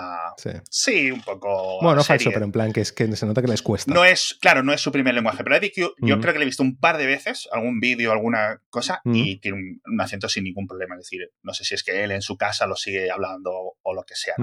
Sí. 0.70 1.10
un 1.10 1.20
poco. 1.20 1.80
Bueno, 1.82 1.96
no 1.96 2.04
falso, 2.04 2.30
pero 2.32 2.44
en 2.44 2.52
plan 2.52 2.72
que 2.72 2.80
es 2.80 2.92
que 2.92 3.14
se 3.14 3.26
nota 3.26 3.42
que 3.42 3.48
les 3.48 3.62
cuesta. 3.62 3.92
No 3.92 4.04
es, 4.04 4.36
claro, 4.40 4.62
no 4.62 4.72
es 4.72 4.80
su 4.80 4.90
primer 4.90 5.14
lenguaje. 5.14 5.44
Pero 5.44 5.56
Eddie 5.56 5.72
yo 5.76 6.20
creo 6.20 6.32
que 6.32 6.38
le 6.38 6.44
he 6.44 6.46
visto 6.46 6.62
un 6.62 6.78
par 6.78 6.96
de 6.96 7.06
veces, 7.06 7.48
algún 7.52 7.78
vídeo, 7.78 8.10
alguna 8.10 8.60
cosa, 8.70 9.00
y 9.04 9.38
tiene 9.40 9.58
un, 9.84 10.00
acento 10.00 10.28
sin 10.28 10.44
ningún 10.44 10.66
problema. 10.66 10.94
Es 10.94 11.02
decir, 11.02 11.30
no 11.42 11.52
sé 11.52 11.64
si 11.64 11.74
es 11.74 11.84
que 11.84 12.04
él 12.04 12.10
en 12.10 12.22
su 12.22 12.36
casa 12.36 12.66
lo 12.66 12.76
sigue 12.76 13.10
hablando 13.10 13.50
o 13.82 13.94
lo 13.94 14.02
que 14.04 14.14
sea. 14.14 14.34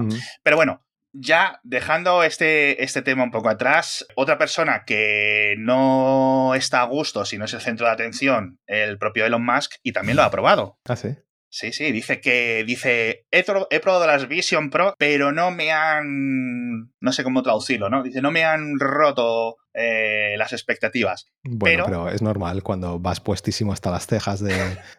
Pero 0.42 0.56
bueno. 0.56 0.82
Ya 1.18 1.60
dejando 1.62 2.24
este, 2.24 2.84
este 2.84 3.00
tema 3.00 3.24
un 3.24 3.30
poco 3.30 3.48
atrás, 3.48 4.06
otra 4.16 4.36
persona 4.36 4.82
que 4.84 5.54
no 5.56 6.54
está 6.54 6.82
a 6.82 6.84
gusto, 6.84 7.24
si 7.24 7.38
no 7.38 7.46
es 7.46 7.54
el 7.54 7.62
centro 7.62 7.86
de 7.86 7.92
atención, 7.92 8.58
el 8.66 8.98
propio 8.98 9.24
Elon 9.24 9.42
Musk, 9.42 9.76
y 9.82 9.92
también 9.92 10.16
lo 10.16 10.24
ha 10.24 10.26
aprobado. 10.26 10.78
Ah, 10.84 10.94
sí. 10.94 11.16
Sí, 11.56 11.72
sí, 11.72 11.90
dice 11.90 12.20
que 12.20 12.64
dice, 12.66 13.24
he, 13.30 13.44
he, 13.70 13.80
probado 13.80 14.06
las 14.06 14.28
Vision 14.28 14.68
Pro, 14.68 14.94
pero 14.98 15.32
no 15.32 15.50
me 15.50 15.72
han, 15.72 16.92
no 17.00 17.12
sé 17.12 17.24
cómo 17.24 17.42
traducirlo, 17.42 17.88
¿no? 17.88 18.02
Dice, 18.02 18.20
no 18.20 18.30
me 18.30 18.44
han 18.44 18.78
roto 18.78 19.56
eh, 19.72 20.34
las 20.36 20.52
expectativas. 20.52 21.28
Bueno, 21.44 21.84
pero... 21.86 22.10
es 22.10 22.20
normal, 22.20 22.62
cuando 22.62 22.98
vas 22.98 23.20
puestísimo 23.20 23.72
hasta 23.72 23.90
las 23.90 24.06
cejas 24.06 24.40
de, 24.40 24.54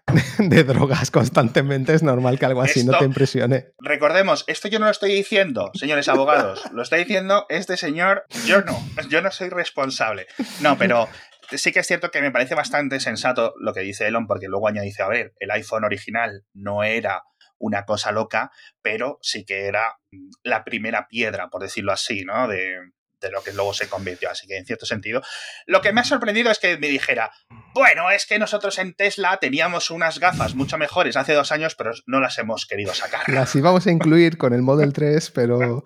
de, 0.39 0.63
drogas 0.63 1.11
constantemente, 1.11 1.93
es 1.93 2.01
normal 2.01 2.39
que 2.39 2.47
algo 2.47 2.63
así 2.63 2.83
no 2.83 2.97
te 2.97 3.05
impresione. 3.05 3.67
Recordemos, 3.77 4.43
esto 4.47 4.67
yo 4.67 4.79
no 4.79 4.85
lo 4.85 4.91
estoy 4.91 5.13
diciendo, 5.13 5.69
señores 5.75 6.07
abogados, 6.09 6.63
lo 6.73 6.81
está 6.81 6.95
diciendo 6.95 7.45
este 7.49 7.77
señor, 7.77 8.25
yo 8.47 8.63
no, 8.63 8.83
yo 9.09 9.21
no 9.21 9.29
soy 9.29 9.49
responsable. 9.49 10.25
No, 10.61 10.75
pero 10.75 11.07
sí 11.51 11.71
que 11.71 11.79
es 11.79 11.87
cierto 11.87 12.11
que 12.11 12.21
me 12.21 12.31
parece 12.31 12.55
bastante 12.55 12.99
sensato 12.99 13.53
lo 13.59 13.73
que 13.73 13.81
dice 13.81 14.07
Elon, 14.07 14.27
porque 14.27 14.47
luego 14.47 14.67
añade, 14.67 14.91
a 14.99 15.07
ver, 15.07 15.33
el 15.39 15.51
iPhone 15.51 15.85
original 15.85 16.45
no 16.53 16.83
era 16.83 17.23
una 17.59 17.85
cosa 17.85 18.11
loca, 18.11 18.51
pero 18.81 19.19
sí 19.21 19.45
que 19.45 19.65
era 19.65 19.97
la 20.43 20.63
primera 20.63 21.07
piedra, 21.07 21.49
por 21.49 21.61
decirlo 21.61 21.91
así, 21.91 22.23
¿no? 22.23 22.47
De, 22.47 22.77
de 23.21 23.31
lo 23.31 23.41
que 23.41 23.53
luego 23.53 23.73
se 23.73 23.87
convirtió. 23.87 24.29
Así 24.29 24.47
que 24.47 24.57
en 24.57 24.65
cierto 24.65 24.85
sentido, 24.85 25.21
lo 25.65 25.81
que 25.81 25.93
me 25.93 26.01
ha 26.01 26.03
sorprendido 26.03 26.51
es 26.51 26.59
que 26.59 26.77
me 26.77 26.87
dijera, 26.87 27.31
bueno, 27.73 28.09
es 28.11 28.25
que 28.25 28.39
nosotros 28.39 28.77
en 28.79 28.93
Tesla 28.93 29.37
teníamos 29.39 29.91
unas 29.91 30.19
gafas 30.19 30.55
mucho 30.55 30.77
mejores 30.77 31.15
hace 31.15 31.33
dos 31.33 31.51
años, 31.51 31.75
pero 31.75 31.91
no 32.05 32.19
las 32.19 32.37
hemos 32.37 32.65
querido 32.65 32.93
sacar. 32.93 33.21
Las 33.27 33.55
íbamos 33.55 33.85
a 33.87 33.91
incluir 33.91 34.37
con 34.37 34.53
el 34.53 34.61
Model 34.61 34.93
3, 34.93 35.31
pero 35.31 35.83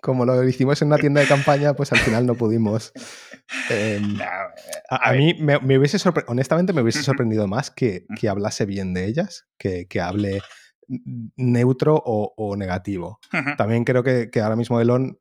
como 0.00 0.24
lo 0.24 0.42
hicimos 0.44 0.82
en 0.82 0.88
una 0.88 0.98
tienda 0.98 1.20
de 1.20 1.26
campaña, 1.26 1.74
pues 1.74 1.92
al 1.92 1.98
final 1.98 2.26
no 2.26 2.34
pudimos. 2.34 2.92
Em, 3.70 4.18
a, 4.90 5.12
mí 5.12 5.34
me, 5.34 5.56
hubiese 5.78 5.98
honestamente 6.26 6.72
me 6.72 6.82
hubiese 6.82 7.02
sorprendido 7.02 7.46
más 7.46 7.70
que, 7.70 8.04
que 8.20 8.28
hablase 8.28 8.66
bien 8.66 8.94
de 8.94 9.06
ellas, 9.06 9.46
que, 9.58 9.86
que 9.88 10.00
hable 10.00 10.42
neutro 11.36 12.02
o, 12.04 12.56
negativo. 12.56 13.20
También 13.56 13.84
creo 13.84 14.02
que, 14.02 14.30
que, 14.30 14.40
ahora 14.40 14.56
mismo 14.56 14.80
Elon 14.80 15.18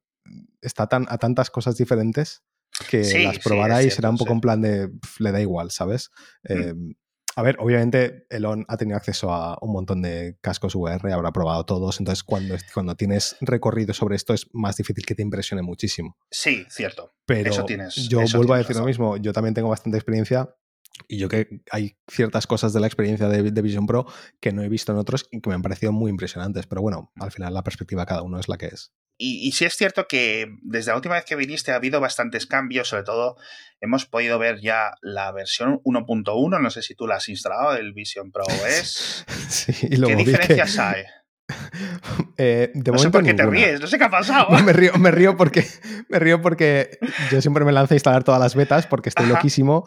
está 0.61 0.87
tan, 0.87 1.05
a 1.09 1.17
tantas 1.17 1.49
cosas 1.49 1.77
diferentes 1.77 2.43
que 2.89 3.23
las 3.23 3.39
probará 3.39 3.83
y 3.83 3.91
será 3.91 4.09
un 4.09 4.17
poco 4.17 4.33
en 4.33 4.41
plan 4.41 4.61
de 4.61 4.89
le 5.19 5.31
da 5.31 5.41
igual, 5.41 5.71
¿sabes? 5.71 6.11
Mm. 6.43 6.53
Em, 6.53 6.93
a 7.35 7.43
ver, 7.43 7.55
obviamente 7.59 8.25
Elon 8.29 8.65
ha 8.67 8.75
tenido 8.75 8.97
acceso 8.97 9.33
a 9.33 9.57
un 9.61 9.71
montón 9.71 10.01
de 10.01 10.37
cascos 10.41 10.75
VR, 10.75 11.13
habrá 11.13 11.31
probado 11.31 11.65
todos, 11.65 11.99
entonces 11.99 12.23
cuando, 12.23 12.55
cuando 12.73 12.95
tienes 12.95 13.37
recorrido 13.39 13.93
sobre 13.93 14.17
esto 14.17 14.33
es 14.33 14.47
más 14.51 14.75
difícil 14.75 15.05
que 15.05 15.15
te 15.15 15.21
impresione 15.21 15.61
muchísimo. 15.61 16.17
Sí, 16.29 16.65
cierto. 16.69 17.13
Pero 17.25 17.51
eso 17.51 17.63
tienes, 17.63 17.95
yo 18.09 18.21
vuelvo 18.35 18.53
a 18.53 18.57
decir 18.57 18.75
lo 18.75 18.85
mismo, 18.85 19.15
yo 19.17 19.31
también 19.31 19.53
tengo 19.53 19.69
bastante 19.69 19.97
experiencia 19.97 20.53
y 21.07 21.17
yo 21.17 21.29
que 21.29 21.61
hay 21.71 21.95
ciertas 22.09 22.47
cosas 22.47 22.73
de 22.73 22.79
la 22.79 22.87
experiencia 22.87 23.27
de, 23.27 23.51
de, 23.51 23.61
Vision 23.61 23.87
Pro 23.87 24.05
que 24.39 24.51
no 24.51 24.61
he 24.61 24.69
visto 24.69 24.91
en 24.91 24.97
otros 24.97 25.27
y 25.31 25.41
que 25.41 25.49
me 25.49 25.55
han 25.55 25.61
parecido 25.61 25.91
muy 25.91 26.09
impresionantes, 26.09 26.67
pero 26.67 26.81
bueno, 26.81 27.11
al 27.15 27.31
final 27.31 27.53
la 27.53 27.63
perspectiva 27.63 28.03
de 28.03 28.07
cada 28.07 28.21
uno 28.21 28.39
es 28.39 28.47
la 28.47 28.57
que 28.57 28.67
es. 28.67 28.93
Y, 29.23 29.51
sí 29.51 29.65
es 29.65 29.75
cierto 29.75 30.07
que 30.07 30.47
desde 30.63 30.89
la 30.89 30.95
última 30.95 31.13
vez 31.13 31.25
que 31.25 31.35
viniste 31.35 31.71
ha 31.71 31.75
habido 31.75 31.99
bastantes 31.99 32.47
cambios, 32.47 32.89
sobre 32.89 33.03
todo 33.03 33.37
hemos 33.79 34.07
podido 34.07 34.39
ver 34.39 34.59
ya 34.61 34.95
la 35.01 35.31
versión 35.31 35.79
1.1, 35.83 36.59
no 36.59 36.69
sé 36.71 36.81
si 36.81 36.95
tú 36.95 37.05
la 37.05 37.17
has 37.17 37.29
instalado, 37.29 37.75
el 37.75 37.93
Vision 37.93 38.31
Pro 38.31 38.45
S. 38.67 39.23
sí, 39.47 39.73
y 39.91 40.01
¿Qué 40.01 40.15
diferencias 40.15 40.79
hay? 40.79 41.03
Eh, 42.43 42.71
no 42.73 42.97
sé 42.97 43.11
por 43.11 43.23
qué 43.23 43.35
te 43.35 43.45
ríes, 43.45 43.79
no 43.79 43.85
sé 43.85 43.99
qué 43.99 44.05
ha 44.05 44.09
pasado. 44.09 44.49
me, 44.65 44.73
río, 44.73 44.93
me, 44.97 45.11
río 45.11 45.37
porque, 45.37 45.63
me 46.09 46.17
río 46.17 46.41
porque 46.41 46.97
yo 47.31 47.39
siempre 47.39 47.63
me 47.63 47.71
lanzo 47.71 47.93
a 47.93 47.97
instalar 47.97 48.23
todas 48.23 48.41
las 48.41 48.55
betas 48.55 48.87
porque 48.87 49.09
estoy 49.09 49.27
loquísimo. 49.27 49.85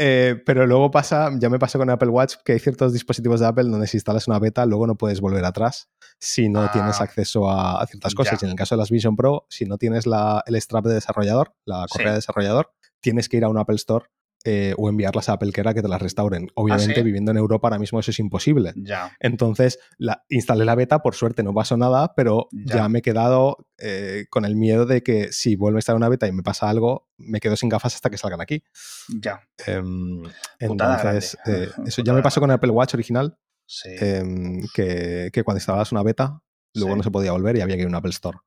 Eh, 0.00 0.42
pero 0.44 0.66
luego 0.66 0.90
pasa, 0.90 1.30
ya 1.38 1.48
me 1.48 1.60
pasó 1.60 1.78
con 1.78 1.88
Apple 1.90 2.08
Watch, 2.08 2.34
que 2.44 2.54
hay 2.54 2.58
ciertos 2.58 2.92
dispositivos 2.92 3.38
de 3.38 3.46
Apple 3.46 3.64
donde 3.70 3.86
si 3.86 3.98
instalas 3.98 4.26
una 4.26 4.40
beta, 4.40 4.66
luego 4.66 4.88
no 4.88 4.96
puedes 4.96 5.20
volver 5.20 5.44
atrás 5.44 5.90
si 6.18 6.48
no 6.48 6.68
tienes 6.72 7.00
ah, 7.00 7.04
acceso 7.04 7.48
a, 7.48 7.86
ciertas 7.86 8.16
cosas. 8.16 8.42
Y 8.42 8.46
en 8.46 8.50
el 8.50 8.56
caso 8.56 8.74
de 8.74 8.80
las 8.80 8.90
Vision 8.90 9.14
Pro, 9.14 9.46
si 9.48 9.64
no 9.64 9.78
tienes 9.78 10.04
la, 10.04 10.42
el 10.46 10.60
strap 10.60 10.84
de 10.84 10.94
desarrollador, 10.94 11.54
la 11.64 11.86
correa 11.88 12.10
de 12.10 12.16
desarrollador, 12.16 12.72
tienes 13.00 13.28
que 13.28 13.36
ir 13.36 13.44
a 13.44 13.48
un 13.48 13.58
Apple 13.58 13.76
Store 13.76 14.06
eh, 14.44 14.74
o 14.76 14.88
enviarlas 14.88 15.28
a 15.28 15.34
Apple 15.34 15.52
que 15.52 15.62
te 15.62 15.88
las 15.88 16.02
restauren. 16.02 16.48
Obviamente, 16.54 17.00
¿Ah, 17.00 17.02
viviendo 17.04 17.30
en 17.30 17.36
Europa 17.36 17.68
ahora 17.68 17.78
mismo 17.78 18.00
eso 18.00 18.10
es 18.10 18.18
imposible. 18.18 18.72
Ya. 18.76 19.16
Entonces, 19.20 19.78
la, 19.98 20.24
instalé 20.28 20.64
la 20.64 20.74
beta, 20.74 20.98
por 20.98 21.14
suerte 21.14 21.42
no 21.42 21.54
pasó 21.54 21.76
nada, 21.76 22.14
pero 22.16 22.48
ya, 22.50 22.88
me 22.88 22.98
he 22.98 23.02
quedado 23.02 23.68
eh, 23.78 24.26
con 24.30 24.44
el 24.44 24.56
miedo 24.56 24.84
de 24.84 25.02
que 25.02 25.32
si 25.32 25.54
vuelve 25.54 25.78
a 25.78 25.80
estar 25.80 25.94
una 25.94 26.08
beta 26.08 26.26
y 26.26 26.32
me 26.32 26.42
pasa 26.42 26.68
algo, 26.68 27.08
me 27.18 27.38
quedo 27.38 27.54
sin 27.56 27.68
gafas 27.68 27.94
hasta 27.94 28.10
que 28.10 28.18
salgan 28.18 28.40
aquí. 28.40 28.64
Ya. 29.08 29.40
Em, 29.66 30.22
entonces, 30.58 31.38
eh, 31.46 31.68
eso 31.86 32.02
ya 32.02 32.12
me 32.12 32.22
pasó 32.22 32.40
con 32.40 32.50
el 32.50 32.54
Apple 32.54 32.70
Watch 32.70 32.94
original. 32.94 33.38
Em, 33.84 34.66
que, 34.74 35.30
cuando 35.44 35.58
instalabas 35.58 35.92
una 35.92 36.02
beta, 36.02 36.42
luego 36.74 36.96
no 36.96 37.02
se 37.02 37.10
podía 37.10 37.32
volver 37.32 37.56
y 37.56 37.60
había 37.60 37.76
que 37.76 37.82
ir 37.82 37.86
a 37.86 37.90
un 37.90 37.94
Apple 37.94 38.10
Store. 38.10 38.38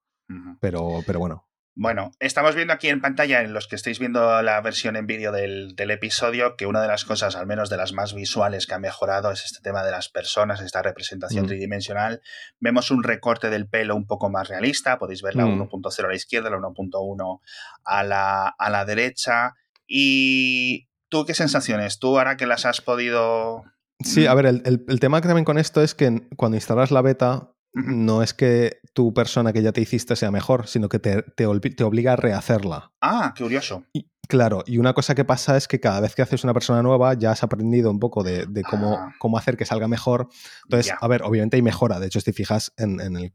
pero, 0.59 1.01
pero 1.05 1.19
bueno, 1.19 1.47
bueno, 1.77 2.11
estamos 2.21 2.55
viendo 2.55 2.73
aquí 2.73 2.87
en 2.87 3.01
pantalla, 3.01 3.41
en 3.41 3.53
los 3.53 3.67
que 3.67 3.75
estáis 3.75 3.99
viendo 3.99 4.41
la 4.41 4.61
versión 4.61 4.95
en 4.95 5.07
vídeo 5.07 5.33
del, 5.33 5.75
episodio, 5.77 6.55
que 6.55 6.65
una 6.65 6.81
de 6.81 6.87
las 6.87 7.03
cosas, 7.03 7.35
al 7.35 7.47
menos 7.47 7.69
de 7.69 7.75
las 7.75 7.91
más 7.91 8.13
visuales 8.13 8.65
que 8.65 8.75
ha 8.75 8.79
mejorado, 8.79 9.29
es 9.29 9.43
este 9.43 9.59
tema 9.61 9.83
de 9.83 9.91
las 9.91 10.07
personas, 10.07 10.61
esta 10.61 10.81
representación 10.81 11.43
mm. 11.43 11.47
tridimensional. 11.47 12.21
Vemos 12.61 12.91
un 12.91 13.03
recorte 13.03 13.49
del 13.49 13.67
pelo 13.67 13.95
un 13.97 14.07
poco 14.07 14.29
más 14.29 14.47
realista, 14.47 14.97
podéis 14.97 15.21
ver 15.21 15.35
la 15.35 15.43
1.0 15.45 15.69
mm. 15.69 16.05
a 16.05 16.07
la 16.07 16.15
izquierda, 16.15 16.49
la 16.49 16.57
1.1 16.57 17.41
a 17.83 18.03
la, 18.03 18.47
a 18.47 18.69
la 18.69 18.85
derecha. 18.85 19.55
¿Y 19.85 20.87
tú 21.09 21.25
qué 21.25 21.33
sensaciones? 21.33 21.99
¿Tú 21.99 22.17
ahora 22.17 22.37
que 22.37 22.47
las 22.47 22.65
has 22.65 22.79
podido 22.79 23.63
Sí, 24.03 24.27
a 24.27 24.33
ver, 24.33 24.45
el, 24.45 24.61
el, 24.65 24.99
tema 24.99 25.21
que 25.21 25.27
también 25.27 25.45
con 25.45 25.57
esto 25.57 25.81
es 25.81 25.95
que 25.95 26.27
cuando 26.35 26.57
instalas 26.57 26.91
la 26.91 27.01
beta, 27.01 27.54
no 27.75 28.23
es 28.23 28.33
que 28.33 28.79
tu 28.93 29.13
persona 29.13 29.51
que 29.51 29.61
ya 29.61 29.73
te 29.73 29.81
hiciste 29.81 30.15
sea 30.15 30.31
mejor, 30.31 30.67
sino 30.67 30.87
que 30.87 30.99
te, 30.99 31.23
te, 31.23 31.45
obliga 31.45 32.13
a 32.13 32.15
rehacerla. 32.15 32.93
Ah, 33.01 33.33
qué 33.35 33.43
curioso. 33.43 33.83
Y, 33.91 34.09
claro, 34.29 34.63
y 34.65 34.77
una 34.77 34.93
cosa 34.93 35.13
que 35.13 35.25
pasa 35.25 35.57
es 35.57 35.67
que 35.67 35.81
cada 35.81 35.99
vez 35.99 36.15
que 36.15 36.21
haces 36.21 36.45
una 36.45 36.53
persona 36.53 36.81
nueva 36.81 37.13
ya 37.15 37.31
has 37.31 37.43
aprendido 37.43 37.91
un 37.91 37.99
poco 37.99 38.23
de, 38.23 38.47
cómo, 38.69 38.93
ah. 38.93 39.13
cómo, 39.19 39.37
hacer 39.37 39.57
que 39.57 39.65
salga 39.65 39.89
mejor. 39.89 40.29
Entonces, 40.63 40.93
a 40.97 41.07
ver, 41.09 41.23
obviamente 41.23 41.57
hay 41.57 41.61
mejora. 41.61 41.99
De 41.99 42.07
hecho, 42.07 42.19
si 42.21 42.25
te 42.25 42.33
fijas 42.33 42.71
en, 42.77 42.99
el, 43.01 43.33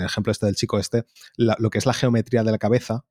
ejemplo 0.00 0.32
este 0.32 0.46
del 0.46 0.54
chico 0.54 0.78
este, 0.78 1.04
lo 1.36 1.70
que 1.70 1.78
es 1.78 1.84
la 1.84 1.94
geometría 1.94 2.44
de 2.44 2.50
la 2.50 2.58
cabeza, 2.58 3.04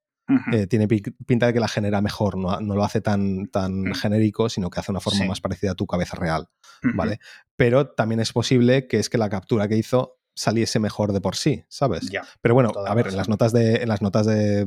eh, 0.51 0.65
tiene 0.67 0.88
pinta 0.88 1.47
de 1.47 1.53
que 1.53 1.59
la 1.59 1.67
genera 1.67 2.01
mejor, 2.01 2.38
no, 2.38 2.59
lo 2.59 2.84
hace 2.84 3.01
tan, 3.01 3.47
tan 3.47 3.82
mm. 3.82 3.93
genérico, 3.95 4.49
sino 4.49 4.69
que 4.69 4.79
hace 4.79 4.91
una 4.91 5.01
forma 5.01 5.25
más 5.25 5.41
parecida 5.41 5.71
a 5.71 5.75
tu 5.75 5.86
cabeza 5.86 6.15
real, 6.15 6.47
¿vale? 6.95 7.19
Pero 7.55 7.89
también 7.89 8.21
es 8.21 8.32
posible 8.32 8.88
que 8.88 8.97
es 8.97 9.09
que 9.09 9.17
la 9.17 9.29
captura 9.29 9.67
que 9.67 9.77
hizo 9.77 10.20
saliese 10.36 10.79
mejor 10.79 11.13
de 11.13 11.21
por 11.21 11.36
sí, 11.36 11.65
¿sabes? 11.67 12.09
Pero 12.41 12.55
bueno, 12.55 12.71
a 12.86 12.93
ver, 12.95 13.07
en 13.07 13.17
las 13.17 13.29
notas 13.29 13.51
de, 13.51 13.75
en 13.77 13.89
las 13.89 14.01
notas 14.01 14.25
de, 14.25 14.65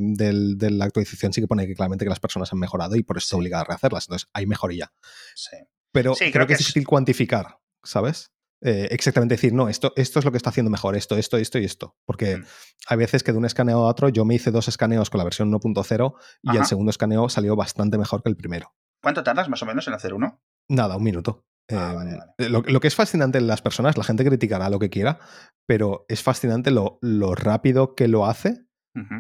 la 0.70 0.84
actualización 0.84 1.32
sí 1.32 1.40
que 1.40 1.46
pone 1.46 1.66
que 1.66 1.74
claramente 1.74 2.04
que 2.04 2.10
las 2.10 2.20
personas 2.20 2.52
han 2.52 2.58
mejorado 2.58 2.96
y 2.96 3.02
por 3.02 3.16
eso 3.16 3.24
está 3.24 3.36
obligada 3.36 3.62
a 3.62 3.66
rehacerlas. 3.66 4.04
Entonces 4.04 4.28
hay 4.32 4.46
mejoría. 4.46 4.92
Sí. 5.34 5.56
Pero 5.92 6.14
creo, 6.14 6.46
que, 6.46 6.54
es 6.54 6.58
difícil 6.58 6.86
cuantificar, 6.86 7.60
¿sabes? 7.82 8.32
Eh, 8.60 8.88
exactamente 8.90 9.34
decir, 9.34 9.52
no, 9.52 9.68
esto, 9.68 9.92
esto 9.94 10.18
es 10.18 10.24
lo 10.24 10.30
que 10.30 10.38
está 10.38 10.50
haciendo 10.50 10.70
mejor, 10.70 10.96
esto, 10.96 11.16
esto, 11.16 11.36
esto 11.36 11.58
y 11.58 11.64
esto. 11.64 11.96
Porque 12.04 12.38
mm. 12.38 12.44
hay 12.88 12.96
veces 12.96 13.22
que 13.22 13.32
de 13.32 13.38
un 13.38 13.44
escaneo 13.44 13.78
a 13.78 13.88
otro, 13.88 14.08
yo 14.08 14.24
me 14.24 14.34
hice 14.34 14.50
dos 14.50 14.68
escaneos 14.68 15.10
con 15.10 15.18
la 15.18 15.24
versión 15.24 15.52
1.0 15.52 16.14
y 16.42 16.56
el 16.56 16.64
segundo 16.64 16.90
escaneo 16.90 17.28
salió 17.28 17.56
bastante 17.56 17.98
mejor 17.98 18.22
que 18.22 18.30
el 18.30 18.36
primero. 18.36 18.74
¿Cuánto 19.02 19.22
tardas 19.22 19.48
más 19.48 19.62
o 19.62 19.66
menos 19.66 19.86
en 19.86 19.94
hacer 19.94 20.14
uno? 20.14 20.42
Nada, 20.68 20.96
un 20.96 21.02
minuto. 21.02 21.44
Ah, 21.70 21.94
em, 22.02 22.18
eh, 22.38 22.48
lo, 22.48 22.62
que 22.62 22.88
es 22.88 22.94
fascinante 22.94 23.38
en 23.38 23.46
las 23.46 23.62
personas, 23.62 23.96
la 23.96 24.04
gente 24.04 24.24
criticará 24.24 24.68
lo 24.68 24.78
que 24.78 24.90
quiera, 24.90 25.18
pero 25.66 26.04
es 26.08 26.22
fascinante 26.22 26.70
lo, 26.70 26.98
rápido 27.34 27.94
que 27.94 28.08
lo 28.08 28.26
hace 28.26 28.66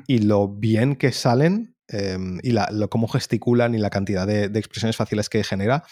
y 0.06 0.18
lo 0.18 0.48
bien 0.48 0.94
que 0.94 1.10
salen 1.10 1.76
em, 1.88 2.38
y 2.42 2.52
lo, 2.52 2.90
cómo 2.90 3.08
gesticulan 3.08 3.74
y 3.74 3.78
la 3.78 3.90
cantidad 3.90 4.26
de, 4.26 4.44
expresiones 4.44 4.96
fáciles 4.96 5.28
que 5.28 5.42
genera 5.42 5.84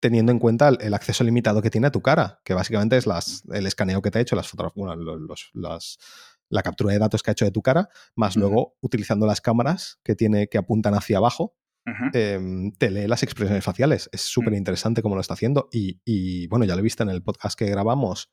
teniendo 0.00 0.32
en 0.32 0.40
cuenta 0.40 0.68
el, 0.68 0.94
acceso 0.94 1.22
limitado 1.22 1.62
que 1.62 1.70
tiene 1.70 1.86
a 1.86 1.92
tu 1.92 2.02
cara, 2.02 2.40
que 2.44 2.54
básicamente 2.54 2.96
es 2.96 3.06
las, 3.06 3.44
el 3.52 3.66
escaneo 3.66 4.02
que 4.02 4.10
te 4.10 4.18
ha 4.18 4.22
hecho, 4.22 4.34
las 4.34 4.48
fotografías, 4.48 4.98
la 6.48 6.62
captura 6.62 6.92
de 6.92 6.98
datos 6.98 7.22
que 7.22 7.30
ha 7.30 7.32
hecho 7.32 7.44
de 7.44 7.52
tu 7.52 7.62
cara, 7.62 7.88
más 8.16 8.36
luego 8.36 8.76
utilizando 8.80 9.26
las 9.26 9.40
cámaras 9.40 10.00
que 10.02 10.16
tiene 10.16 10.48
que 10.48 10.58
apuntan 10.58 10.94
hacia 10.94 11.18
abajo 11.18 11.54
Em, 11.84 12.70
te 12.72 12.90
lee 12.90 13.08
las 13.08 13.22
expresiones 13.22 13.64
faciales. 13.64 14.08
Es 14.12 14.20
súper 14.20 14.52
mm. 14.52 14.56
interesante 14.56 15.02
cómo 15.02 15.16
lo 15.16 15.20
está 15.20 15.34
haciendo. 15.34 15.68
Y, 15.72 16.46
bueno, 16.48 16.64
ya 16.64 16.74
lo 16.74 16.80
he 16.80 16.82
visto 16.82 17.02
en 17.02 17.10
el 17.10 17.22
podcast 17.22 17.58
que 17.58 17.66
grabamos 17.66 18.30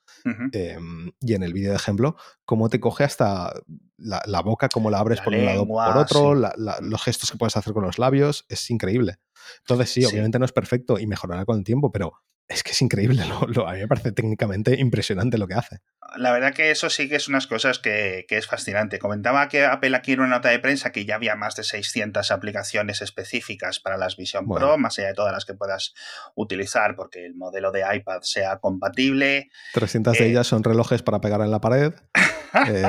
em, 0.51 1.11
y 1.19 1.33
en 1.33 1.43
el 1.43 1.53
vídeo 1.53 1.71
de 1.71 1.75
ejemplo, 1.75 2.15
cómo 2.45 2.69
te 2.69 2.79
coge 2.79 3.03
hasta 3.03 3.53
la, 3.97 4.41
boca, 4.41 4.69
cómo 4.69 4.89
la 4.89 4.99
abres 4.99 5.21
por 5.21 5.33
un 5.33 5.45
lado 5.45 5.67
por 5.67 5.97
otro, 5.97 6.35
los 6.35 7.03
gestos 7.03 7.31
que 7.31 7.37
puedes 7.37 7.57
hacer 7.57 7.73
con 7.73 7.83
los 7.83 7.97
labios. 7.97 8.45
Es 8.49 8.69
increíble. 8.69 9.15
Entonces, 9.59 9.89
sí, 9.89 10.05
obviamente 10.05 10.37
no 10.39 10.45
es 10.45 10.51
perfecto 10.51 10.99
y 10.99 11.07
mejorará 11.07 11.45
con 11.45 11.57
el 11.57 11.63
tiempo, 11.63 11.91
pero 11.91 12.13
es 12.49 12.63
que 12.63 12.71
es 12.71 12.81
increíble, 12.81 13.21
a 13.67 13.73
mí 13.73 13.79
me 13.79 13.87
parece 13.87 14.11
técnicamente 14.11 14.75
impresionante 14.79 15.37
lo 15.37 15.47
que 15.47 15.53
hace. 15.53 15.77
La 16.17 16.31
verdad 16.31 16.53
que 16.53 16.71
eso 16.71 16.89
sí 16.89 17.07
que 17.07 17.15
es 17.15 17.27
unas 17.27 17.45
cosas 17.45 17.77
que, 17.77 18.25
es 18.27 18.47
fascinante. 18.47 18.97
Comentaba 18.97 19.47
que 19.47 19.63
Apple 19.63 19.95
aquí 19.95 20.13
en 20.13 20.21
una 20.21 20.29
nota 20.37 20.49
de 20.49 20.57
prensa 20.57 20.91
que 20.91 21.05
ya 21.05 21.15
había 21.15 21.35
más 21.35 21.55
de 21.55 21.63
600 21.63 22.31
aplicaciones 22.31 23.03
específicas 23.03 23.79
para 23.79 23.95
las 23.95 24.17
Vision 24.17 24.47
Pro, 24.47 24.79
más 24.79 24.97
allá 24.97 25.09
de 25.09 25.13
todas 25.13 25.31
las 25.31 25.45
que 25.45 25.53
puedas 25.53 25.93
utilizar 26.33 26.95
porque 26.95 27.27
el 27.27 27.35
modelo 27.35 27.71
de 27.71 27.83
iPad 27.95 28.21
sea 28.21 28.57
compatible. 28.57 29.49
300 29.73 30.17
de 30.17 30.25
eh, 30.25 30.29
ellas 30.31 30.47
son 30.47 30.63
relojes 30.63 31.03
para 31.03 31.21
pegar 31.21 31.41
en 31.41 31.51
la 31.51 31.61
pared. 31.61 31.93
eh, 32.67 32.83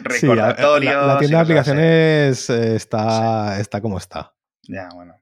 Recordatorios. 0.00 1.06
la, 1.06 1.18
tienda 1.18 1.36
de 1.36 1.42
aplicaciones 1.42 2.48
está, 2.48 3.60
está 3.60 3.82
como 3.82 3.98
está. 3.98 4.32
Ya, 4.62 4.88
bueno. 4.94 5.20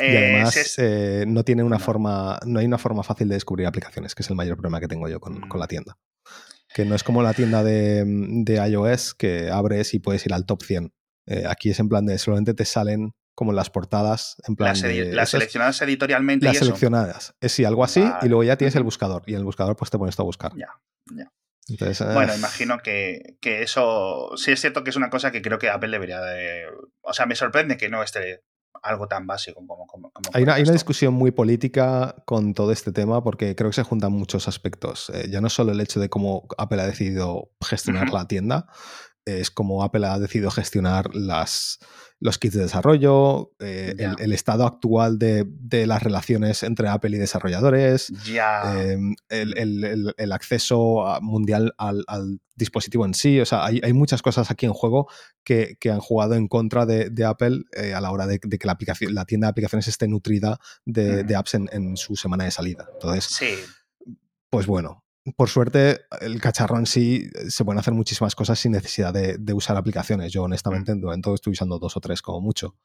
Y 0.00 0.16
además 0.16 0.74
eh, 0.78 1.24
no 1.26 1.44
tiene 1.44 1.62
una 1.62 1.78
forma, 1.78 2.38
no 2.46 2.60
hay 2.60 2.66
una 2.66 2.78
forma 2.78 3.02
fácil 3.02 3.28
de 3.28 3.34
descubrir 3.34 3.66
aplicaciones, 3.66 4.14
que 4.14 4.22
es 4.22 4.30
el 4.30 4.36
mayor 4.36 4.56
problema 4.56 4.80
que 4.80 4.88
tengo 4.88 5.08
yo 5.08 5.20
con, 5.20 5.40
la 5.40 5.64
mm. 5.64 5.68
tienda. 5.68 5.98
Que 6.74 6.84
no 6.84 6.94
es 6.94 7.02
como 7.02 7.22
la 7.22 7.34
tienda 7.34 7.62
de, 7.62 8.04
iOS 8.68 9.14
que 9.14 9.50
abres 9.50 9.92
y 9.92 9.98
puedes 9.98 10.24
ir 10.24 10.32
al 10.32 10.46
top 10.46 10.62
100. 10.62 10.92
Eh, 11.26 11.44
aquí 11.48 11.70
es 11.70 11.78
en 11.78 11.88
plan 11.88 12.06
de 12.06 12.18
solamente 12.18 12.54
te 12.54 12.64
salen 12.64 13.12
como 13.34 13.52
las 13.52 13.70
portadas, 13.70 14.36
en 14.46 14.56
plan 14.56 14.70
las, 14.70 14.82
de, 14.82 15.12
las 15.12 15.30
seleccionadas 15.30 15.80
editorialmente. 15.82 16.46
Las 16.46 16.58
seleccionadas. 16.58 17.34
Es 17.40 17.52
sí, 17.52 17.64
algo 17.64 17.84
así, 17.84 18.04
y 18.22 18.28
luego 18.28 18.44
ya 18.44 18.56
tienes 18.56 18.74
el 18.76 18.82
buscador. 18.82 19.22
Y 19.26 19.32
en 19.32 19.38
el 19.38 19.44
buscador 19.44 19.76
pues 19.76 19.90
te 19.90 19.98
pones 19.98 20.18
a 20.18 20.22
buscar. 20.22 20.52
Ya, 20.56 20.68
ya. 21.14 21.30
Eh, 21.68 21.94
bueno, 22.12 22.34
imagino 22.34 22.78
que, 22.78 23.36
que, 23.40 23.62
eso 23.62 24.32
sí 24.36 24.50
es 24.50 24.60
cierto 24.60 24.82
que 24.82 24.90
es 24.90 24.96
una 24.96 25.10
cosa 25.10 25.30
que 25.30 25.42
creo 25.42 25.58
que 25.58 25.70
Apple 25.70 25.90
debería 25.90 26.20
de... 26.20 26.64
O 27.02 27.12
sea, 27.12 27.26
me 27.26 27.36
sorprende 27.36 27.76
que 27.76 27.88
no 27.88 28.02
esté 28.02 28.42
algo 28.82 29.06
tan 29.06 29.26
básico 29.26 29.64
como... 29.66 30.10
hay, 30.32 30.42
una, 30.42 30.56
discusión 30.56 31.14
muy 31.14 31.30
política 31.30 32.16
con 32.24 32.54
todo 32.54 32.72
este 32.72 32.92
tema 32.92 33.22
porque 33.22 33.54
creo 33.54 33.70
que 33.70 33.76
se 33.76 33.82
juntan 33.82 34.12
muchos 34.12 34.48
aspectos. 34.48 35.10
Eh, 35.14 35.28
ya 35.30 35.40
no 35.40 35.48
solo 35.48 35.72
el 35.72 35.80
hecho 35.80 36.00
de 36.00 36.08
cómo 36.08 36.46
Apple 36.58 36.80
ha 36.80 36.86
decidido 36.86 37.50
gestionar 37.60 38.10
la 38.10 38.26
tienda, 38.26 38.66
es 39.24 39.50
como 39.50 39.82
Apple 39.82 40.06
ha 40.06 40.18
decidido 40.18 40.50
gestionar 40.50 41.14
las, 41.14 41.78
los 42.22 42.38
kits 42.38 42.54
de 42.54 42.62
desarrollo, 42.62 43.52
eh, 43.60 43.94
el, 44.18 44.32
estado 44.32 44.64
actual 44.64 45.18
de, 45.18 45.46
las 45.86 46.02
relaciones 46.02 46.62
entre 46.62 46.88
Apple 46.88 47.16
y 47.16 47.18
desarrolladores, 47.18 48.12
em, 48.28 49.14
el, 49.28 50.32
acceso 50.32 51.04
mundial 51.20 51.74
al, 51.78 52.40
dispositivo 52.54 53.04
en 53.06 53.14
sí. 53.14 53.40
O 53.40 53.46
sea, 53.46 53.64
hay, 53.64 53.92
muchas 53.92 54.22
cosas 54.22 54.50
aquí 54.50 54.66
en 54.66 54.72
juego 54.72 55.08
que, 55.44 55.76
han 55.90 56.00
jugado 56.00 56.34
en 56.34 56.48
contra 56.48 56.86
de, 56.86 57.24
Apple 57.24 57.62
eh, 57.72 57.94
a 57.94 58.00
la 58.00 58.12
hora 58.12 58.26
de, 58.26 58.38
que 58.38 58.66
la, 58.66 58.72
aplicación, 58.72 59.14
la 59.14 59.24
tienda 59.24 59.48
de 59.48 59.50
aplicaciones 59.50 59.88
esté 59.88 60.06
nutrida 60.06 60.58
de, 60.84 61.34
apps 61.34 61.54
en, 61.54 61.68
en, 61.72 61.96
su 61.96 62.16
semana 62.16 62.44
de 62.44 62.50
salida. 62.50 62.88
Entonces, 62.92 63.24
sí. 63.24 63.54
pues 64.48 64.66
bueno, 64.66 65.01
por 65.36 65.48
suerte, 65.48 66.00
el 66.20 66.40
cacharro 66.40 66.78
en 66.78 66.86
sí 66.86 67.30
eh, 67.34 67.50
se 67.50 67.64
pueden 67.64 67.78
hacer 67.78 67.94
muchísimas 67.94 68.34
cosas 68.34 68.58
sin 68.58 68.72
necesidad 68.72 69.14
de, 69.14 69.52
usar 69.54 69.76
aplicaciones. 69.76 70.32
Yo, 70.32 70.42
honestamente, 70.42 70.92
en 70.92 71.00
momento 71.00 71.34
estoy 71.34 71.52
usando 71.52 71.78
dos 71.78 71.96
o 71.96 72.00
tres 72.00 72.22
como 72.22 72.40
mucho. 72.40 72.76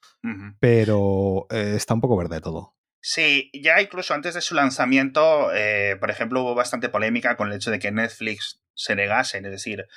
Pero 0.60 1.48
eh, 1.50 1.74
está 1.76 1.96
un 1.96 2.02
poco 2.02 2.18
verde 2.18 2.40
todo. 2.42 2.76
Sí, 3.02 3.50
ya 3.54 3.82
incluso 3.82 4.14
antes 4.14 4.36
de 4.36 4.42
su 4.42 4.54
lanzamiento, 4.54 5.52
eh, 5.54 5.96
por 6.00 6.12
ejemplo, 6.12 6.44
hubo 6.44 6.54
bastante 6.54 6.90
polémica 6.90 7.38
con 7.38 7.48
el 7.48 7.56
hecho 7.56 7.72
de 7.72 7.80
que 7.80 7.92
Netflix 7.92 8.62
se 8.76 8.96
negase. 8.96 9.38
Es 9.38 9.44
decir, 9.44 9.88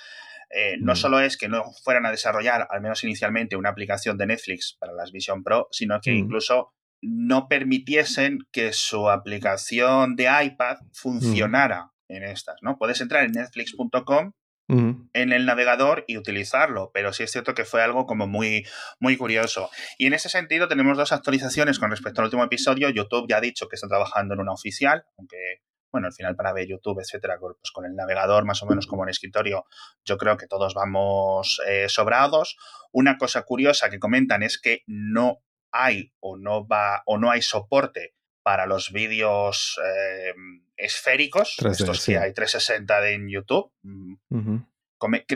no 0.80 0.92
mm. 0.94 0.96
solo 0.96 1.20
es 1.20 1.36
que 1.36 1.48
no 1.48 1.64
fueran 1.84 2.06
a 2.06 2.10
desarrollar, 2.10 2.68
al 2.70 2.80
menos 2.80 3.04
inicialmente, 3.04 3.56
una 3.56 3.70
aplicación 3.70 4.16
de 4.16 4.26
Netflix 4.26 4.76
para 4.78 4.92
las 4.92 5.12
Vision 5.12 5.42
Pro, 5.42 5.68
sino 5.72 6.00
que 6.00 6.12
mm. 6.12 6.16
incluso 6.16 6.72
no 7.02 7.48
permitiesen 7.48 8.38
que 8.50 8.72
su 8.72 9.10
aplicación 9.10 10.16
de 10.16 10.28
iPad 10.42 10.78
mm. 10.80 10.90
funcionara 10.92 11.90
en 12.10 12.24
estas, 12.24 12.56
¿no? 12.62 12.76
Puedes 12.78 13.00
entrar 13.00 13.24
en 13.24 13.32
netflix.com 13.32 14.32
en 14.72 15.32
el 15.32 15.46
navegador 15.46 16.04
y 16.06 16.16
utilizarlo, 16.16 16.92
pero 16.94 17.12
sí 17.12 17.24
es 17.24 17.32
cierto 17.32 17.54
que 17.54 17.64
fue 17.64 17.82
algo 17.82 18.06
como 18.06 18.28
muy, 18.28 18.64
muy 19.00 19.16
curioso. 19.16 19.68
Y 19.98 20.06
en 20.06 20.12
ese 20.12 20.28
sentido 20.28 20.68
tenemos 20.68 20.96
dos 20.96 21.10
actualizaciones 21.10 21.80
con 21.80 21.90
respecto 21.90 22.20
al 22.20 22.26
último 22.26 22.44
episodio. 22.44 22.88
YouTube 22.88 23.26
ya 23.28 23.38
ha 23.38 23.40
dicho 23.40 23.66
que 23.66 23.74
está 23.74 23.88
trabajando 23.88 24.34
en 24.34 24.40
una 24.40 24.52
oficial, 24.52 25.04
aunque 25.18 25.62
bueno, 25.90 26.06
al 26.06 26.12
final 26.12 26.36
para 26.36 26.52
ver 26.52 26.68
YouTube, 26.68 27.00
etcétera, 27.00 27.36
pues 27.40 27.72
con 27.72 27.84
el 27.84 27.96
navegador 27.96 28.44
más 28.44 28.62
o 28.62 28.66
menos 28.66 28.86
como 28.86 29.02
en 29.02 29.08
escritorio, 29.08 29.64
yo 30.04 30.18
creo 30.18 30.36
que 30.36 30.46
todos 30.46 30.72
vamos 30.72 31.60
eh, 31.66 31.88
sobrados. 31.88 32.56
Una 32.92 33.18
cosa 33.18 33.42
curiosa 33.42 33.90
que 33.90 33.98
comentan 33.98 34.44
es 34.44 34.60
que 34.60 34.82
no 34.86 35.38
hay 35.72 36.12
o 36.20 36.36
no 36.36 36.66
va 36.66 37.02
o 37.06 37.18
no 37.18 37.32
hay 37.32 37.42
soporte 37.42 38.14
para 38.42 38.66
los 38.66 38.92
vídeos 38.92 39.78
eh, 39.84 40.34
esféricos, 40.76 41.56
estos 41.58 42.04
que 42.04 42.18
hay 42.18 42.32
360 42.32 43.00
de 43.00 43.14
en 43.14 43.28
YouTube. 43.28 43.70
Mm, 43.82 44.14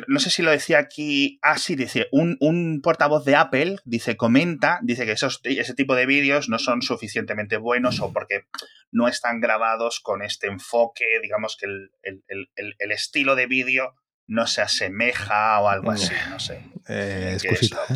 no 0.08 0.20
sé 0.20 0.30
si 0.30 0.42
lo 0.42 0.50
decía 0.50 0.78
aquí. 0.78 1.38
Ah, 1.42 1.58
sí, 1.58 1.74
dice, 1.74 2.08
un, 2.12 2.80
portavoz 2.82 3.24
de 3.24 3.36
Apple 3.36 3.76
dice, 3.84 4.16
comenta, 4.16 4.78
dice 4.82 5.06
que 5.06 5.12
esos, 5.12 5.40
ese 5.44 5.74
tipo 5.74 5.94
de 5.94 6.06
vídeos 6.06 6.48
no 6.48 6.58
son 6.58 6.82
suficientemente 6.82 7.56
buenos 7.56 8.00
o 8.00 8.12
porque 8.12 8.44
no 8.90 9.08
están 9.08 9.40
grabados 9.40 10.00
con 10.00 10.22
este 10.22 10.48
enfoque, 10.48 11.04
digamos 11.22 11.56
que 11.56 11.66
el, 11.66 12.90
estilo 12.90 13.36
de 13.36 13.46
vídeo 13.46 13.94
no 14.26 14.46
se 14.46 14.62
asemeja 14.62 15.60
o 15.60 15.68
algo 15.68 15.90
así, 15.90 16.12
no 16.30 16.38
sé. 16.38 16.62
Eh, 16.88 17.38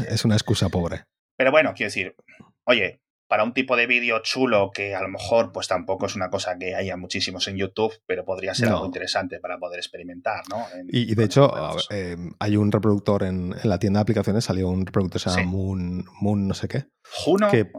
es 0.09 0.25
una 0.25 0.35
excusa 0.35 0.69
pobre. 0.69 1.05
Pero 1.37 1.51
bueno, 1.51 1.73
quiero 1.75 1.89
decir, 1.89 2.17
oye, 2.65 3.01
para 3.29 3.45
un 3.45 3.53
tipo 3.53 3.76
de 3.76 3.87
vídeo 3.87 4.20
chulo 4.22 4.70
que 4.72 4.95
a 4.95 5.03
lo 5.03 5.09
mejor 5.09 5.53
pues 5.53 5.68
tampoco 5.68 6.07
es 6.07 6.16
una 6.16 6.31
cosa 6.31 6.59
que 6.59 6.74
haya 6.74 6.97
muchísimos 6.97 7.47
en 7.49 7.57
YouTube, 7.57 7.93
pero 8.07 8.24
podría 8.24 8.55
ser 8.55 8.70
algo 8.70 8.87
interesante 8.87 9.39
para 9.39 9.59
poder 9.59 9.79
experimentar, 9.79 10.43
¿no? 10.49 10.66
y, 10.89 11.14
de 11.14 11.24
hecho 11.24 11.53
em, 11.91 12.33
hay 12.39 12.57
un 12.57 12.72
reproductor 12.72 13.22
en, 13.24 13.55
la 13.62 13.79
tienda 13.79 13.99
de 13.99 14.03
aplicaciones, 14.03 14.45
salió 14.45 14.68
un 14.68 14.87
reproductor 14.87 15.20
que 15.20 15.31
se 15.31 15.37
llama 15.37 15.53
Moon, 15.53 16.05
Moon 16.20 16.49
no 16.49 16.55
sé 16.55 16.68
qué. 16.68 16.87
¿Juno? 17.11 17.51
Que 17.51 17.70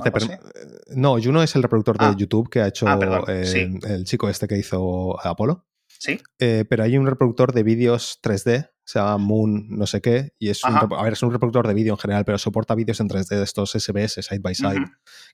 no, 0.96 1.22
Juno 1.22 1.42
es 1.42 1.56
el 1.56 1.64
reproductor 1.64 1.98
de 1.98 2.06
ah. 2.06 2.16
YouTube 2.18 2.50
que 2.50 2.62
ha 2.62 2.68
hecho 2.68 2.88
ah, 2.88 3.00
em, 3.28 3.80
el 3.88 4.06
chico 4.06 4.30
este 4.30 4.48
que 4.48 4.58
hizo 4.58 5.20
Apolo. 5.26 5.66
Sí. 5.88 6.20
Eh, 6.40 6.66
pero 6.70 6.84
hay 6.84 6.98
un 6.98 7.08
reproductor 7.08 7.54
de 7.54 7.64
vídeos 7.64 8.20
3D 8.24 8.70
se 8.90 8.98
llama 8.98 9.20
Moon 9.20 9.68
no 9.70 9.86
sé 9.86 10.02
qué, 10.02 10.34
y 10.40 10.50
es 10.50 10.64
un, 10.64 10.76
a 10.76 11.04
ver, 11.04 11.14
es 11.14 11.22
un 11.22 11.32
reproductor 11.32 11.68
de 11.68 11.76
vídeo 11.76 11.94
en 11.94 12.00
general, 12.00 12.26
pero 12.26 12.40
soporta 12.40 12.74
vídeos 12.74 13.00
en 13.00 13.08
3D 13.08 13.38
de 13.38 13.44
estos 13.44 13.74
SBS, 13.74 14.26
side 14.26 14.40
by 14.40 14.56
side, 14.56 14.84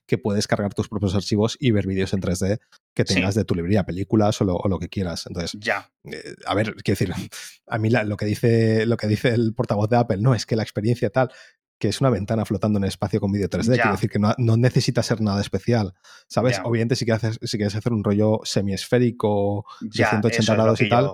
que 0.04 0.18
puedes 0.18 0.46
cargar 0.46 0.74
tus 0.74 0.90
propios 0.90 1.14
archivos 1.14 1.56
y 1.58 1.70
ver 1.70 1.86
vídeos 1.86 2.12
en 2.12 2.20
3D 2.20 2.58
que 2.92 3.04
tengas 3.04 3.34
de 3.34 3.46
tu 3.46 3.54
librería, 3.54 3.84
películas 3.84 4.38
o 4.42 4.44
lo, 4.44 4.78
que 4.78 4.90
quieras. 4.90 5.24
Entonces, 5.26 5.58
ya. 5.58 5.90
Eh, 6.04 6.34
a 6.44 6.54
ver, 6.54 6.74
quiero 6.84 6.98
decir, 6.98 7.14
a 7.66 7.78
mí 7.78 7.88
lo, 7.88 8.16
que 8.18 8.26
dice, 8.26 8.84
lo 8.84 8.98
que 8.98 9.06
dice 9.06 9.30
el 9.30 9.54
portavoz 9.54 9.88
de 9.88 9.96
Apple, 9.96 10.18
no, 10.18 10.34
es 10.34 10.44
que 10.44 10.54
la 10.54 10.62
experiencia 10.62 11.08
tal, 11.08 11.30
que 11.78 11.88
es 11.88 12.02
una 12.02 12.10
ventana 12.10 12.44
flotando 12.44 12.76
en 12.76 12.84
el 12.84 12.88
espacio 12.88 13.20
con 13.20 13.32
vídeo 13.32 13.48
3D. 13.48 13.72
Quiero 13.72 13.92
decir 13.92 14.10
que 14.10 14.18
no, 14.18 14.34
necesita 14.36 15.02
ser 15.02 15.22
nada 15.22 15.40
especial. 15.40 15.94
¿Sabes? 16.28 16.60
Obviamente, 16.62 16.94
si 16.94 17.06
quieres, 17.06 17.38
si 17.40 17.56
quieres 17.56 17.74
hacer 17.74 17.94
un 17.94 18.04
rollo 18.04 18.40
semiesférico 18.44 19.64
de 19.80 20.04
180 20.04 20.54
grados 20.54 20.80
y 20.82 20.90
tal, 20.90 21.10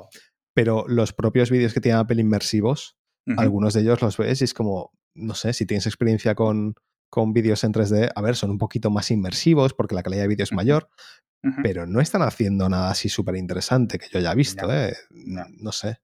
pero 0.54 0.84
los 0.88 1.12
propios 1.12 1.50
vídeos 1.50 1.74
que 1.74 1.80
tienen 1.80 2.00
Apple 2.00 2.20
inmersivos, 2.20 2.96
algunos 3.36 3.74
de 3.74 3.82
ellos 3.82 4.02
los 4.02 4.16
ves 4.16 4.40
y 4.40 4.44
es 4.44 4.54
como, 4.54 4.90
no 5.14 5.34
sé, 5.34 5.52
si 5.52 5.64
tienes 5.64 5.86
experiencia 5.86 6.34
con, 6.34 6.74
con 7.08 7.32
vídeos 7.32 7.62
en 7.62 7.72
3D, 7.72 8.10
a 8.14 8.20
ver, 8.20 8.34
son 8.34 8.50
un 8.50 8.58
poquito 8.58 8.90
más 8.90 9.10
inmersivos 9.10 9.74
porque 9.74 9.94
la 9.94 10.02
calidad 10.02 10.22
de 10.22 10.28
vídeo 10.28 10.44
es 10.44 10.52
mayor, 10.52 10.88
pero 11.62 11.86
no 11.86 12.00
están 12.00 12.22
haciendo 12.22 12.68
nada 12.68 12.90
así 12.90 13.08
súper 13.08 13.36
interesante 13.36 13.98
que 13.98 14.06
yo 14.10 14.18
haya 14.18 14.34
visto, 14.34 14.72
¿eh? 14.72 14.94
no 15.10 15.72
sé. 15.72 15.98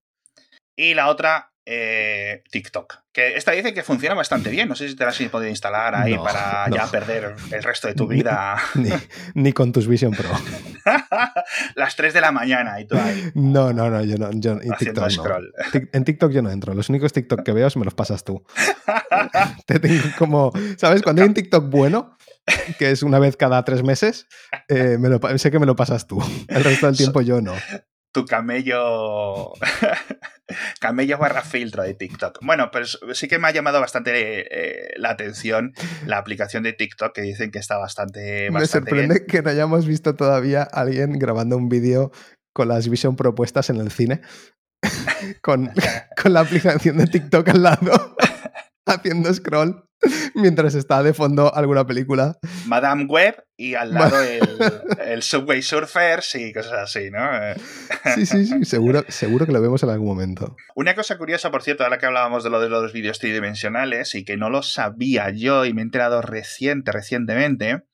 Y 0.76 0.94
la 0.94 1.08
otra 1.08 1.52
eh, 1.70 2.42
TikTok. 2.50 2.94
Que 3.12 3.36
esta 3.36 3.52
dice 3.52 3.74
que 3.74 3.82
funciona 3.82 4.14
bastante 4.14 4.48
bien. 4.48 4.70
No 4.70 4.74
sé 4.74 4.88
si 4.88 4.96
te 4.96 5.04
la 5.04 5.10
has 5.10 5.18
podido 5.18 5.50
instalar 5.50 5.94
ahí 5.94 6.16
para 6.16 6.66
ya 6.70 6.90
perder 6.90 7.34
el 7.50 7.62
resto 7.62 7.88
de 7.88 7.94
tu 7.94 8.06
vida. 8.06 8.56
Ni, 9.34 9.52
con 9.52 9.70
tus 9.70 9.86
Vision 9.86 10.12
Pro. 10.12 10.30
Las 11.74 11.94
3 11.96 12.14
de 12.14 12.20
la 12.22 12.32
mañana 12.32 12.80
y 12.80 12.86
tú 12.86 12.96
ahí. 12.96 13.30
No, 13.34 13.74
no, 13.74 13.90
no. 13.90 14.02
Yo 14.02 14.16
no. 14.16 14.30
Yo, 14.32 14.52
en, 14.52 14.72
TikTok 14.78 15.08
en 15.92 16.04
TikTok 16.04 16.32
yo 16.32 16.40
no 16.40 16.50
entro. 16.50 16.72
Los 16.72 16.88
únicos 16.88 17.12
TikTok 17.12 17.42
que 17.42 17.52
veo 17.52 17.68
me 17.76 17.84
los 17.84 17.94
pasas 17.94 18.24
tú. 18.24 18.42
Te 19.66 19.78
tengo 19.78 20.04
como. 20.16 20.52
¿Sabes? 20.78 21.02
Cuando 21.02 21.20
hay 21.20 21.28
un 21.28 21.34
TikTok 21.34 21.68
bueno, 21.68 22.16
que 22.78 22.92
es 22.92 23.02
una 23.02 23.18
vez 23.18 23.36
cada 23.36 23.62
tres 23.66 23.82
meses, 23.82 24.26
eh, 24.68 24.96
sé 25.36 25.50
que 25.50 25.58
me 25.58 25.66
lo 25.66 25.76
pasas 25.76 26.06
tú. 26.06 26.22
El 26.48 26.64
resto 26.64 26.86
del 26.86 26.96
tiempo 26.96 27.20
yo 27.20 27.42
no 27.42 27.52
tu 28.12 28.24
camello. 28.24 29.52
camello 30.80 31.18
barra 31.18 31.42
filtro 31.42 31.82
de 31.82 31.94
TikTok. 31.94 32.38
Bueno, 32.42 32.70
pues 32.70 32.98
sí 33.12 33.28
que 33.28 33.38
me 33.38 33.48
ha 33.48 33.52
llamado 33.52 33.80
bastante 33.80 34.12
eh, 34.14 34.94
la 34.96 35.10
atención 35.10 35.74
la 36.06 36.18
aplicación 36.18 36.62
de 36.62 36.72
TikTok 36.72 37.14
que 37.14 37.22
dicen 37.22 37.50
que 37.50 37.58
está 37.58 37.76
bastante. 37.76 38.50
me 38.50 38.66
sorprende 38.66 39.26
que 39.26 39.42
no 39.42 39.50
hayamos 39.50 39.86
visto 39.86 40.14
todavía 40.14 40.62
a 40.62 40.80
alguien 40.80 41.18
grabando 41.18 41.56
un 41.56 41.68
vídeo 41.68 42.10
con 42.54 42.68
las 42.68 42.88
Vision 42.88 43.16
propuestas 43.16 43.70
en 43.70 43.76
el 43.76 43.90
cine. 43.90 44.20
con, 45.42 45.70
con 46.22 46.32
la 46.32 46.40
aplicación 46.40 46.98
de 46.98 47.06
TikTok 47.06 47.48
al 47.48 47.62
lado, 47.62 48.16
haciendo 48.86 49.32
scroll. 49.32 49.87
mientras 50.34 50.74
está 50.74 51.02
de 51.02 51.14
fondo 51.14 51.54
alguna 51.54 51.86
película. 51.86 52.38
Madame 52.66 53.04
Web 53.04 53.44
y 53.56 53.74
al 53.74 53.92
lado 53.92 54.16
el, 54.22 55.22
Subway 55.22 55.62
Surfers 55.62 56.34
y 56.36 56.52
cosas 56.52 56.74
así, 56.74 57.10
¿no? 57.10 57.18
sí, 58.14 58.26
sí, 58.26 58.46
sí, 58.46 58.64
seguro, 58.64 59.04
seguro 59.08 59.46
que 59.46 59.52
lo 59.52 59.60
vemos 59.60 59.82
en 59.82 59.90
algún 59.90 60.06
momento. 60.06 60.56
Una 60.74 60.94
cosa 60.94 61.18
curiosa, 61.18 61.50
por 61.50 61.62
cierto, 61.62 61.84
ahora 61.84 61.98
que 61.98 62.06
hablábamos 62.06 62.44
de 62.44 62.50
lo 62.50 62.60
de 62.60 62.68
los 62.68 62.92
vídeos 62.92 63.18
tridimensionales 63.18 64.14
y 64.14 64.24
que 64.24 64.36
no 64.36 64.50
lo 64.50 64.62
sabía 64.62 65.30
yo 65.30 65.64
y 65.64 65.74
me 65.74 65.82
he 65.82 65.84
enterado 65.84 66.22
reciente, 66.22 66.92
recientemente, 66.92 67.84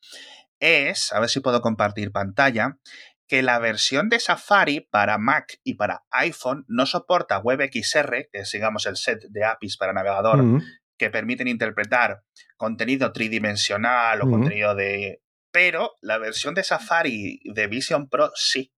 es, 0.61 1.13
a 1.13 1.21
ver 1.21 1.29
si 1.29 1.41
puedo 1.41 1.63
compartir 1.63 2.13
pantalla, 2.13 2.79
que 3.27 3.43
la 3.43 3.59
versión 3.59 4.11
de 4.11 4.21
Safari 4.21 4.81
para 4.81 5.17
Mac 5.17 5.59
y 5.65 5.75
para 5.75 6.05
iPhone 6.11 6.67
no 6.69 6.85
soporta 6.85 7.39
WebXR, 7.39 8.29
que 8.31 8.41
es 8.41 8.53
digamos 8.53 8.85
el 8.85 8.97
set 8.97 9.23
de 9.31 9.45
APIs 9.45 9.79
para 9.79 9.95
navegador 9.95 10.43
mm 10.43 10.63
que 11.05 11.11
permiten 11.11 11.49
interpretar 11.49 12.23
contenido 12.57 13.13
tridimensional 13.13 14.23
o 14.23 14.31
contenido 14.31 14.75
de... 14.75 15.21
Pero 15.53 15.93
la 16.01 16.17
versión 16.19 16.55
de 16.55 16.65
Safari 16.65 17.41
de 17.45 17.67
Vision 17.67 18.09
Pro 18.09 18.33
sí. 18.35 18.73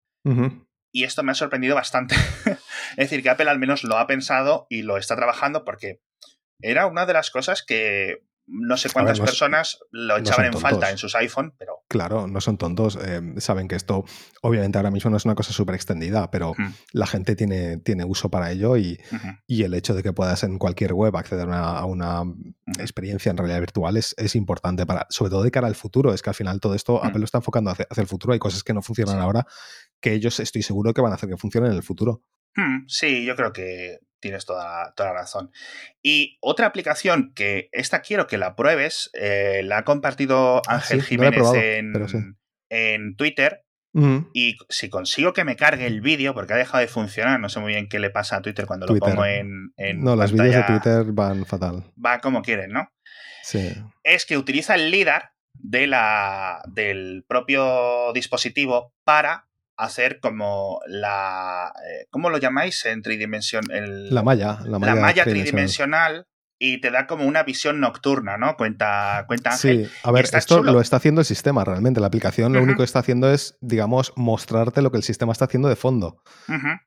Y 0.93 1.05
esto 1.05 1.23
me 1.23 1.31
ha 1.31 1.37
sorprendido 1.37 1.77
bastante. 1.77 2.17
es 2.97 2.97
decir, 2.97 3.23
que 3.23 3.31
Apple 3.31 3.49
al 3.49 3.61
menos 3.61 3.85
lo 3.85 3.97
ha 3.97 4.09
pensado 4.09 4.67
y 4.69 4.83
lo 4.83 4.97
está 4.97 5.15
trabajando 5.15 5.65
porque 5.65 6.01
era 6.61 6.87
una 6.87 7.07
de 7.07 7.13
las 7.13 7.31
cosas 7.31 7.63
que 7.63 8.26
no 8.47 8.77
sé 8.77 8.91
cuántas 8.91 9.19
personas 9.19 9.79
lo 9.91 10.17
echaban 10.17 10.47
en 10.47 10.59
falta 10.59 10.91
en 10.91 10.99
sus 10.99 11.15
iPhone, 11.17 11.55
pero... 11.59 11.85
Claro, 11.89 12.27
no 12.27 12.41
son 12.41 12.59
tontos. 12.59 12.97
Eh, 13.01 13.21
saben 13.39 13.69
que 13.69 13.75
esto, 13.75 14.05
obviamente, 14.43 14.79
ahora 14.79 14.91
mismo 14.91 15.11
no 15.11 15.17
es 15.17 15.25
una 15.25 15.35
cosa 15.35 15.53
súper 15.53 15.75
extendida, 15.75 16.31
pero 16.31 16.55
la 16.93 17.07
gente 17.07 17.37
tiene, 17.37 17.79
tiene 17.79 18.05
uso 18.05 18.31
para 18.31 18.51
ello 18.51 18.77
y, 18.77 18.99
el 19.49 19.75
hecho 19.75 19.95
de 19.95 20.03
que 20.03 20.13
puedas 20.13 20.45
en 20.45 20.59
cualquier 20.59 20.93
web 20.93 21.17
acceder 21.17 21.49
a 21.51 21.85
una 21.85 22.23
experiencia 22.79 23.31
en 23.31 23.37
realidad 23.37 23.61
virtual 23.61 23.97
es, 23.97 24.35
importante, 24.37 24.87
para, 24.87 25.07
sobre 25.11 25.31
todo 25.31 25.43
de 25.43 25.51
cara 25.51 25.67
al 25.67 25.75
futuro. 25.75 26.15
Es 26.15 26.23
que 26.23 26.31
al 26.31 26.35
final 26.35 26.61
todo 26.61 26.75
esto 26.75 27.03
Apple 27.03 27.21
lo 27.21 27.25
está 27.25 27.39
enfocando 27.39 27.71
hacia, 27.71 27.87
el 27.97 28.07
futuro. 28.07 28.33
Hay 28.33 28.39
cosas 28.39 28.63
que 28.63 28.73
no 28.73 28.83
funcionan 28.83 29.19
ahora 29.19 29.47
que 30.01 30.13
ellos 30.13 30.39
estoy 30.41 30.63
seguro 30.63 30.95
que 30.95 31.01
van 31.01 31.13
a 31.13 31.17
hacer 31.17 31.29
que 31.29 31.37
funcionen 31.37 31.73
en 31.73 31.77
el 31.77 31.83
futuro. 31.83 32.23
Sí, 32.87 33.25
yo 33.25 33.37
creo 33.37 33.53
que 33.53 33.99
tienes 34.21 34.45
toda, 34.45 34.93
toda, 34.97 35.11
la 35.11 35.21
razón. 35.21 35.51
Y 36.03 36.39
otra 36.41 36.67
aplicación 36.67 37.33
que 37.35 37.69
esta 37.73 38.01
quiero 38.01 38.27
que 38.27 38.39
la 38.39 38.57
pruebes, 38.57 39.11
eh, 39.15 39.63
la 39.65 39.79
ha 39.79 39.85
compartido 39.85 40.63
ah, 40.67 40.75
Ángel 40.75 41.03
Jiménez 41.03 41.47
en, 42.71 43.17
Twitter. 43.17 43.63
Y 44.35 44.59
si 44.69 44.91
consigo 44.91 45.33
que 45.33 45.45
me 45.45 45.57
cargue 45.57 45.87
el 45.87 46.03
vídeo, 46.03 46.35
porque 46.35 46.53
ha 46.53 46.57
dejado 46.57 46.83
de 46.83 46.87
funcionar, 46.87 47.41
no 47.41 47.49
sé 47.49 47.61
muy 47.61 47.73
bien 47.73 47.89
qué 47.89 47.99
le 47.99 48.11
pasa 48.11 48.37
a 48.37 48.43
Twitter 48.43 48.67
cuando 48.67 48.87
lo 48.87 48.95
pongo 48.99 49.25
en, 49.25 49.73
No, 50.01 50.17
las 50.17 50.33
vídeos 50.33 50.55
de 50.55 50.63
Twitter 50.65 51.05
van 51.13 51.47
fatal. 51.47 51.83
Va 52.05 52.21
como 52.21 52.43
quieren, 52.43 52.73
¿no? 52.73 52.91
Sí. 53.43 53.73
Es 54.03 54.27
que 54.27 54.37
utiliza 54.37 54.75
el 54.75 54.91
LIDAR 54.91 55.33
de 55.55 55.87
la, 55.87 56.63
del 56.69 57.25
propio 57.27 58.13
dispositivo 58.13 58.93
para 59.05 59.46
hacer 59.77 60.21
como 60.21 60.81
la... 60.87 61.73
Eh, 61.85 62.07
¿Cómo 62.11 62.31
lo 62.31 62.39
llamáis 62.39 62.85
en 62.87 63.03
tridimensión? 63.03 63.65
la 63.69 64.23
malla. 64.23 64.59
La 64.65 64.79
malla, 64.79 65.25
tridimensional 65.25 66.27
y 66.59 66.81
te 66.81 66.91
da 66.91 67.07
como 67.07 67.27
una 67.27 67.43
visión 67.43 67.81
nocturna, 67.81 68.39
¿no? 68.39 68.57
Cuenta, 68.57 69.25
cuenta 69.27 69.53
Sí, 69.53 69.87
a 70.03 70.11
ver, 70.11 70.27
esto 70.33 70.63
lo 70.63 70.81
está 70.81 70.97
haciendo 70.97 71.21
el 71.21 71.27
sistema 71.27 71.65
realmente. 71.65 72.01
La 72.01 72.07
aplicación 72.07 72.53
lo 72.53 72.63
único 72.63 72.79
que 72.79 72.85
está 72.85 73.01
haciendo 73.01 73.31
es, 73.31 73.59
digamos, 73.61 74.13
mostrarte 74.17 74.81
lo 74.81 74.91
que 74.91 74.97
el 74.97 75.03
sistema 75.03 75.33
está 75.33 75.45
haciendo 75.45 75.69
de 75.69 75.77
fondo. 75.77 76.23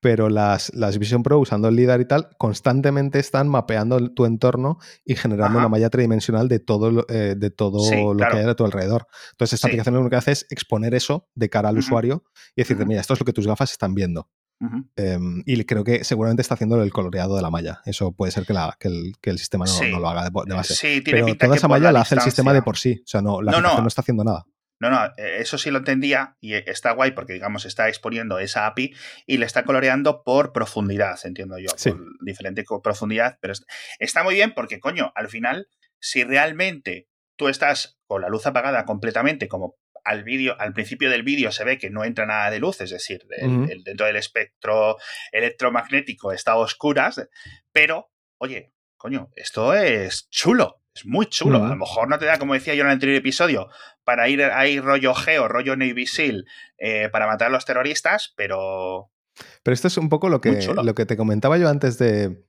Pero 0.01 0.30
las, 0.30 0.74
las 0.74 0.97
Vision 0.97 1.22
Pro 1.22 1.39
usando 1.39 1.67
el 1.67 1.76
LIDAR 1.76 2.01
y 2.01 2.05
tal, 2.05 2.30
constantemente 2.38 3.20
están 3.20 3.47
mapeando 3.47 4.11
tu 4.13 4.26
entorno 4.26 4.80
y 5.05 5.15
generando 5.15 5.59
una 5.59 5.70
malla 5.70 5.89
tridimensional 5.89 6.47
de 6.47 6.59
todo, 6.59 7.05
eh, 7.09 7.36
de 7.38 7.51
todo 7.51 8.13
lo 8.13 8.28
que 8.28 8.38
hay 8.38 8.45
a 8.45 8.55
tu 8.55 8.65
alrededor. 8.65 9.07
Entonces, 9.32 9.55
esta 9.55 9.67
aplicación 9.67 9.93
lo 9.93 10.01
único 10.01 10.11
que 10.11 10.17
hace 10.17 10.32
es 10.32 10.47
exponer 10.49 10.95
eso 10.95 11.30
de 11.36 11.49
cara 11.49 11.70
al 11.70 11.78
usuario 11.78 12.24
y 12.55 12.61
decirte, 12.61 12.86
mira, 12.86 13.01
esto 13.01 13.13
es 13.13 13.20
lo 13.20 13.26
que 13.26 13.34
tus 13.34 13.45
gafas 13.45 13.72
están 13.72 13.93
viendo. 13.93 14.30
Em, 14.97 15.41
y 15.45 15.64
creo 15.64 15.84
que 15.84 16.03
seguramente 16.03 16.41
está 16.41 16.55
haciendo 16.55 16.82
el 16.82 16.91
coloreado 16.91 17.36
de 17.36 17.41
la 17.41 17.49
malla. 17.49 17.82
Eso 17.86 18.12
puede 18.12 18.32
ser 18.32 18.45
que, 18.45 18.53
la, 18.53 18.76
que, 18.78 18.89
el, 18.89 19.39
sistema 19.39 19.66
no, 19.66 19.99
lo 19.99 20.10
haga 20.10 20.26
de, 20.26 20.53
base. 20.53 21.01
Pero 21.03 21.36
toda 21.36 21.55
esa 21.55 21.68
malla 21.68 21.91
la 21.91 22.01
hace 22.01 22.16
el 22.16 22.22
sistema 22.22 22.53
de 22.53 22.62
por 22.62 22.78
sí. 22.78 23.01
O 23.03 23.07
sea, 23.07 23.22
no, 23.22 23.41
la 23.41 23.53
no, 23.53 23.62
no. 23.62 23.88
está 23.88 24.01
haciendo 24.01 24.24
nada. 24.24 24.45
No, 24.82 24.89
no, 24.89 25.05
e, 25.18 25.41
eso 25.41 25.57
sí 25.57 25.72
lo 25.72 25.80
entendía 25.80 26.38
y 26.39 26.53
está 26.53 26.91
guay 26.91 27.12
porque, 27.12 27.34
digamos, 27.34 27.66
está 27.66 27.89
exponiendo 27.89 28.39
esa 28.39 28.66
API 28.66 28.93
y 29.26 29.38
le 29.38 29.45
está 29.45 29.64
coloreando 29.64 30.24
por 30.24 30.53
profundidad, 30.53 31.20
entiendo 31.26 31.57
yo, 31.57 31.70
por 31.84 32.01
diferente 32.22 32.64
profundidad, 32.82 33.38
pero 33.41 33.53
está 33.99 34.24
muy 34.24 34.36
bien 34.36 34.53
porque, 34.53 34.80
coño, 34.80 35.12
al 35.16 35.28
final, 35.28 35.68
si 35.99 36.24
realmente 36.24 37.10
tú 37.36 37.49
estás 37.49 37.99
con 38.07 38.22
la 38.22 38.30
luz 38.30 38.45
apagada 38.45 38.86
completamente, 38.86 39.47
como 39.47 39.76
al 40.10 40.24
vídeo, 40.24 40.55
al 40.60 40.74
principio 40.74 41.12
del 41.12 41.22
vídeo 41.22 41.51
se 41.51 41.64
ve 41.64 41.78
que 41.78 41.91
no 41.91 42.03
entra 42.03 42.26
nada 42.26 42.49
de 42.49 42.57
luz, 42.57 42.82
es 42.82 42.89
decir, 42.89 43.28
dentro 43.28 44.07
del 44.07 44.16
espectro 44.16 44.97
electromagnético 45.32 46.32
está 46.32 46.53
a 46.53 46.57
oscuras, 46.57 47.30
pero, 47.72 48.12
oye, 48.39 48.74
coño, 48.97 49.30
esto 49.36 49.76
es 49.76 50.28
chulo, 50.32 50.82
es 50.95 51.05
muy 51.05 51.28
chulo. 51.28 51.64
A 51.64 51.70
lo 51.70 51.76
mejor 51.76 52.10
no 52.10 52.18
te 52.18 52.26
da, 52.26 52.39
como 52.39 52.55
decía 52.55 52.74
yo 52.74 52.82
en 52.82 52.88
el 52.88 52.93
anterior 52.93 53.20
episodio, 53.20 53.70
para 54.03 54.28
ir 54.30 54.41
ahí 54.41 54.80
rollo 54.80 55.14
Geo, 55.14 55.47
rollo 55.47 55.76
Navy 55.76 56.07
SEAL, 56.07 56.45
eh, 56.80 57.10
para 57.10 57.28
matar 57.28 57.49
a 57.49 57.51
los 57.51 57.66
terroristas, 57.66 58.34
pero... 58.36 59.12
Pero 59.62 59.74
esto 59.74 59.88
es 59.88 59.97
un 59.97 60.10
poco 60.10 60.28
lo 60.28 60.41
que, 60.41 60.60
lo 60.84 60.95
que 60.95 61.05
te 61.05 61.18
comentaba 61.18 61.60
yo 61.60 61.70
antes 61.70 61.99
de, 61.99 62.48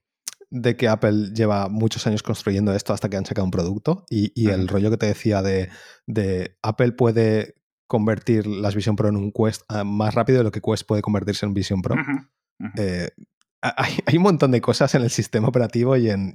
de 0.51 0.75
que 0.75 0.89
Apple 0.89 1.31
lleva 1.33 1.69
muchos 1.69 2.05
años 2.05 2.21
construyendo 2.21 2.75
esto 2.75 2.93
hasta 2.93 3.09
que 3.09 3.15
han 3.15 3.25
sacado 3.25 3.45
un 3.45 3.51
producto 3.51 4.05
y, 4.09 4.49
el 4.49 4.67
rollo 4.67 4.91
que 4.91 4.97
te 4.97 5.05
decía 5.05 5.41
de, 5.41 6.57
Apple 6.61 6.91
puede 6.91 7.55
convertir 7.87 8.45
las 8.45 8.75
Vision 8.75 8.95
Pro 8.95 9.09
en 9.09 9.15
un 9.15 9.31
Quest 9.31 9.63
ah, 9.69 9.83
más 9.83 10.13
rápido 10.13 10.39
de 10.39 10.43
lo 10.43 10.51
que 10.51 10.61
Quest 10.61 10.85
puede 10.85 11.01
convertirse 11.01 11.45
en 11.45 11.53
Vision 11.53 11.81
Pro. 11.81 11.95
Eh, 12.77 13.09
hay, 13.61 14.17
un 14.17 14.23
montón 14.23 14.51
de 14.51 14.59
cosas 14.59 14.93
en 14.95 15.03
el 15.03 15.09
sistema 15.09 15.47
operativo 15.47 15.95
y 15.95 16.09
en, 16.09 16.33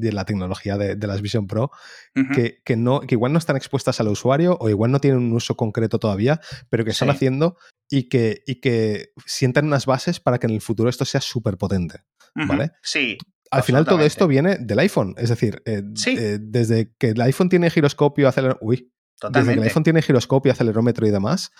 la 0.00 0.24
tecnología 0.24 0.78
de, 0.78 1.06
las 1.06 1.20
Vision 1.20 1.46
Pro 1.46 1.70
que, 2.14 2.76
no, 2.76 3.00
que 3.00 3.16
igual 3.16 3.34
no 3.34 3.38
están 3.38 3.56
expuestas 3.56 4.00
al 4.00 4.08
usuario 4.08 4.56
o 4.60 4.70
igual 4.70 4.90
no 4.90 5.00
tienen 5.00 5.20
un 5.20 5.32
uso 5.34 5.56
concreto 5.56 5.98
todavía, 5.98 6.40
pero 6.70 6.86
que 6.86 6.92
están 6.92 7.10
haciendo 7.10 7.58
y 7.90 8.08
que, 8.08 8.42
y 8.46 8.60
que 8.62 9.10
sientan 9.26 9.66
unas 9.66 9.84
bases 9.84 10.20
para 10.20 10.38
que 10.38 10.46
en 10.46 10.54
el 10.54 10.62
futuro 10.62 10.88
esto 10.88 11.04
sea 11.04 11.20
súper 11.20 11.58
potente. 11.58 12.00
¿Vale? 12.34 12.72
Sí 12.82 13.18
al 13.50 13.62
final 13.62 13.84
todo 13.84 14.00
esto 14.00 14.26
viene 14.28 14.56
del 14.58 14.78
iPhone. 14.78 15.14
Es 15.16 15.28
decir, 15.30 15.62
eh, 15.64 15.82
eh, 16.06 16.38
desde 16.40 16.94
que 16.98 17.08
el 17.10 17.20
iPhone 17.20 17.48
tiene 17.48 17.70
giroscopio, 17.70 18.28
acelerómetro. 18.28 18.86
Desde 19.32 19.54
que 19.54 19.58
el 19.58 19.64
iPhone 19.64 19.82
tiene 19.82 20.00
giroscopio, 20.00 20.52
acelerómetro 20.52 21.06
y 21.06 21.10
demás, 21.10 21.50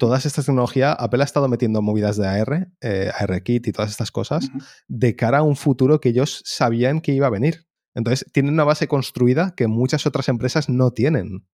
todas 0.00 0.26
estas 0.26 0.46
tecnologías, 0.46 0.96
Apple 0.98 1.22
ha 1.22 1.24
estado 1.24 1.48
metiendo 1.48 1.80
movidas 1.80 2.16
de 2.16 2.26
AR, 2.26 2.72
eh, 2.80 3.10
ARKit 3.16 3.68
y 3.68 3.72
todas 3.72 3.90
estas 3.92 4.10
cosas, 4.10 4.50
de 4.88 5.14
cara 5.14 5.38
a 5.38 5.42
un 5.42 5.54
futuro 5.54 6.00
que 6.00 6.08
ellos 6.08 6.42
sabían 6.44 7.00
que 7.00 7.12
iba 7.12 7.28
a 7.28 7.30
venir. 7.30 7.66
Entonces, 7.94 8.28
tienen 8.32 8.54
una 8.54 8.64
base 8.64 8.88
construida 8.88 9.54
que 9.56 9.68
muchas 9.68 10.06
otras 10.06 10.28
empresas 10.28 10.68
no 10.68 10.90
tienen. 10.90 11.46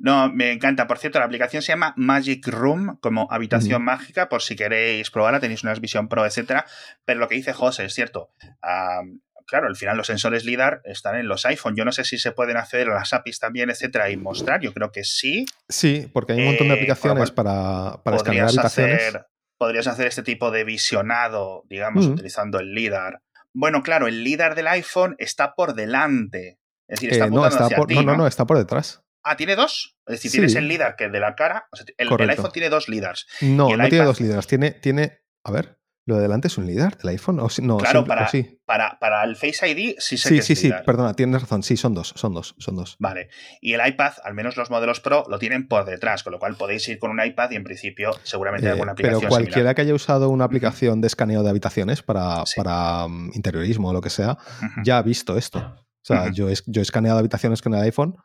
No, 0.00 0.32
me 0.32 0.50
encanta. 0.52 0.86
Por 0.86 0.98
cierto, 0.98 1.18
la 1.18 1.26
aplicación 1.26 1.62
se 1.62 1.72
llama 1.72 1.92
Magic 1.96 2.46
Room, 2.48 2.98
como 3.00 3.28
habitación 3.30 3.84
mágica, 3.84 4.30
por 4.30 4.40
si 4.40 4.56
queréis 4.56 5.10
probarla, 5.10 5.40
tenéis 5.40 5.62
una 5.62 5.74
visión 5.74 6.08
pro, 6.08 6.24
etcétera. 6.24 6.64
Pero 7.04 7.20
lo 7.20 7.28
que 7.28 7.34
dice 7.34 7.52
José 7.52 7.84
es 7.84 7.94
cierto. 7.94 8.30
claro, 9.46 9.66
al 9.66 9.76
final 9.76 9.98
los 9.98 10.06
sensores 10.06 10.44
LIDAR 10.44 10.80
están 10.84 11.16
en 11.16 11.28
los 11.28 11.44
iPhone. 11.44 11.76
Yo 11.76 11.84
no 11.84 11.92
sé 11.92 12.04
si 12.04 12.16
se 12.16 12.32
pueden 12.32 12.56
acceder 12.56 12.88
a 12.88 12.94
las 12.94 13.12
APIs 13.12 13.40
también, 13.40 13.68
etcétera, 13.68 14.08
y 14.10 14.16
mostrar. 14.16 14.60
Yo 14.60 14.72
creo 14.72 14.90
que 14.90 15.04
sí. 15.04 15.44
Sí, 15.68 16.08
porque 16.12 16.32
hay 16.32 16.38
un 16.40 16.46
montón 16.46 16.68
de 16.68 16.74
eh, 16.74 16.76
aplicaciones 16.78 17.30
para, 17.30 18.00
para 18.02 18.16
escanear 18.16 18.46
habitaciones. 18.48 19.08
Hacer, 19.08 19.26
podrías 19.58 19.86
hacer 19.86 20.06
este 20.06 20.22
tipo 20.22 20.50
de 20.50 20.64
visionado, 20.64 21.64
digamos, 21.68 22.06
utilizando 22.06 22.58
el 22.58 22.72
LIDAR. 22.72 23.20
Bueno, 23.52 23.82
claro, 23.82 24.06
el 24.06 24.24
LIDAR 24.24 24.54
del 24.54 24.68
iPhone 24.68 25.14
está 25.18 25.54
por 25.54 25.74
delante. 25.74 26.58
Es 26.88 27.00
decir, 27.00 27.12
está 27.12 27.26
eh, 27.26 27.30
no, 27.30 27.46
está 27.46 27.68
por, 27.68 27.92
no, 27.92 28.02
no, 28.02 28.16
no, 28.16 28.26
está 28.26 28.46
por 28.46 28.56
detrás. 28.56 29.02
Ah, 29.22 29.36
¿tiene 29.36 29.56
dos? 29.56 29.96
Es 30.06 30.16
decir, 30.16 30.30
tienes 30.30 30.54
el 30.54 30.68
LIDAR 30.68 30.96
que 30.96 31.08
de 31.08 31.20
la 31.20 31.34
cara. 31.34 31.68
el, 31.96 32.30
iPhone 32.30 32.52
tiene 32.52 32.68
dos 32.68 32.88
LIDARs. 32.88 33.26
No, 33.42 33.76
no 33.76 33.88
tiene 33.88 34.04
dos 34.04 34.20
LIDARs. 34.20 34.46
Tiene, 34.46 34.72
tiene. 34.72 35.20
A 35.44 35.52
ver. 35.52 35.80
¿Lo 36.06 36.16
de 36.16 36.22
delante 36.22 36.48
es 36.48 36.58
un 36.58 36.66
LIDAR 36.66 36.96
del 36.96 37.10
iPhone? 37.10 37.38
¿O 37.38 37.48
no, 37.62 37.76
claro, 37.76 38.04
para, 38.04 38.28
para, 38.64 38.98
para, 38.98 39.22
el 39.22 39.36
Face 39.36 39.68
ID 39.68 39.94
sí 39.98 40.16
sé 40.16 40.28
sí, 40.28 40.34
que 40.36 40.42
Sí, 40.42 40.56
sí, 40.56 40.68
sí, 40.68 40.74
perdona, 40.84 41.14
tienes 41.14 41.42
razón. 41.42 41.62
Sí, 41.62 41.76
son 41.76 41.94
dos, 41.94 42.14
son 42.16 42.34
dos, 42.34 42.56
son 42.58 42.74
dos. 42.74 42.96
Vale. 42.98 43.28
Y 43.60 43.74
el 43.74 43.86
iPad, 43.86 44.14
al 44.24 44.34
menos 44.34 44.56
los 44.56 44.70
modelos 44.70 44.98
Pro, 45.00 45.24
lo 45.28 45.38
tienen 45.38 45.68
por 45.68 45.84
detrás, 45.84 46.24
con 46.24 46.32
lo 46.32 46.40
cual 46.40 46.56
podéis 46.56 46.88
ir 46.88 46.98
con 46.98 47.12
un 47.12 47.24
iPad 47.24 47.50
y 47.52 47.56
en 47.56 47.64
principio 47.64 48.10
seguramente 48.24 48.66
hay 48.66 48.70
eh, 48.70 48.72
alguna 48.72 48.92
aplicación. 48.92 49.20
Pero 49.20 49.30
cualquiera 49.30 49.74
que 49.74 49.82
haya 49.82 49.94
usado 49.94 50.30
una 50.30 50.46
aplicación 50.46 51.00
de 51.00 51.06
escaneo 51.06 51.44
de 51.44 51.50
habitaciones 51.50 52.02
para, 52.02 52.42
para 52.56 53.06
mm, 53.06 53.32
interiorismo 53.34 53.90
o 53.90 53.92
lo 53.92 54.00
que 54.00 54.10
sea, 54.10 54.38
ya 54.82 54.98
ha 54.98 55.02
visto 55.02 55.36
esto. 55.36 55.58
O 55.58 56.04
sea, 56.04 56.32
yo, 56.32 56.48
he, 56.48 56.54
yo 56.66 56.80
he 56.80 56.82
escaneado 56.82 57.18
habitaciones 57.18 57.60
con 57.60 57.74
el 57.74 57.82
iPhone. 57.82 58.16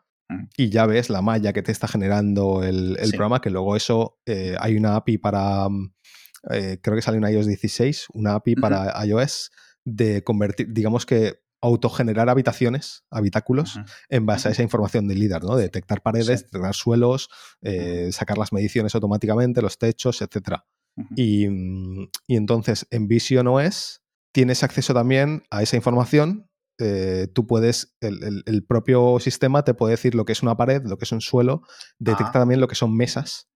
Y 0.58 0.70
ya 0.70 0.86
ves 0.86 1.10
la 1.10 1.22
malla 1.22 1.54
que 1.54 1.62
te 1.62 1.72
está 1.72 1.88
generando 1.88 2.64
el, 2.64 2.98
programa, 3.10 3.42
que 3.42 3.50
luego 3.50 3.76
eso 3.76 4.20
eh, 4.26 4.56
hay 4.60 4.76
una 4.76 4.96
API 4.96 5.18
para, 5.18 5.70
mm, 5.70 5.94
eh, 6.52 6.80
creo 6.82 6.96
que 6.96 7.02
sale 7.02 7.18
en 7.18 7.24
iOS 7.24 7.48
16, 7.48 8.08
una 8.14 8.36
API 8.36 8.56
para 8.56 9.06
iOS 9.06 9.52
de 9.84 10.24
convertir, 10.24 10.72
digamos 10.72 11.06
que 11.06 11.40
autogenerar 11.62 12.30
habitaciones, 12.30 13.04
habitáculos, 13.10 13.80
en 14.10 14.26
base 14.26 14.50
a 14.50 14.52
esa 14.52 14.62
información 14.62 15.08
del 15.08 15.20
líder, 15.20 15.44
¿no? 15.44 15.56
Detectar 15.56 16.02
paredes, 16.02 16.44
detectar 16.44 16.76
suelos, 16.76 17.30
eh, 17.62 18.10
sacar 18.12 18.38
las 18.38 18.54
mediciones 18.54 18.94
automáticamente, 18.94 19.62
los 19.62 19.80
techos, 19.80 20.22
etc. 20.22 20.60
y, 21.16 21.48
mm, 21.50 22.10
y, 22.28 22.36
entonces 22.36 22.88
en 22.92 23.08
Vision 23.08 23.48
OS 23.48 24.02
tienes 24.32 24.64
acceso 24.64 24.94
también 24.94 25.44
a 25.50 25.64
esa 25.64 25.76
información 25.76 26.50
eh, 26.80 27.28
tú 27.34 27.48
puedes, 27.48 27.96
el, 28.02 28.66
propio 28.68 29.20
sistema 29.20 29.64
te 29.64 29.74
puede 29.74 29.92
decir 29.92 30.16
lo 30.16 30.26
que 30.26 30.34
es 30.34 30.44
una 30.44 30.58
pared, 30.58 30.82
lo 30.86 30.98
que 30.98 31.06
es 31.06 31.12
un 31.12 31.22
suelo, 31.22 31.62
detecta 32.00 32.30
ah. 32.30 32.40
también 32.40 32.60
lo 32.60 32.68
que 32.68 32.76
son 32.76 32.96
mesas. 32.96 33.50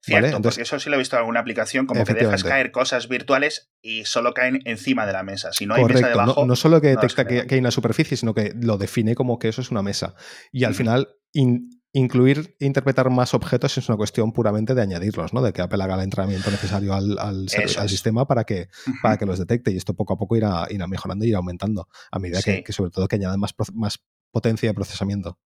Cierto, 0.00 0.40
porque 0.42 0.62
eso 0.62 0.78
sí 0.78 0.90
lo 0.90 0.96
he 0.96 0.98
visto 0.98 1.16
en 1.16 1.20
alguna 1.20 1.40
aplicación, 1.40 1.86
como 1.86 2.04
que 2.04 2.14
dejas 2.14 2.44
caer 2.44 2.72
cosas 2.72 3.08
virtuales 3.08 3.72
y 3.80 4.04
solo 4.04 4.34
caen 4.34 4.60
encima 4.64 5.06
de 5.06 5.12
la 5.12 5.22
mesa. 5.22 5.52
Si 5.52 5.64
no 5.64 5.74
hay 5.74 5.84
mesa 5.84 6.08
debajo. 6.08 6.44
No, 6.44 6.56
solo 6.56 6.80
que 6.80 6.88
detecta 6.88 7.26
que, 7.26 7.46
hay 7.48 7.58
una 7.58 7.70
superficie, 7.70 8.16
sino 8.16 8.34
que 8.34 8.52
lo 8.60 8.78
define 8.78 9.14
como 9.14 9.38
que 9.38 9.48
eso 9.48 9.60
es 9.60 9.70
una 9.70 9.82
mesa. 9.82 10.14
Y 10.50 10.64
al 10.64 10.74
final 10.74 11.16
incluir 11.92 12.56
e 12.58 12.66
interpretar 12.66 13.10
más 13.10 13.34
objetos 13.34 13.76
es 13.78 13.88
una 13.88 13.96
cuestión 13.96 14.32
puramente 14.32 14.74
de 14.74 14.82
añadirlos, 14.82 15.32
¿no? 15.32 15.42
De 15.42 15.52
que 15.52 15.62
Apple 15.62 15.82
haga 15.82 15.94
el 15.94 16.00
entrenamiento 16.02 16.50
necesario 16.50 16.94
al, 16.94 17.48
sistema 17.48 18.26
para 18.26 18.44
que, 18.44 18.68
para 19.02 19.18
que 19.18 19.26
los 19.26 19.38
detecte. 19.38 19.72
Y 19.72 19.76
esto 19.76 19.94
poco 19.94 20.14
a 20.14 20.18
poco 20.18 20.36
irá, 20.36 20.66
irá 20.70 20.86
mejorando 20.86 21.24
y 21.24 21.28
irá 21.28 21.38
aumentando. 21.38 21.88
A 22.10 22.18
medida 22.18 22.42
que, 22.42 22.64
sobre 22.72 22.90
todo 22.90 23.08
que 23.08 23.16
añadan 23.16 23.40
más, 23.40 23.54
más 23.74 23.98
potencia 24.30 24.68
de 24.68 24.74
procesamiento. 24.74 25.38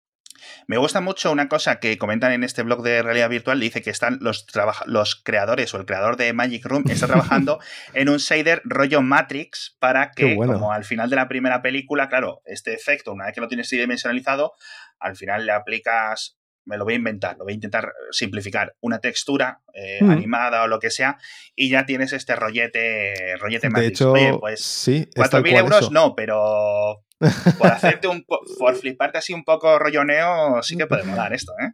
Me 0.66 0.76
gusta 0.76 1.00
mucho 1.00 1.32
una 1.32 1.48
cosa 1.48 1.80
que 1.80 1.98
comentan 1.98 2.32
en 2.32 2.44
este 2.44 2.62
blog 2.62 2.82
de 2.82 3.02
realidad 3.02 3.28
virtual, 3.28 3.60
dice 3.60 3.82
que 3.82 3.90
están 3.90 4.18
los, 4.20 4.46
los 4.86 5.16
creadores 5.16 5.72
o 5.74 5.78
el 5.78 5.86
creador 5.86 6.16
de 6.16 6.32
Magic 6.32 6.64
Room 6.64 6.84
está 6.88 7.06
trabajando 7.06 7.58
en 7.94 8.08
un 8.08 8.18
shader 8.18 8.62
rollo 8.64 9.02
Matrix 9.02 9.76
para 9.78 10.10
que, 10.12 10.36
como 10.36 10.72
al 10.72 10.84
final 10.84 11.10
de 11.10 11.16
la 11.16 11.28
primera 11.28 11.62
película, 11.62 12.08
claro, 12.08 12.42
este 12.44 12.74
efecto, 12.74 13.12
una 13.12 13.26
vez 13.26 13.34
que 13.34 13.40
lo 13.40 13.48
tienes 13.48 13.68
tridimensionalizado, 13.68 14.52
al 14.98 15.16
final 15.16 15.46
le 15.46 15.52
aplicas 15.52 16.35
me 16.66 16.76
lo 16.76 16.84
voy 16.84 16.94
a 16.94 16.96
inventar, 16.96 17.38
lo 17.38 17.44
voy 17.44 17.52
a 17.52 17.54
intentar 17.54 17.92
simplificar, 18.10 18.76
una 18.80 18.98
textura 18.98 19.60
eh, 19.72 19.98
mm. 20.02 20.10
animada 20.10 20.64
o 20.64 20.66
lo 20.66 20.78
que 20.78 20.90
sea, 20.90 21.16
y 21.54 21.70
ya 21.70 21.86
tienes 21.86 22.12
este 22.12 22.36
rollete, 22.36 23.36
rollete 23.38 23.68
De 23.68 23.86
hecho, 23.86 24.12
pues 24.40 24.62
sí, 24.62 25.08
4.000 25.16 25.58
euros 25.58 25.90
no, 25.90 26.14
pero 26.14 27.04
por 27.58 27.68
hacerte 27.68 28.08
un 28.08 28.24
por 28.24 28.76
fliparte 28.76 29.18
así 29.18 29.32
un 29.32 29.44
poco 29.44 29.78
rolloneo, 29.78 30.62
sí 30.62 30.76
que 30.76 30.86
podemos 30.86 31.16
dar 31.16 31.32
esto, 31.32 31.52
¿eh? 31.60 31.72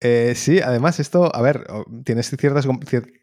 ¿Eh? 0.00 0.34
sí, 0.34 0.60
además 0.60 1.00
esto, 1.00 1.34
a 1.34 1.42
ver, 1.42 1.66
tienes 2.04 2.30
cierta, 2.30 2.60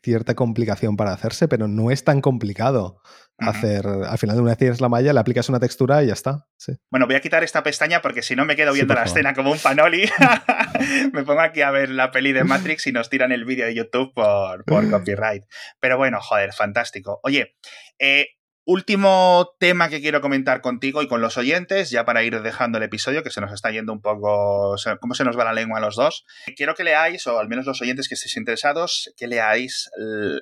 cierta 0.02 0.36
complicación 0.36 0.98
para 0.98 1.14
hacerse, 1.14 1.48
pero 1.48 1.68
no 1.68 1.92
es 1.92 2.04
tan 2.04 2.22
complicado 2.22 3.02
hacer, 3.38 3.86
al 3.86 4.18
final 4.18 4.36
de 4.36 4.42
una 4.42 4.52
vez 4.52 4.58
tienes 4.58 4.82
la 4.82 4.90
malla, 4.90 5.12
le 5.12 5.20
aplicas 5.20 5.50
una 5.50 5.60
textura 5.60 6.04
y 6.04 6.08
ya 6.08 6.14
está. 6.14 6.48
Bueno, 6.90 7.06
voy 7.06 7.16
a 7.16 7.22
quitar 7.22 7.44
esta 7.44 7.64
pestaña 7.64 8.02
porque 8.02 8.22
si 8.22 8.36
no 8.36 8.46
me 8.46 8.56
quedo 8.56 8.74
viendo 8.74 8.94
la 8.94 9.04
escena 9.04 9.34
como 9.34 9.52
un 9.52 9.60
panoli. 9.60 10.10
me 11.14 11.24
pongo 11.24 11.42
aquí 11.42 11.62
a 11.62 11.72
ver 11.72 11.90
la 11.90 12.12
peli 12.12 12.32
de 12.32 12.44
Matrix 12.44 12.88
y 12.88 12.92
nos 12.92 13.10
tiran 13.10 13.32
el 13.32 13.46
vídeo 13.46 13.66
de 13.66 13.76
YouTube 13.76 14.14
por, 14.14 14.64
por 14.64 14.90
copyright. 14.92 15.44
Pero 15.80 15.98
bueno, 15.98 16.20
joder, 16.22 16.54
fantástico. 16.54 17.20
Oye, 17.24 17.56
eh, 18.00 18.28
Último 18.68 19.52
tema 19.60 19.90
que 19.90 20.02
quiero 20.02 20.22
comentar 20.22 20.60
contigo 20.60 21.04
y 21.04 21.08
con 21.08 21.22
los 21.22 21.38
oyentes, 21.38 21.92
ya 21.92 22.04
para 22.04 22.24
ir 22.24 22.42
dejando 22.42 22.80
el 22.80 22.84
episodio, 22.84 23.22
que 23.22 23.30
se 23.30 23.40
nos 23.40 23.54
está 23.54 23.70
yendo 23.70 23.94
un 23.94 24.02
poco, 24.02 24.76
cómo 25.00 25.14
se 25.14 25.24
nos 25.24 25.38
va 25.38 25.44
la 25.44 25.54
lengua 25.54 25.78
a 25.78 25.82
los 25.82 25.96
dos. 25.96 26.26
Quiero 26.56 26.74
que 26.74 26.84
leáis, 26.84 27.28
o 27.28 27.38
al 27.38 27.48
menos 27.48 27.68
los 27.68 27.80
oyentes 27.84 28.10
que 28.10 28.16
estéis 28.16 28.38
interesados, 28.38 29.14
que 29.18 29.28
leáis 29.28 29.92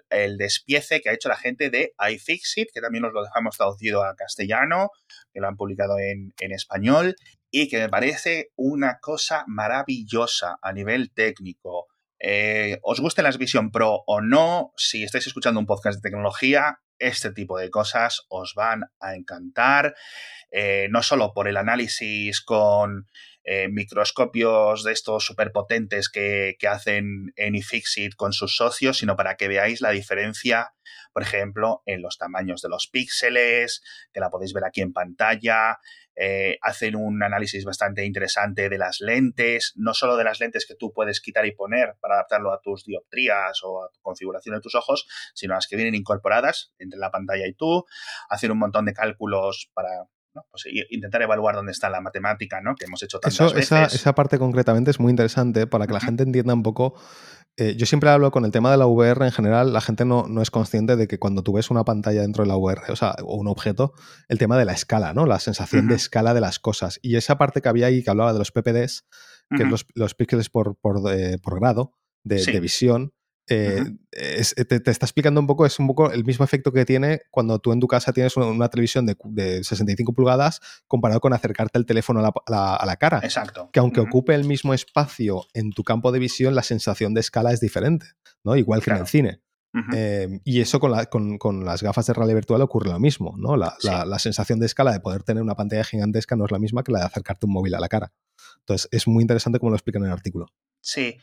el, 0.10 0.38
despiece 0.38 1.02
que 1.02 1.10
ha 1.10 1.14
hecho 1.14 1.28
la 1.28 1.36
gente 1.36 1.70
de 1.70 1.94
iFixit, 2.12 2.70
que 2.74 2.80
también 2.80 3.04
os 3.04 3.12
lo 3.12 3.24
dejamos 3.24 3.58
traducido 3.58 4.06
a 4.06 4.16
castellano, 4.16 4.92
que 5.34 5.42
lo 5.42 5.50
han 5.50 5.58
publicado 5.58 5.98
en, 6.00 6.32
español, 6.54 7.18
y 7.52 7.68
que 7.68 7.80
me 7.80 7.90
parece 7.90 8.52
una 8.56 9.00
cosa 9.02 9.44
maravillosa 9.48 10.60
a 10.62 10.72
nivel 10.72 11.12
técnico. 11.12 11.88
Eh, 12.26 12.80
os 12.84 13.02
guste 13.02 13.22
las 13.22 13.38
Vision 13.38 13.70
Pro 13.70 14.02
o 14.08 14.22
no, 14.22 14.72
si 14.78 15.04
estáis 15.04 15.28
escuchando 15.28 15.60
un 15.60 15.66
podcast 15.66 15.98
de 15.98 16.10
tecnología, 16.10 16.80
este 16.98 17.32
tipo 17.32 17.60
de 17.60 17.70
cosas 17.70 18.26
os 18.30 18.54
van 18.56 18.86
a 19.02 19.16
encantar, 19.16 19.94
eh, 20.50 20.88
no 20.90 21.04
solo 21.04 21.34
por 21.34 21.50
el 21.50 21.58
análisis 21.58 22.40
con 22.40 23.10
eh, 23.44 23.68
microscopios 23.68 24.86
de 24.86 24.94
estos 24.94 25.26
superpotentes 25.26 26.08
que, 26.08 26.56
que 26.58 26.70
hacen 26.70 27.34
iFixit 27.36 28.16
con 28.16 28.32
sus 28.32 28.56
socios, 28.56 29.00
sino 29.00 29.18
para 29.18 29.36
que 29.36 29.50
veáis 29.50 29.82
la 29.82 29.90
diferencia, 29.90 30.76
por 31.12 31.24
ejemplo, 31.24 31.82
en 31.86 32.02
los 32.02 32.18
tamaños 32.18 32.62
de 32.62 32.70
los 32.70 32.88
píxeles, 32.88 33.84
que 34.14 34.22
la 34.22 34.30
podéis 34.30 34.54
ver 34.54 34.64
aquí 34.64 34.80
en 34.80 34.94
pantalla, 34.94 35.78
eh, 36.16 36.58
hacen 36.62 36.96
un 36.96 37.24
análisis 37.24 37.66
bastante 37.66 38.06
interesante 38.06 38.70
de 38.70 38.78
las 38.78 39.00
lentes, 39.00 39.74
no 39.76 39.94
solo 39.94 40.16
de 40.16 40.24
las 40.24 40.40
lentes 40.40 40.66
que 40.66 40.76
tú 40.76 40.92
puedes 40.94 41.22
quitar 41.22 41.46
y 41.46 41.56
poner 41.56 41.96
para 42.00 42.16
adaptarlo 42.16 42.54
a 42.54 42.62
tus 42.62 42.86
dioptrías 42.86 43.60
o 43.64 43.84
a 43.84 43.90
tu 43.92 44.00
configuración 44.02 44.56
de 44.56 44.62
tus 44.62 44.76
ojos, 44.76 45.08
sino 45.34 45.56
las 45.56 45.68
que 45.68 45.76
vienen 45.76 45.96
incorporadas 45.96 46.74
entre 46.78 47.00
la 47.00 47.12
pantalla 47.12 47.48
y 47.48 47.54
tú, 47.54 47.86
hacen 48.30 48.52
un 48.52 48.60
montón 48.60 48.86
de 48.86 48.94
cálculos 48.94 49.72
para 49.74 49.90
pues 50.50 50.66
intentar 50.90 51.22
evaluar 51.22 51.56
dónde 51.56 51.72
está 51.72 51.90
la 51.90 52.02
matemática, 52.02 52.62
¿no? 52.62 52.76
Que 52.76 52.86
hemos 52.86 53.02
hecho 53.04 53.20
tantas 53.20 53.54
veces. 53.54 53.72
Esa, 53.72 53.86
esa, 53.86 54.16
parte 54.16 54.40
concretamente 54.40 54.92
es 54.92 55.00
muy 55.00 55.12
interesante 55.12 55.68
para 55.68 55.88
que 55.88 55.94
la 55.94 56.00
gente 56.00 56.24
entienda 56.24 56.54
un 56.54 56.64
poco. 56.64 56.96
Eh, 57.56 57.76
yo 57.78 57.86
siempre 57.86 58.10
hablo 58.10 58.32
con 58.32 58.46
el 58.46 58.52
tema 58.52 58.72
de 58.72 58.78
la 58.78 58.88
VR 58.88 59.26
en 59.26 59.32
general, 59.32 59.74
la 59.74 59.82
gente 59.82 60.06
no, 60.06 60.26
no, 60.28 60.42
es 60.42 60.50
consciente 60.50 60.96
de 60.96 61.08
que 61.08 61.20
cuando 61.20 61.44
tú 61.44 61.54
ves 61.54 61.70
una 61.70 61.84
pantalla 61.84 62.22
dentro 62.22 62.44
de 62.44 62.48
la 62.48 62.58
VR, 62.58 62.92
o 62.92 62.96
sea, 62.96 63.16
o 63.24 63.36
un 63.36 63.48
objeto, 63.48 63.94
el 64.28 64.40
tema 64.40 64.58
de 64.58 64.66
la 64.66 64.74
escala, 64.74 65.14
¿no? 65.14 65.28
La 65.28 65.40
sensación 65.40 65.88
de 65.88 65.96
escala 65.96 66.34
de 66.34 66.42
las 66.42 66.58
cosas. 66.58 67.00
Y 67.04 67.16
esa 67.16 67.38
parte 67.38 67.62
que 67.62 67.70
había 67.70 67.88
ahí 67.88 68.04
que 68.04 68.10
hablaba 68.10 68.34
de 68.34 68.40
los 68.40 68.52
PPDs, 68.52 69.06
que 69.56 69.64
es 69.64 69.70
los, 69.70 69.86
los 69.94 70.16
píxeles 70.16 70.50
por, 70.50 70.76
por, 70.78 71.00
eh, 71.14 71.38
por 71.38 71.60
grado 71.60 71.94
de, 72.24 72.44
de 72.44 72.60
visión, 72.60 73.14
eh, 73.50 73.84
eh, 74.12 74.66
te, 74.66 74.92
está 74.92 75.06
explicando 75.06 75.42
un 75.42 75.48
poco, 75.48 75.66
es 75.66 75.78
un 75.80 75.88
poco 75.88 76.12
el 76.12 76.24
mismo 76.24 76.46
efecto 76.46 76.72
que 76.72 76.86
tiene 76.86 77.22
cuando 77.30 77.60
tú 77.60 77.74
en 77.74 77.80
tu 77.80 77.88
casa 77.88 78.14
tienes 78.14 78.38
una, 78.38 78.70
televisión 78.70 79.06
de, 79.06 79.64
65 79.64 80.14
pulgadas 80.14 80.62
comparado 80.88 81.20
con 81.20 81.34
acercarte 81.34 81.78
el 81.78 81.86
teléfono 81.86 82.22
a 82.26 82.86
la, 82.86 82.96
cara. 82.96 83.20
Exacto. 83.24 83.70
Que 83.72 83.80
aunque 83.80 84.00
ocupe 84.00 84.34
el 84.34 84.46
mismo 84.46 84.74
espacio 84.74 85.46
en 85.54 85.72
tu 85.72 85.84
campo 85.84 86.12
de 86.12 86.20
visión, 86.20 86.56
la 86.56 86.64
sensación 86.64 87.14
de 87.14 87.20
escala 87.22 87.52
es 87.52 87.60
diferente, 87.60 88.06
¿no? 88.44 88.56
Igual 88.56 88.82
que 88.82 88.92
en 88.92 88.98
el 88.98 89.08
cine. 89.08 89.42
Eh, 89.96 90.40
y 90.44 90.62
eso 90.62 90.80
con, 90.80 91.66
las 91.66 91.82
gafas 91.82 92.06
de 92.06 92.14
realidad 92.14 92.36
virtual 92.36 92.62
ocurre 92.62 92.92
lo 92.92 93.00
mismo, 93.00 93.36
¿no? 93.38 93.58
La, 93.58 93.76
la, 93.82 94.20
sensación 94.20 94.60
de 94.60 94.68
escala 94.68 94.92
de 94.92 95.00
poder 95.00 95.24
tener 95.24 95.42
una 95.42 95.56
pantalla 95.56 95.84
gigantesca 95.84 96.36
no 96.36 96.46
es 96.46 96.52
la 96.52 96.60
misma 96.60 96.84
que 96.84 96.92
la 96.92 97.00
de 97.00 97.06
acercarte 97.06 97.48
un 97.48 97.54
móvil 97.54 97.74
a 97.74 97.80
la 97.80 97.90
cara. 97.90 98.14
Entonces, 98.60 98.88
es 98.92 99.08
muy 99.08 99.22
interesante 99.24 99.60
como 99.60 99.72
lo 99.72 99.76
explican 99.76 100.04
en 100.04 100.08
el 100.08 100.14
artículo. 100.14 100.46
Sí, 100.86 101.18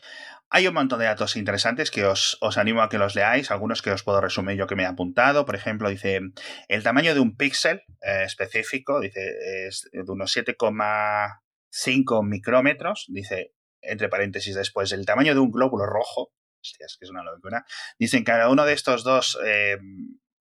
hay 0.49 0.67
un 0.67 0.73
montón 0.73 0.97
de 0.97 1.05
datos 1.05 1.35
interesantes 1.35 1.91
que 1.91 2.03
os, 2.03 2.39
animo 2.57 2.81
a 2.81 2.89
que 2.89 2.97
los 2.97 3.13
leáis, 3.13 3.51
algunos 3.51 3.83
que 3.83 3.91
os 3.91 4.01
puedo 4.01 4.19
resumir 4.19 4.57
yo 4.57 4.65
que 4.65 4.75
me 4.75 4.81
he 4.83 4.87
apuntado. 4.87 5.45
Por 5.45 5.55
ejemplo, 5.55 5.87
dice 5.87 6.19
el 6.67 6.81
tamaño 6.81 7.13
de 7.13 7.19
un 7.19 7.37
píxel 7.37 7.83
eh, 8.01 8.23
específico, 8.25 8.99
dice 8.99 9.67
es 9.67 9.87
de 9.91 10.11
unos 10.11 10.35
7,5 10.35 12.27
micrómetros, 12.27 13.05
dice 13.09 13.53
entre 13.81 14.09
paréntesis 14.09 14.55
después 14.55 14.91
el 14.91 15.05
tamaño 15.05 15.35
de 15.35 15.39
un 15.39 15.51
glóbulo 15.51 15.85
rojo. 15.85 16.33
Hostias, 16.59 16.97
que 16.99 17.05
es 17.05 17.11
una 17.11 17.23
locura. 17.23 17.63
Dicen 17.99 18.23
cada 18.23 18.49
uno 18.49 18.65
de 18.65 18.73
estos 18.73 19.03
dos, 19.03 19.37
eh, 19.45 19.77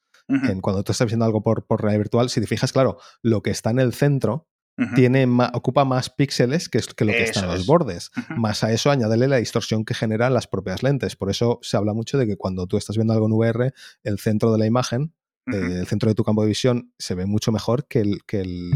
cuando 0.60 0.84
tú 0.84 0.92
estás 0.92 1.06
viendo 1.06 1.24
algo 1.24 1.42
por, 1.42 1.66
por 1.66 1.80
realidad 1.82 2.00
virtual, 2.00 2.28
si 2.28 2.40
te 2.40 2.46
fijas, 2.46 2.72
claro, 2.72 2.98
lo 3.22 3.42
que 3.42 3.50
está 3.50 3.70
en 3.70 3.78
el 3.78 3.94
centro 3.94 4.46
tiene 4.94 5.26
ocupa 5.54 5.84
más 5.84 6.08
píxeles 6.08 6.68
que, 6.68 6.80
que 6.80 7.04
lo 7.04 7.12
que 7.12 7.24
está 7.24 7.40
en 7.40 7.46
los 7.48 7.66
bordes. 7.66 8.12
Más 8.36 8.62
a 8.62 8.72
eso 8.72 8.92
añádele 8.92 9.26
la 9.26 9.38
distorsión 9.38 9.84
que 9.84 9.94
generan 9.94 10.32
las 10.32 10.46
propias 10.46 10.84
lentes. 10.84 11.16
Por 11.16 11.30
eso 11.30 11.58
se 11.62 11.76
habla 11.76 11.94
mucho 11.94 12.16
de 12.16 12.26
que 12.26 12.36
cuando 12.36 12.66
tú 12.68 12.76
estás 12.76 12.96
viendo 12.96 13.12
algo 13.12 13.26
en 13.26 13.32
VR, 13.32 13.72
el 14.04 14.18
centro 14.20 14.52
de 14.52 14.58
la 14.58 14.66
imagen, 14.66 15.14
eh, 15.52 15.80
el 15.80 15.86
centro 15.88 16.08
de 16.08 16.14
tu 16.14 16.22
campo 16.22 16.42
de 16.42 16.48
visión, 16.48 16.92
se 16.98 17.16
ve 17.16 17.26
mucho 17.26 17.50
mejor 17.50 17.88
que 17.88 18.00
el, 18.00 18.24
que 18.24 18.40
el, 18.40 18.70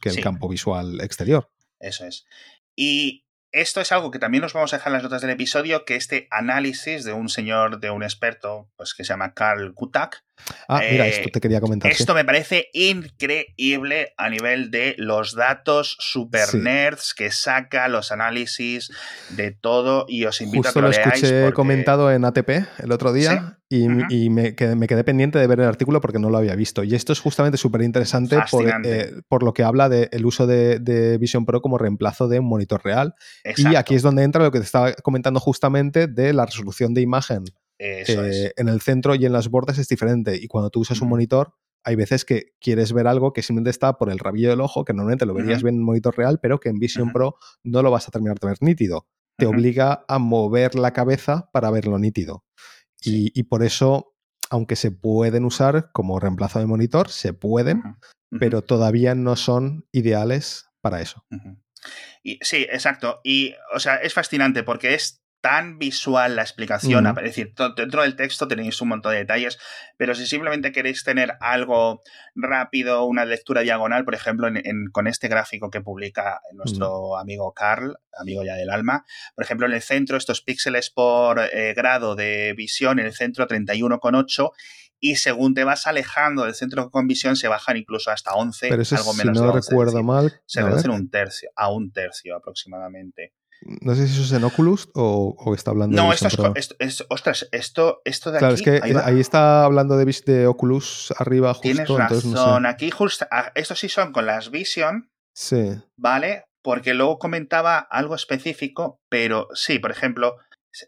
que 0.00 0.08
el 0.08 0.20
campo 0.20 0.48
visual 0.48 1.00
exterior. 1.00 1.50
Eso 1.78 2.04
es. 2.04 2.26
Y 2.74 3.24
esto 3.52 3.80
es 3.80 3.92
algo 3.92 4.10
que 4.10 4.18
también 4.18 4.42
nos 4.42 4.52
vamos 4.52 4.72
a 4.72 4.78
dejar 4.78 4.90
en 4.90 4.94
las 4.94 5.02
notas 5.04 5.22
del 5.22 5.30
episodio, 5.30 5.84
que 5.84 5.94
este 5.94 6.26
análisis 6.32 7.04
de 7.04 7.12
un 7.12 7.28
señor, 7.28 7.78
de 7.78 7.90
un 7.90 8.02
experto, 8.02 8.68
pues 8.74 8.94
que 8.94 9.04
se 9.04 9.12
llama 9.12 9.34
Carl 9.34 9.74
Kutak. 9.74 10.24
Ah, 10.68 10.80
mira, 10.90 11.06
esto 11.06 11.28
te 11.32 11.40
quería 11.40 11.60
comentar. 11.60 11.90
Esto 11.90 12.14
me 12.14 12.24
parece 12.24 12.68
increíble 12.72 14.12
a 14.16 14.28
nivel 14.28 14.70
de 14.70 14.94
los 14.98 15.34
datos 15.34 15.96
super 16.00 16.54
nerds 16.54 17.14
que 17.14 17.30
saca, 17.30 17.88
los 17.88 18.12
análisis 18.12 18.90
de 19.30 19.52
todo, 19.52 20.06
y 20.08 20.24
os 20.24 20.40
invito 20.40 20.68
a 20.68 20.72
que 20.72 20.80
lo, 20.80 20.88
lo 20.88 20.92
escuché 20.92 21.52
comentado 21.52 22.10
en 22.10 22.24
ATP 22.24 22.50
el 22.82 22.92
otro 22.92 23.12
día 23.12 23.58
y, 23.68 24.30
me, 24.30 24.54
quedé, 24.54 25.04
pendiente 25.04 25.38
de 25.38 25.46
ver 25.46 25.60
el 25.60 25.66
artículo 25.66 26.00
porque 26.00 26.18
no 26.18 26.30
lo 26.30 26.38
había 26.38 26.54
visto. 26.54 26.84
Y 26.84 26.94
esto 26.94 27.12
es 27.12 27.20
justamente 27.20 27.58
súper 27.58 27.82
interesante 27.82 28.36
eh, 28.84 29.12
por, 29.28 29.42
lo 29.42 29.52
que 29.52 29.62
habla 29.62 29.88
del 29.88 30.26
uso 30.26 30.46
de, 30.46 31.18
Vision 31.18 31.44
Pro 31.44 31.60
como 31.60 31.78
reemplazo 31.78 32.28
de 32.28 32.40
un 32.40 32.46
monitor 32.46 32.82
real. 32.84 33.14
Y 33.56 33.74
aquí 33.74 33.94
es 33.94 34.02
donde 34.02 34.22
entra 34.22 34.44
lo 34.44 34.50
que 34.50 34.58
te 34.58 34.64
estaba 34.64 34.92
comentando 34.94 35.40
justamente 35.40 36.06
de 36.06 36.32
la 36.32 36.46
resolución 36.46 36.94
de 36.94 37.00
imagen. 37.00 37.44
Eh, 37.78 38.52
en 38.56 38.68
el 38.68 38.80
centro 38.80 39.14
y 39.14 39.26
en 39.26 39.32
las 39.32 39.48
bordes 39.48 39.78
es 39.78 39.88
diferente. 39.88 40.36
Y 40.36 40.46
cuando 40.46 40.70
tú 40.70 40.80
usas 40.80 41.00
un 41.00 41.08
monitor, 41.08 41.54
hay 41.84 41.96
veces 41.96 42.24
que 42.24 42.54
quieres 42.60 42.92
ver 42.92 43.06
algo 43.06 43.32
que 43.32 43.42
simplemente 43.42 43.70
está 43.70 43.98
por 43.98 44.10
el 44.10 44.18
rabillo 44.18 44.50
del 44.50 44.60
ojo, 44.60 44.84
que 44.84 44.94
normalmente 44.94 45.26
lo 45.26 45.34
verías 45.34 45.62
bien 45.62 45.74
en 45.74 45.80
un 45.80 45.86
monitor 45.86 46.16
real, 46.16 46.38
pero 46.40 46.58
que 46.58 46.70
en 46.70 46.78
Vision 46.78 47.12
Pro 47.12 47.36
no 47.62 47.82
lo 47.82 47.90
vas 47.90 48.08
a 48.08 48.10
terminar 48.10 48.38
de 48.38 48.48
ver 48.48 48.58
nítido. 48.60 49.06
Te 49.36 49.46
obliga 49.46 50.04
a 50.08 50.18
mover 50.18 50.76
la 50.76 50.92
cabeza 50.92 51.50
para 51.52 51.70
verlo 51.70 51.98
nítido. 51.98 52.44
Y, 53.02 53.42
por 53.42 53.62
eso, 53.62 54.14
aunque 54.48 54.76
se 54.76 54.90
pueden 54.90 55.44
usar 55.44 55.90
como 55.92 56.18
reemplazo 56.18 56.58
de 56.58 56.66
monitor, 56.66 57.10
se 57.10 57.34
pueden, 57.34 57.82
pero 58.40 58.62
todavía 58.62 59.14
no 59.14 59.36
son 59.36 59.86
ideales 59.92 60.70
para 60.80 61.02
eso. 61.02 61.26
y, 62.22 62.38
sí, 62.40 62.66
exacto. 62.70 63.20
Y, 63.22 63.54
o 63.74 63.78
sea, 63.78 63.96
es 63.96 64.14
fascinante 64.14 64.62
porque 64.62 64.94
es 64.94 65.23
tan 65.44 65.78
visual 65.78 66.36
la 66.36 66.42
explicación. 66.42 67.06
Es 67.06 67.22
decir, 67.22 67.52
dentro 67.76 68.00
del 68.00 68.16
texto 68.16 68.48
tenéis 68.48 68.80
un 68.80 68.88
montón 68.88 69.12
de 69.12 69.18
detalles, 69.18 69.58
pero 69.98 70.14
si 70.14 70.26
simplemente 70.26 70.72
queréis 70.72 71.04
tener 71.04 71.34
algo 71.38 72.00
rápido, 72.34 73.04
una 73.04 73.26
lectura 73.26 73.60
diagonal, 73.60 74.06
por 74.06 74.14
ejemplo, 74.14 74.48
con 74.90 75.06
este 75.06 75.28
gráfico 75.28 75.68
que 75.68 75.82
publica 75.82 76.40
nuestro 76.54 77.18
amigo 77.18 77.52
Carl, 77.52 77.98
amigo 78.18 78.42
ya 78.42 78.54
del 78.54 78.70
alma, 78.70 79.04
por 79.34 79.44
ejemplo, 79.44 79.66
en 79.66 79.74
el 79.74 79.82
centro, 79.82 80.16
estos 80.16 80.40
píxeles 80.40 80.88
por 80.88 81.38
eh, 81.38 81.74
grado 81.76 82.14
de 82.14 82.54
visión, 82.56 82.98
en 82.98 83.04
el 83.04 83.12
centro 83.12 83.46
31,8 83.46 84.50
y 84.98 85.16
según 85.16 85.52
te 85.52 85.64
vas 85.64 85.86
alejando 85.86 86.44
del 86.44 86.54
centro 86.54 86.90
con 86.90 87.06
visión 87.06 87.36
se 87.36 87.48
bajan 87.48 87.76
incluso 87.76 88.10
hasta 88.10 88.32
11, 88.32 88.68
Pero 88.70 88.82
algo 88.96 89.12
menos 89.12 89.36
si 89.36 89.44
no 89.44 89.52
recuerdo 89.52 90.02
mal, 90.02 90.40
se 90.46 90.62
reducen 90.62 90.90
un 90.90 91.10
tercio, 91.10 91.50
a 91.54 91.70
un 91.70 91.92
tercio 91.92 92.34
aproximadamente. 92.34 93.34
No 93.64 93.94
sé 93.94 94.06
si 94.06 94.14
eso 94.14 94.22
es 94.22 94.32
en 94.32 94.44
Oculus 94.44 94.90
o, 94.94 95.52
está 95.54 95.70
hablando 95.70 95.96
no, 95.96 96.10
de 96.10 96.14
esto 96.14 96.52
es, 96.78 97.04
ostras, 97.08 97.48
esto, 97.50 98.02
esto 98.04 98.30
de 98.30 98.38
claro, 98.38 98.54
es 98.54 98.62
que 98.62 98.80
ahí, 98.82 99.20
está 99.20 99.64
hablando 99.64 99.96
de, 99.96 100.04
de, 100.26 100.46
Oculus 100.46 101.12
arriba 101.18 101.54
justo. 101.54 101.62
Tienes 101.62 101.88
razón, 101.88 102.66
aquí 102.66 102.90
justo, 102.90 103.26
ah, 103.30 103.52
estos 103.54 103.78
sí 103.78 103.88
son 103.88 104.12
con 104.12 104.26
las 104.26 104.50
Vision. 104.50 105.10
Sí. 105.34 105.80
¿Vale? 105.96 106.44
Porque 106.62 106.94
luego 106.94 107.18
comentaba 107.18 107.78
algo 107.78 108.14
específico, 108.14 109.00
pero 109.08 109.48
sí, 109.54 109.78
por 109.78 109.90
ejemplo, 109.90 110.36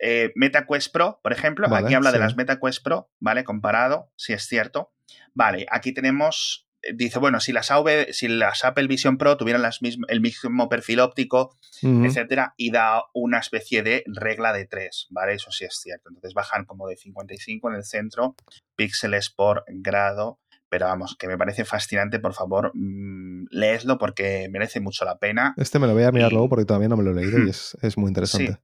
eh, 0.01 0.33
MetaQuest 0.35 0.93
Pro, 0.93 1.21
por 1.23 1.33
ejemplo, 1.33 1.75
aquí 1.75 1.95
habla 1.95 2.13
de 2.13 2.19
las 2.19 2.37
MetaQuest 2.37 2.83
Pro, 2.83 3.11
¿vale? 3.21 3.45
Comparado, 3.45 4.11
si 4.17 4.33
es 4.33 4.47
cierto. 4.47 4.93
Vale, 5.35 5.67
aquí 5.71 5.93
tenemos 5.93 6.66
dice, 6.95 7.19
bueno, 7.19 7.41
si 7.41 7.53
las, 7.53 7.71
si 8.13 8.29
las 8.29 8.65
Apple 8.65 8.87
Vision 8.87 9.19
Pro 9.19 9.37
tuvieran 9.37 9.63
las 9.63 9.81
el 10.09 10.21
mismo 10.21 10.69
perfil 10.69 11.01
óptico, 11.01 11.57
etcétera, 11.83 12.55
y 12.57 12.71
da 12.71 13.03
una 13.13 13.39
especie 13.39 13.83
de 13.83 14.05
regla 14.07 14.53
de 14.53 14.67
3, 14.67 15.09
¿vale? 15.11 15.35
Eso 15.35 15.51
sí 15.51 15.65
es 15.65 15.77
cierto. 15.77 16.09
Entonces 16.09 16.35
bajan 16.35 16.65
como 16.65 16.89
de 16.89 16.97
55 16.97 17.71
en 17.71 17.77
el 17.77 17.85
centro, 17.85 18.35
píxeles 18.77 19.31
por 19.31 19.65
grado. 19.69 20.39
Pero 20.69 20.87
vamos, 20.87 21.17
que 21.17 21.29
me 21.29 21.39
parece 21.39 21.65
fascinante, 21.65 22.19
por 22.19 22.35
favor, 22.35 22.73
mmm, 22.75 23.47
porque 24.01 24.49
merece 24.51 24.81
mucho 24.81 25.05
la 25.05 25.17
pena. 25.17 25.55
Este 25.57 25.79
me 25.79 25.87
lo 25.87 25.95
voy 25.95 26.03
a 26.03 26.11
mirar 26.11 26.33
luego 26.33 26.49
porque 26.49 26.65
todavía 26.65 26.89
no 26.89 26.97
me 26.97 27.05
lo 27.05 27.13
he 27.13 27.15
leído 27.15 27.39
y 27.39 27.49
es, 27.51 27.77
es 27.83 27.97
muy 27.97 28.09
interesante. 28.09 28.53
Sí, 28.53 28.59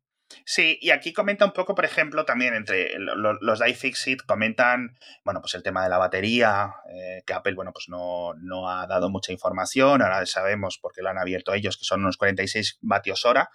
y 0.81 0.91
aquí 0.91 1.13
comenta 1.13 1.45
un 1.45 1.53
poco, 1.53 1.75
por 1.75 1.85
ejemplo, 1.85 2.25
también 2.25 2.55
entre 2.55 2.99
los 2.99 3.59
de 3.59 3.71
iFixit 3.71 4.23
comentan, 4.23 4.99
bueno, 5.25 5.41
pues 5.41 5.55
el 5.55 5.63
tema 5.63 5.83
de 5.83 5.89
la 5.89 5.99
batería, 5.99 6.75
eh, 6.91 7.23
que 7.27 7.33
Apple, 7.33 7.55
bueno, 7.55 7.73
pues 7.73 7.89
no, 7.89 8.35
no, 8.35 8.69
ha 8.69 8.87
dado 8.87 9.11
mucha 9.11 9.33
información, 9.33 10.03
ahora 10.03 10.25
sabemos 10.27 10.79
porque 10.81 11.03
lo 11.03 11.11
han 11.11 11.19
abierto 11.19 11.55
ellos, 11.55 11.77
que 11.77 11.85
son 11.85 12.01
unos 12.01 12.17
46 12.17 12.79
vatios 12.81 13.25
hora, 13.25 13.51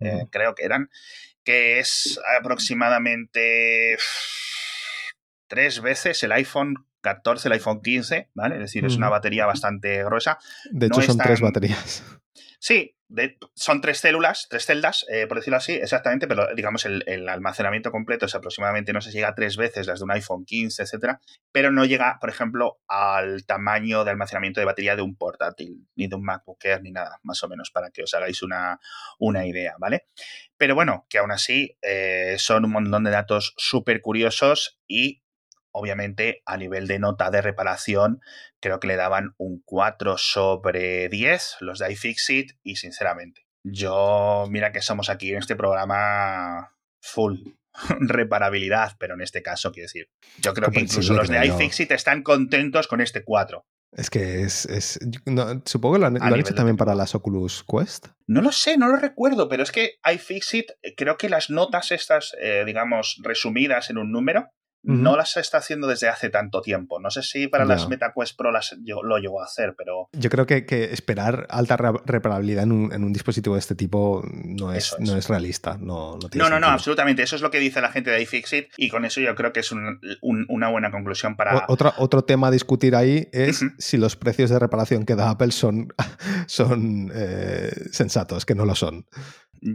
eh, 0.00 0.26
creo 0.30 0.54
que 0.54 0.64
eran, 0.64 0.90
que 1.44 1.78
es 1.78 2.20
aproximadamente 2.38 3.96
tres 5.48 5.80
veces 5.80 6.22
el 6.22 6.32
iPhone 6.32 6.86
14, 7.00 7.48
el 7.48 7.52
iPhone 7.54 7.80
15, 7.80 8.30
¿vale? 8.34 8.56
Es 8.56 8.60
decir, 8.60 8.84
es 8.84 8.96
una 8.96 9.08
batería 9.08 9.46
bastante 9.46 10.04
gruesa. 10.04 10.38
De 10.70 10.86
hecho, 10.86 11.00
son 11.00 11.18
tres 11.18 11.40
baterías. 11.40 12.02
Sí, 12.58 12.96
son 13.54 13.80
tres 13.80 13.98
células, 13.98 14.48
tres 14.50 14.66
celdas, 14.66 15.06
eh, 15.08 15.26
por 15.26 15.38
decirlo 15.38 15.56
así, 15.56 15.72
exactamente, 15.72 16.26
pero 16.26 16.48
digamos 16.54 16.84
el, 16.84 17.28
almacenamiento 17.28 17.90
completo 17.90 18.26
es 18.26 18.34
aproximadamente, 18.34 18.92
no 18.92 19.00
sé, 19.00 19.10
llega 19.10 19.34
tres 19.34 19.56
veces 19.56 19.86
las 19.86 20.00
de 20.00 20.04
un 20.04 20.10
iPhone 20.10 20.44
15, 20.44 20.82
etcétera, 20.82 21.20
pero 21.50 21.70
no 21.70 21.84
llega, 21.86 22.18
por 22.20 22.28
ejemplo, 22.28 22.78
al 22.86 23.46
tamaño 23.46 24.04
de 24.04 24.10
almacenamiento 24.10 24.60
de 24.60 24.66
batería 24.66 24.94
de 24.94 25.02
un 25.02 25.16
portátil, 25.16 25.86
ni 25.96 26.06
de 26.06 26.16
un 26.16 26.24
MacBook 26.24 26.62
Air, 26.64 26.82
ni 26.82 26.90
nada, 26.90 27.18
más 27.22 27.42
o 27.42 27.48
menos, 27.48 27.70
para 27.70 27.90
que 27.90 28.02
os 28.02 28.12
hagáis 28.12 28.42
una, 28.42 28.78
una 29.18 29.46
idea, 29.46 29.74
¿vale? 29.78 30.06
Pero 30.56 30.74
bueno, 30.74 31.06
que 31.08 31.18
aún 31.18 31.30
así 31.30 31.78
eh, 31.80 32.36
son 32.38 32.64
un 32.66 32.72
montón 32.72 33.04
de 33.04 33.10
datos 33.10 33.54
súper 33.56 34.02
curiosos 34.02 34.80
y 34.86 35.22
obviamente 35.72 36.42
a 36.46 36.56
nivel 36.56 36.86
de 36.86 36.98
nota 36.98 37.30
de 37.30 37.42
reparación, 37.42 38.20
creo 38.60 38.80
que 38.80 38.88
le 38.88 38.96
daban 38.96 39.34
un 39.38 39.62
4 39.64 40.16
sobre 40.18 41.08
10 41.08 41.56
los 41.60 41.78
de 41.78 41.92
iFixit 41.92 42.52
y 42.62 42.76
sinceramente, 42.76 43.46
yo, 43.64 44.46
mira 44.50 44.72
que 44.72 44.82
somos 44.82 45.10
aquí 45.10 45.32
en 45.32 45.38
este 45.38 45.56
programa 45.56 46.74
full 47.00 47.38
reparabilidad, 48.00 48.92
pero 48.98 49.14
en 49.14 49.20
este 49.20 49.42
caso, 49.42 49.72
quiero 49.72 49.86
decir, 49.86 50.08
yo 50.38 50.54
creo 50.54 50.70
que 50.70 50.80
incluso 50.80 51.14
los 51.14 51.28
de 51.28 51.46
iFixit 51.46 51.92
están 51.92 52.22
contentos 52.22 52.88
con 52.88 53.00
este 53.00 53.24
4. 53.24 53.64
Es 53.92 54.10
que 54.10 54.42
es. 54.42 54.98
supongo 55.64 55.94
que 55.94 56.00
lo 56.00 56.06
han, 56.06 56.38
hecho 56.38 56.54
también 56.54 56.76
para 56.76 56.94
las 56.94 57.14
Oculus 57.14 57.64
Quest. 57.64 58.08
No 58.26 58.42
lo 58.42 58.52
sé, 58.52 58.76
no 58.76 58.88
lo 58.88 58.96
recuerdo, 58.96 59.48
pero 59.48 59.62
es 59.62 59.72
que 59.72 59.94
iFixit, 60.12 60.72
creo 60.96 61.16
que 61.16 61.30
las 61.30 61.48
notas 61.48 61.90
estas, 61.90 62.36
eh, 62.40 62.64
digamos, 62.66 63.18
resumidas 63.22 63.88
en 63.88 63.96
un 63.96 64.12
número, 64.12 64.50
no 64.88 65.16
las 65.16 65.36
está 65.36 65.58
haciendo 65.58 65.86
desde 65.86 66.08
hace 66.08 66.30
tanto 66.30 66.62
tiempo. 66.62 66.98
No 66.98 67.10
sé 67.10 67.22
si 67.22 67.46
para 67.46 67.64
las 67.64 67.88
MetaQuest 67.88 68.36
Pro 68.36 68.50
las, 68.50 68.74
lo 68.84 69.18
llegó 69.18 69.42
a 69.42 69.44
hacer, 69.44 69.74
pero... 69.76 70.08
Yo 70.12 70.30
creo 70.30 70.46
que, 70.46 70.64
esperar 70.92 71.46
alta 71.50 71.76
reparabilidad 71.76 72.64
en 72.64 72.72
un, 72.72 73.12
dispositivo 73.12 73.54
de 73.54 73.60
este 73.60 73.74
tipo 73.74 74.22
no 74.32 74.72
es, 74.72 74.96
no 74.98 75.16
es 75.16 75.28
realista. 75.28 75.76
No, 75.78 76.18
no, 76.34 76.48
no, 76.48 76.58
no, 76.60 76.68
absolutamente. 76.68 77.22
Eso 77.22 77.36
es 77.36 77.42
lo 77.42 77.50
que 77.50 77.58
dice 77.58 77.80
la 77.80 77.90
gente 77.90 78.10
de 78.10 78.22
iFixit 78.22 78.68
y 78.76 78.88
con 78.88 79.04
eso 79.04 79.20
yo 79.20 79.34
creo 79.34 79.52
que 79.52 79.60
es 79.60 79.72
una 79.72 80.68
buena 80.68 80.90
conclusión 80.90 81.36
para... 81.36 81.66
otro, 81.68 81.92
otro 81.98 82.22
tema 82.24 82.48
a 82.48 82.50
discutir 82.50 82.96
ahí 82.96 83.28
es 83.32 83.64
si 83.78 83.98
los 83.98 84.16
precios 84.16 84.50
de 84.50 84.58
reparación 84.58 85.04
que 85.04 85.14
da 85.14 85.30
Apple 85.30 85.52
son, 85.52 85.88
son 86.46 87.10
eh, 87.14 87.70
sensatos, 87.92 88.46
que 88.46 88.54
no 88.54 88.64
lo 88.64 88.74
son. 88.74 89.06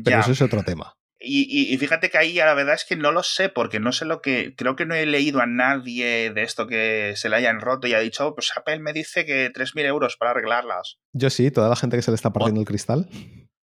Pero 0.04 0.20
eso 0.20 0.32
es 0.32 0.42
otro 0.42 0.64
tema. 0.64 0.96
Y, 1.26 1.78
fíjate 1.78 2.10
que 2.10 2.18
ahí 2.18 2.34
la 2.34 2.54
verdad 2.54 2.76
es 2.76 2.84
que 2.84 2.98
no 2.98 3.12
lo 3.12 3.24
sé, 3.24 3.48
porque 3.48 3.80
no 3.80 3.94
sé 3.94 4.04
lo 4.04 4.22
que. 4.22 4.56
Creo 4.58 4.76
que 4.76 4.86
no 4.86 4.94
he 4.94 5.06
leído 5.06 5.40
a 5.40 5.46
nadie 5.46 6.32
de 6.32 6.44
esto 6.44 6.68
que 6.68 7.14
se 7.16 7.30
le 7.30 7.38
hayan 7.38 7.62
roto 7.62 7.88
y 7.88 7.94
ha 7.94 8.00
dicho, 8.00 8.28
oh, 8.28 8.36
pues 8.36 8.52
Apple 8.56 8.80
me 8.80 8.92
dice 8.92 9.26
que 9.26 9.52
3.000 9.54 9.86
euros 9.86 10.18
para 10.18 10.32
arreglarlas. 10.32 10.98
Yo 11.14 11.30
sí, 11.30 11.50
toda 11.50 11.70
la 11.70 11.78
gente 11.78 11.96
que 11.96 12.04
se 12.04 12.12
le 12.12 12.16
está 12.16 12.34
partiendo 12.34 12.60
el 12.60 12.68
cristal. 12.68 13.08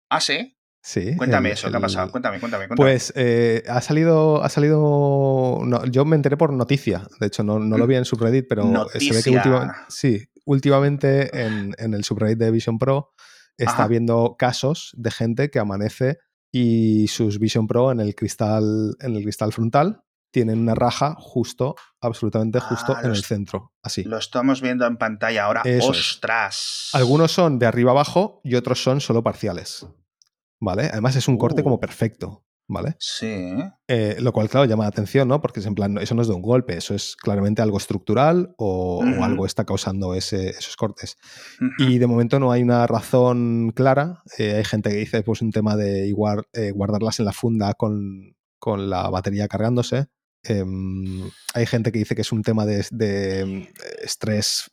Ah, 0.09 0.21
sí. 0.21 0.55
Sí. 0.83 1.15
Cuéntame 1.17 1.51
eso, 1.51 1.69
¿qué 1.69 1.77
ha 1.77 1.81
pasado? 1.81 2.11
Cuéntame, 2.11 2.39
cuéntame, 2.39 2.67
Pues 2.75 3.11
eh, 3.15 3.63
ha 3.67 3.81
salido. 3.81 4.43
Ha 4.43 4.49
salido 4.49 5.59
yo 5.89 6.05
me 6.05 6.15
enteré 6.15 6.37
por 6.37 6.53
noticia. 6.53 7.07
De 7.19 7.27
hecho, 7.27 7.43
no, 7.43 7.59
lo 7.59 7.87
vi 7.87 7.95
en 7.95 8.05
subreddit, 8.05 8.45
pero 8.47 8.87
se 8.89 9.13
ve 9.13 9.23
que 9.23 9.31
últimamente. 9.31 9.75
Sí, 9.89 10.29
últimamente 10.45 11.45
en, 11.45 11.75
el 11.77 12.03
subreddit 12.03 12.37
de 12.37 12.51
Vision 12.51 12.77
Pro 12.77 13.13
está 13.57 13.83
habiendo 13.83 14.35
casos 14.37 14.93
de 14.95 15.11
gente 15.11 15.49
que 15.49 15.59
amanece 15.59 16.19
y 16.59 17.07
sus 17.07 17.37
Vision 17.37 17.67
Pro 17.67 17.91
en 17.91 17.99
el 17.99 18.15
cristal, 18.15 18.95
en 18.99 19.15
el 19.15 19.21
cristal 19.21 19.53
frontal 19.53 20.01
tienen 20.31 20.59
una 20.59 20.75
raja 20.75 21.15
justo, 21.19 21.75
absolutamente 22.01 22.59
justo 22.59 22.95
ah, 22.95 23.01
en 23.03 23.11
el 23.11 23.23
centro. 23.23 23.73
Así. 23.81 24.03
Lo 24.03 24.17
estamos 24.17 24.61
viendo 24.61 24.85
en 24.85 24.97
pantalla 24.97 25.45
ahora. 25.45 25.63
¡Ostras! 25.81 26.89
Algunos 26.93 27.31
son 27.31 27.59
de 27.59 27.65
arriba 27.65 27.91
abajo 27.91 28.41
y 28.43 28.55
otros 28.55 28.83
son 28.83 29.01
solo 29.01 29.23
parciales. 29.23 29.87
¿Vale? 30.59 30.89
Además 30.91 31.15
es 31.15 31.27
un 31.27 31.37
corte 31.37 31.63
como 31.63 31.75
uh. 31.75 31.79
perfecto. 31.79 32.43
¿Vale? 32.67 32.95
Sí. 32.99 33.55
Eh, 33.87 34.17
lo 34.19 34.33
cual, 34.33 34.49
claro, 34.49 34.65
llama 34.65 34.83
la 34.83 34.89
atención, 34.89 35.27
¿no? 35.27 35.41
Porque 35.41 35.61
es 35.61 35.65
en 35.65 35.75
plan, 35.75 35.97
eso 35.97 36.15
no 36.15 36.21
es 36.21 36.27
de 36.27 36.33
un 36.33 36.41
golpe, 36.41 36.77
eso 36.77 36.93
es 36.93 37.15
claramente 37.15 37.61
algo 37.61 37.77
estructural 37.77 38.53
o, 38.57 39.03
algo 39.21 39.45
está 39.45 39.65
causando 39.65 40.13
esos 40.13 40.75
cortes. 40.75 41.17
Y 41.77 41.97
de 41.97 42.07
momento 42.07 42.39
no 42.39 42.51
hay 42.51 42.63
una 42.63 42.85
razón 42.87 43.71
clara. 43.73 44.23
Eh, 44.37 44.55
hay 44.55 44.65
gente 44.65 44.89
que 44.89 44.97
dice, 44.97 45.23
pues, 45.23 45.41
un 45.41 45.51
tema 45.51 45.75
de 45.75 46.07
igual 46.07 46.43
eh, 46.53 46.71
guardarlas 46.71 47.19
en 47.19 47.25
la 47.25 47.33
funda 47.33 47.73
con, 47.73 48.35
la 48.65 49.09
batería 49.09 49.47
cargándose. 49.47 50.07
Em, 50.43 51.29
hay 51.53 51.65
gente 51.65 51.91
que 51.91 51.99
dice 51.99 52.15
que 52.15 52.21
es 52.21 52.31
un 52.31 52.43
tema 52.43 52.65
de, 52.65 52.85
de 52.91 53.73
estrés 54.03 54.69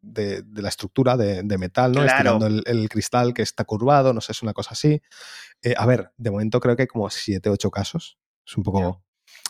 de, 0.00 0.44
la 0.54 0.68
estructura 0.68 1.16
de, 1.16 1.58
metal, 1.58 1.92
¿no? 1.92 2.04
Estirando 2.04 2.46
el, 2.46 2.88
cristal 2.88 3.34
que 3.34 3.42
está 3.42 3.64
curvado, 3.64 4.12
no 4.12 4.20
sé, 4.20 4.32
es 4.32 4.42
una 4.42 4.52
cosa 4.52 4.70
así. 4.72 5.00
Eh, 5.62 5.74
a 5.76 5.86
ver, 5.86 6.12
de 6.16 6.30
momento 6.30 6.60
creo 6.60 6.76
que 6.76 6.82
hay 6.82 6.88
como 6.88 7.10
7, 7.10 7.50
8 7.50 7.70
casos. 7.70 8.18
Es 8.46 8.56
un 8.56 8.62
poco, 8.62 9.04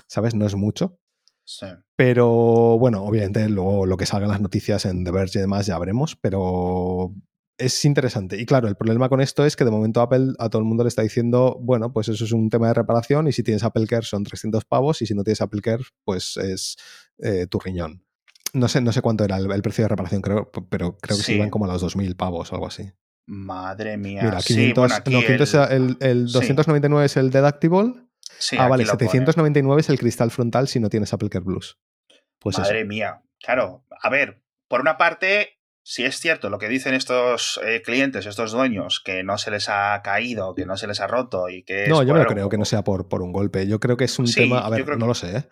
¿sabes? 0.07 0.35
No 0.35 0.47
es 0.47 0.55
mucho. 0.55 0.99
Sí. 1.45 1.67
Pero 1.97 2.79
bueno, 2.79 3.05
obviamente 3.05 3.49
luego 3.49 3.87
lo 3.87 3.97
que 3.97 4.07
salgan 4.07 4.31
las 4.31 4.41
noticias 4.41 4.85
en 4.85 5.05
The 5.05 5.11
Verge 5.11 5.39
y 5.39 5.41
demás 5.41 5.67
ya 5.67 5.79
veremos, 5.79 6.17
pero 6.17 7.15
es 7.59 7.85
interesante. 7.85 8.41
Y 8.41 8.47
claro, 8.47 8.69
el 8.69 8.77
problema 8.77 9.09
con 9.09 9.21
esto 9.21 9.45
es 9.45 9.57
que 9.57 9.65
de 9.65 9.71
momento 9.71 10.01
Apple 10.01 10.35
a 10.39 10.49
todo 10.49 10.61
el 10.61 10.69
mundo 10.69 10.85
le 10.85 10.89
está 10.89 11.03
diciendo, 11.03 11.59
bueno, 11.61 11.93
pues 11.93 12.09
eso 12.09 12.25
es 12.25 12.33
un 12.33 12.51
tema 12.51 12.69
de 12.69 12.75
reparación 12.75 13.27
y 13.27 13.33
si 13.33 13.43
tienes 13.43 13.65
Apple 13.65 13.87
Care 13.87 14.05
son 14.05 14.25
300 14.25 14.65
pavos 14.65 15.03
y 15.03 15.07
si 15.07 15.15
no 15.15 15.25
tienes 15.25 15.41
Apple 15.41 15.61
Care, 15.61 15.83
pues 16.05 16.37
es 16.37 16.77
eh, 17.19 17.47
tu 17.49 17.59
riñón. 17.59 18.05
No 18.53 18.69
sé, 18.69 18.81
no 18.81 18.93
sé 18.93 19.03
cuánto 19.03 19.25
era 19.25 19.37
el, 19.37 19.63
precio 19.63 19.85
de 19.85 19.89
reparación, 19.89 20.23
creo, 20.23 20.51
pero 20.71 20.97
creo 20.99 21.17
que 21.17 21.23
se 21.23 21.35
iban 21.35 21.51
como 21.51 21.67
a 21.67 21.69
los 21.69 21.83
2.000 21.83 22.17
pavos 22.17 22.53
o 22.53 22.55
algo 22.55 22.67
así. 22.67 22.91
Madre 23.27 23.99
mía. 23.99 24.23
Mira, 24.23 24.39
500, 24.39 24.93
el, 26.01 26.27
299 26.33 27.05
es 27.05 27.17
el 27.19 27.31
deductible. 27.31 27.93
ah, 28.59 28.69
vale, 28.69 28.87
799 28.87 29.81
es 29.81 29.89
el 29.91 29.99
cristal 29.99 30.31
frontal 30.31 30.67
si 30.67 30.81
no 30.81 30.89
tienes 30.89 31.13
Apple 31.13 31.29
Care 31.29 31.45
Plus. 31.45 31.79
Pues 32.39 32.59
Madre 32.59 32.85
mía. 32.85 33.23
Claro, 33.39 33.85
a 34.03 34.09
ver, 34.09 34.43
por 34.67 34.81
una 34.81 34.97
parte, 34.97 35.59
si 35.83 36.05
es 36.05 36.21
cierto 36.21 36.51
lo 36.51 36.59
que 36.59 36.69
dicen 36.69 36.95
estos 36.95 37.61
eh, 37.65 37.83
clientes, 37.85 38.27
estos 38.27 38.53
dueños, 38.53 39.01
que 39.05 39.23
no 39.25 39.39
se 39.39 39.51
les 39.51 39.69
ha 39.69 40.01
caído, 40.03 40.55
que 40.55 40.67
no 40.67 40.77
se 40.77 40.87
les 40.87 41.01
ha 41.01 41.07
roto 41.07 41.49
y 41.49 41.65
que... 41.65 41.87
No, 41.89 42.03
yo 42.03 42.15
no 42.15 42.25
creo 42.25 42.49
que 42.49 42.59
no 42.59 42.65
sea 42.65 42.83
por, 42.83 43.09
por 43.09 43.23
un 43.23 43.33
golpe. 43.33 43.67
Yo 43.67 43.79
creo 43.81 43.97
que 43.97 44.05
es 44.05 44.19
un 44.19 44.31
tema... 44.31 44.61
A 44.61 44.71
ver, 44.71 44.97
no 44.97 45.07
lo 45.07 45.15
sé, 45.15 45.37
¿eh? 45.37 45.45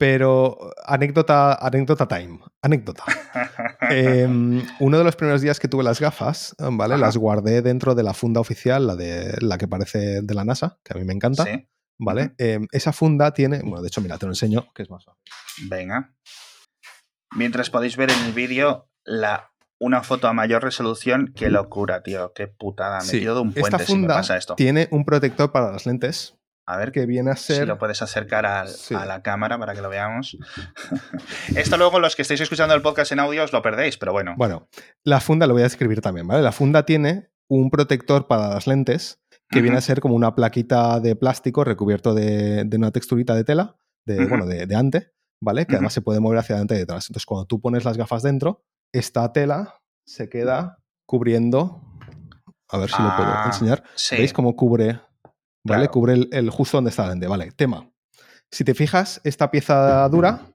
Pero 0.00 0.56
anécdota, 0.86 1.52
anécdota 1.60 2.08
time, 2.08 2.40
anécdota. 2.62 3.04
Em, 3.90 4.62
uno 4.78 4.98
de 4.98 5.04
los 5.04 5.16
primeros 5.16 5.42
días 5.42 5.60
que 5.60 5.68
tuve 5.68 5.82
las 5.82 6.00
gafas, 6.00 6.54
¿vale? 6.58 6.96
Las 6.96 7.16
guardé 7.16 7.60
dentro 7.60 7.94
de 7.94 8.02
la 8.02 8.14
funda 8.14 8.40
oficial, 8.40 8.86
la 8.86 8.96
de 8.96 9.36
la 9.40 9.58
que 9.58 9.68
parece 9.68 10.22
de 10.22 10.34
la 10.34 10.44
NASA, 10.44 10.78
que 10.82 10.94
a 10.94 10.96
mí 10.96 11.04
me 11.04 11.12
encanta. 11.12 11.44
¿Vale? 11.98 12.34
Em, 12.38 12.66
esa 12.72 12.92
funda 12.92 13.34
tiene. 13.34 13.60
Bueno, 13.60 13.82
de 13.82 13.88
hecho, 13.88 14.00
mira, 14.00 14.16
te 14.16 14.24
lo 14.24 14.32
enseño, 14.32 14.72
que 14.74 14.84
es 14.84 14.90
más 14.90 15.04
fácil. 15.04 15.22
Venga. 15.68 16.14
Mientras 17.36 17.68
podéis 17.68 17.98
ver 17.98 18.10
en 18.10 18.24
el 18.24 18.32
vídeo 18.32 18.88
la, 19.04 19.52
una 19.78 20.02
foto 20.02 20.28
a 20.28 20.32
mayor 20.32 20.62
resolución, 20.62 21.34
qué 21.36 21.50
locura, 21.50 22.02
tío. 22.02 22.32
Qué 22.34 22.48
putada. 22.48 23.00
Me 23.04 23.18
de 23.18 23.32
un 23.32 23.52
puente 23.52 23.84
si 23.84 23.96
me 23.96 24.08
pasa 24.08 24.38
esto. 24.38 24.54
Tiene 24.54 24.88
un 24.92 25.04
protector 25.04 25.52
para 25.52 25.70
las 25.70 25.84
lentes, 25.84 26.38
a 26.66 26.76
ver 26.76 26.92
que 26.92 27.06
viene 27.06 27.30
a 27.30 27.36
ser. 27.36 27.62
Si 27.62 27.66
lo 27.66 27.78
puedes 27.78 28.00
acercar 28.02 28.46
a 28.46 28.64
la 29.06 29.22
cámara 29.22 29.58
para 29.58 29.74
que 29.74 29.82
lo 29.82 29.88
veamos. 29.88 30.36
Esto 31.56 31.76
luego, 31.76 31.98
los 31.98 32.16
que 32.16 32.22
estáis 32.22 32.40
escuchando 32.40 32.74
el 32.74 32.82
podcast 32.82 33.12
en 33.12 33.20
audio, 33.20 33.44
os 33.44 33.52
lo 33.52 33.62
perdéis, 33.62 33.96
pero 33.96 34.12
bueno. 34.12 34.34
Bueno, 34.36 34.68
la 35.04 35.20
funda 35.20 35.46
lo 35.46 35.54
voy 35.54 35.62
a 35.62 35.64
describir 35.64 36.00
también, 36.00 36.26
¿vale? 36.26 36.42
La 36.42 36.52
funda 36.52 36.84
tiene 36.84 37.30
un 37.48 37.70
protector 37.70 38.26
para 38.28 38.48
las 38.48 38.66
lentes 38.66 39.20
que 39.48 39.62
viene 39.62 39.78
a 39.78 39.80
ser 39.80 40.00
como 40.00 40.14
una 40.14 40.36
plaquita 40.36 41.00
de 41.00 41.16
plástico 41.16 41.64
recubierto 41.64 42.14
de, 42.14 42.68
una 42.72 42.92
texturita 42.92 43.34
de 43.34 43.42
tela, 43.42 43.76
de, 44.06 44.24
bueno, 44.26 44.46
de, 44.46 44.76
ante, 44.76 45.12
¿vale? 45.42 45.66
Que 45.66 45.74
además 45.74 45.92
se 45.92 46.02
puede 46.02 46.20
mover 46.20 46.38
hacia 46.38 46.54
adelante 46.54 46.76
y 46.76 46.78
detrás. 46.78 47.10
Entonces, 47.10 47.26
cuando 47.26 47.46
tú 47.46 47.60
pones 47.60 47.84
las 47.84 47.96
gafas 47.96 48.22
dentro, 48.22 48.64
esta 48.92 49.32
tela 49.32 49.82
se 50.06 50.28
queda 50.28 50.78
cubriendo. 51.04 51.82
A 52.68 52.78
ver 52.78 52.88
si 52.88 53.02
lo 53.02 53.16
puedo 53.16 53.28
ah, 53.28 53.44
enseñar. 53.46 53.82
¿Veis 54.12 54.32
cómo 54.32 54.54
cubre 54.54 55.00
¿vale? 55.64 55.88
Cubre 55.88 56.28
el, 56.30 56.50
justo 56.50 56.76
donde 56.76 56.90
está 56.90 57.08
lente. 57.08 57.26
Vale, 57.26 57.50
tema. 57.52 57.90
Si 58.50 58.64
te 58.64 58.74
fijas, 58.74 59.20
esta 59.24 59.50
pieza 59.50 60.08
dura 60.08 60.52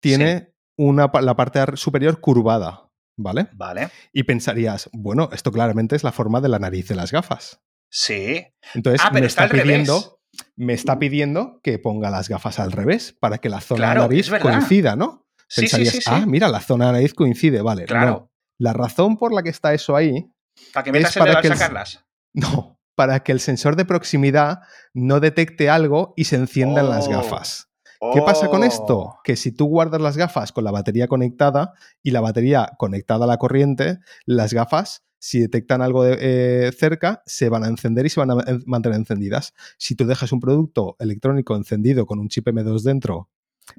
tiene 0.00 0.52
una, 0.76 1.10
la 1.20 1.36
parte 1.36 1.76
superior 1.76 2.20
curvada, 2.20 2.90
¿vale? 3.16 3.48
Vale. 3.52 3.90
Y 4.12 4.24
pensarías, 4.24 4.90
bueno, 4.92 5.28
esto 5.32 5.52
claramente 5.52 5.96
es 5.96 6.04
la 6.04 6.12
forma 6.12 6.40
de 6.40 6.48
la 6.48 6.58
nariz 6.58 6.88
de 6.88 6.96
las 6.96 7.12
gafas. 7.12 7.60
Sí. 7.90 8.44
Entonces 8.74 9.00
ah, 9.04 9.10
me 9.12 9.24
está, 9.24 9.48
pidiendo, 9.48 10.20
me 10.56 10.74
está 10.74 10.98
pidiendo 10.98 11.60
que 11.62 11.78
ponga 11.78 12.10
las 12.10 12.28
gafas 12.28 12.58
al 12.58 12.72
revés 12.72 13.16
para 13.18 13.38
que 13.38 13.48
la 13.48 13.60
zona 13.60 13.90
de 13.90 14.00
nariz 14.00 14.30
coincida, 14.42 14.96
¿no? 14.96 15.26
Pensarías, 15.54 15.94
sí, 15.94 16.00
sí, 16.00 16.10
ah, 16.10 16.24
mira, 16.26 16.48
la 16.48 16.60
zona 16.60 16.86
de 16.86 16.92
nariz 16.94 17.14
coincide, 17.14 17.62
vale. 17.62 17.84
Claro. 17.84 18.32
La 18.58 18.72
razón 18.72 19.16
por 19.16 19.32
la 19.32 19.42
que 19.42 19.50
está 19.50 19.72
eso 19.72 19.94
ahí. 19.94 20.28
¿Para 20.72 20.84
que 20.84 20.92
metas 20.92 21.16
es 21.16 21.22
para 21.22 21.40
que 21.40 21.48
sacarlas? 21.48 22.02
No, 22.38 22.75
para 22.96 23.20
que 23.22 23.30
el 23.30 23.38
sensor 23.38 23.76
de 23.76 23.84
proximidad 23.84 24.62
no 24.92 25.20
detecte 25.20 25.70
algo 25.70 26.14
y 26.16 26.24
se 26.24 26.36
enciendan 26.36 26.90
las 26.90 27.06
oh. 27.06 27.10
gafas. 27.10 27.68
¿Qué 28.12 28.20
pasa 28.20 28.48
con 28.48 28.64
esto? 28.64 28.98
Oh. 28.98 29.20
Que 29.22 29.36
si 29.36 29.52
tú 29.52 29.66
guardas 29.66 30.00
las 30.00 30.16
gafas 30.16 30.52
con 30.52 30.64
la 30.64 30.70
batería 30.70 31.06
conectada 31.06 31.74
y 32.02 32.10
la 32.10 32.20
batería 32.20 32.72
conectada 32.78 33.24
a 33.24 33.28
la 33.28 33.38
corriente, 33.38 33.98
las 34.24 34.52
gafas, 34.52 35.04
si 35.18 35.40
detectan 35.40 35.82
algo 35.82 36.04
de, 36.04 36.16
eh, 36.20 36.72
cerca, 36.72 37.22
se 37.26 37.48
van 37.48 37.64
a 37.64 37.68
encender 37.68 38.06
y 38.06 38.10
se 38.10 38.20
van 38.20 38.30
a 38.32 38.36
mantener 38.66 38.98
encendidas. 38.98 39.54
Si 39.78 39.94
tú 39.94 40.06
dejas 40.06 40.32
un 40.32 40.40
producto 40.40 40.96
electrónico 40.98 41.56
encendido 41.56 42.06
con 42.06 42.18
un 42.18 42.28
chip 42.28 42.46
M2 42.46 42.82
dentro, 42.82 43.30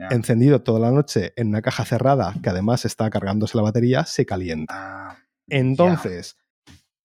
encendido 0.09 0.61
toda 0.61 0.79
la 0.79 0.91
noche 0.91 1.33
en 1.35 1.49
una 1.49 1.61
caja 1.61 1.85
cerrada, 1.85 2.33
que 2.41 2.49
además 2.49 2.85
está 2.85 3.09
cargándose 3.09 3.57
la 3.57 3.63
batería, 3.63 4.05
se 4.05 4.25
calienta. 4.25 4.73
Ah, 4.75 5.17
Entonces, 5.47 6.37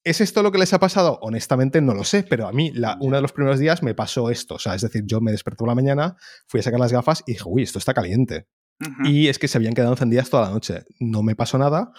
¿Es 0.04 0.20
esto 0.20 0.42
lo 0.42 0.50
que 0.50 0.58
les 0.58 0.72
ha 0.72 0.80
pasado? 0.80 1.18
Honestamente 1.22 1.80
no 1.80 1.94
lo 1.94 2.02
sé, 2.02 2.24
pero 2.24 2.48
a 2.48 2.52
mí 2.52 2.72
la, 2.72 2.96
uno 3.00 3.16
de 3.16 3.22
los 3.22 3.32
primeros 3.32 3.60
días 3.60 3.82
me 3.82 3.94
pasó 3.94 4.30
esto. 4.30 4.56
O 4.56 4.58
sea, 4.58 4.74
es 4.74 4.82
decir, 4.82 5.04
yo 5.06 5.20
me 5.20 5.30
desperté 5.30 5.58
por 5.58 5.68
la 5.68 5.76
mañana, 5.76 6.16
fui 6.48 6.60
a 6.60 6.62
sacar 6.62 6.80
las 6.80 6.92
gafas 6.92 7.22
y 7.26 7.32
dije, 7.32 7.44
uy, 7.46 7.62
esto 7.62 7.78
está 7.78 7.94
caliente. 7.94 8.46
Y 9.04 9.28
es 9.28 9.38
que 9.38 9.46
se 9.46 9.58
habían 9.58 9.74
quedado 9.74 9.92
encendidas 9.92 10.28
toda 10.28 10.46
la 10.46 10.50
noche. 10.50 10.82
No 10.98 11.22
me 11.22 11.36
pasó 11.36 11.56
nada, 11.56 11.92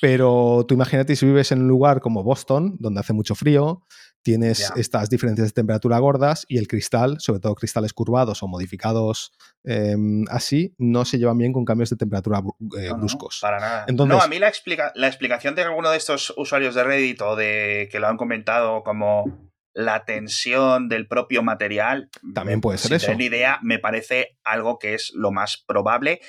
pero 0.00 0.64
tú 0.66 0.74
imagínate 0.74 1.14
si 1.14 1.26
vives 1.26 1.52
en 1.52 1.62
un 1.62 1.68
lugar 1.68 2.00
como 2.00 2.24
Boston, 2.24 2.76
donde 2.80 2.98
hace 2.98 3.12
mucho 3.12 3.36
frío, 3.36 3.84
tienes 4.28 4.70
estas 4.76 5.08
diferencias 5.08 5.48
de 5.48 5.52
temperatura 5.52 5.98
gordas 5.98 6.44
y 6.48 6.58
el 6.58 6.68
cristal, 6.68 7.16
sobre 7.18 7.40
todo 7.40 7.54
cristales 7.54 7.94
curvados 7.94 8.42
o 8.42 8.46
modificados 8.46 9.32
em, 9.64 10.26
así, 10.28 10.74
no 10.76 11.06
se 11.06 11.16
llevan 11.18 11.38
bien 11.38 11.54
con 11.54 11.64
cambios 11.64 11.88
de 11.88 11.96
temperatura 11.96 12.42
eh, 12.78 12.92
bruscos. 12.92 13.38
para 13.40 13.58
nada. 13.58 13.86
no, 13.88 14.20
a 14.20 14.28
mí 14.28 14.38
la, 14.38 14.48
explica 14.48 14.92
la 14.96 15.06
explicación 15.06 15.54
de 15.54 15.62
alguno 15.62 15.90
de 15.90 15.96
estos 15.96 16.34
usuarios 16.36 16.74
de 16.74 16.84
Reddit 16.84 17.22
o 17.22 17.36
de 17.36 17.88
que 17.90 18.00
lo 18.00 18.06
han 18.06 18.18
comentado 18.18 18.82
como 18.82 19.47
la 19.74 20.04
tensión 20.04 20.88
del 20.88 21.06
propio 21.06 21.42
material. 21.42 22.10
También 22.34 22.60
puede 22.60 22.78
ser 22.78 22.94
eso. 22.94 23.06
Tener 23.06 23.22
idea, 23.22 23.58
me 23.62 23.78
parece 23.78 24.38
algo 24.44 24.78
que 24.78 24.94
es 24.94 25.12
lo 25.14 25.30
más 25.30 25.62
probable. 25.66 26.20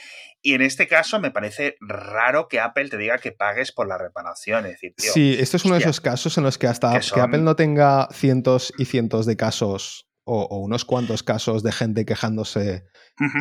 Y 0.41 0.53
en 0.53 0.61
este 0.61 0.87
caso 0.87 1.19
me 1.19 1.31
parece 1.31 1.75
raro 1.81 2.47
que 2.47 2.59
Apple 2.59 2.89
te 2.89 2.97
diga 2.97 3.17
que 3.17 3.31
pagues 3.31 3.71
por 3.71 3.87
la 3.87 3.97
reparación. 3.97 4.65
Es 4.65 4.73
decir, 4.73 4.93
sí, 4.97 5.35
esto 5.37 5.57
es 5.57 5.65
uno 5.65 5.75
de 5.75 5.81
esos 5.81 5.99
casos 5.99 6.37
en 6.37 6.43
los 6.45 6.57
que 6.57 6.67
hasta 6.67 6.97
que, 6.99 7.19
Apple 7.19 7.41
no 7.41 7.55
tenga 7.55 8.07
cientos 8.11 8.73
y 8.77 8.85
cientos 8.85 9.25
de 9.25 9.35
casos 9.35 10.07
o, 10.23 10.59
unos 10.59 10.85
cuantos 10.85 11.23
casos 11.23 11.63
de 11.63 11.71
gente 11.71 12.05
quejándose 12.05 12.85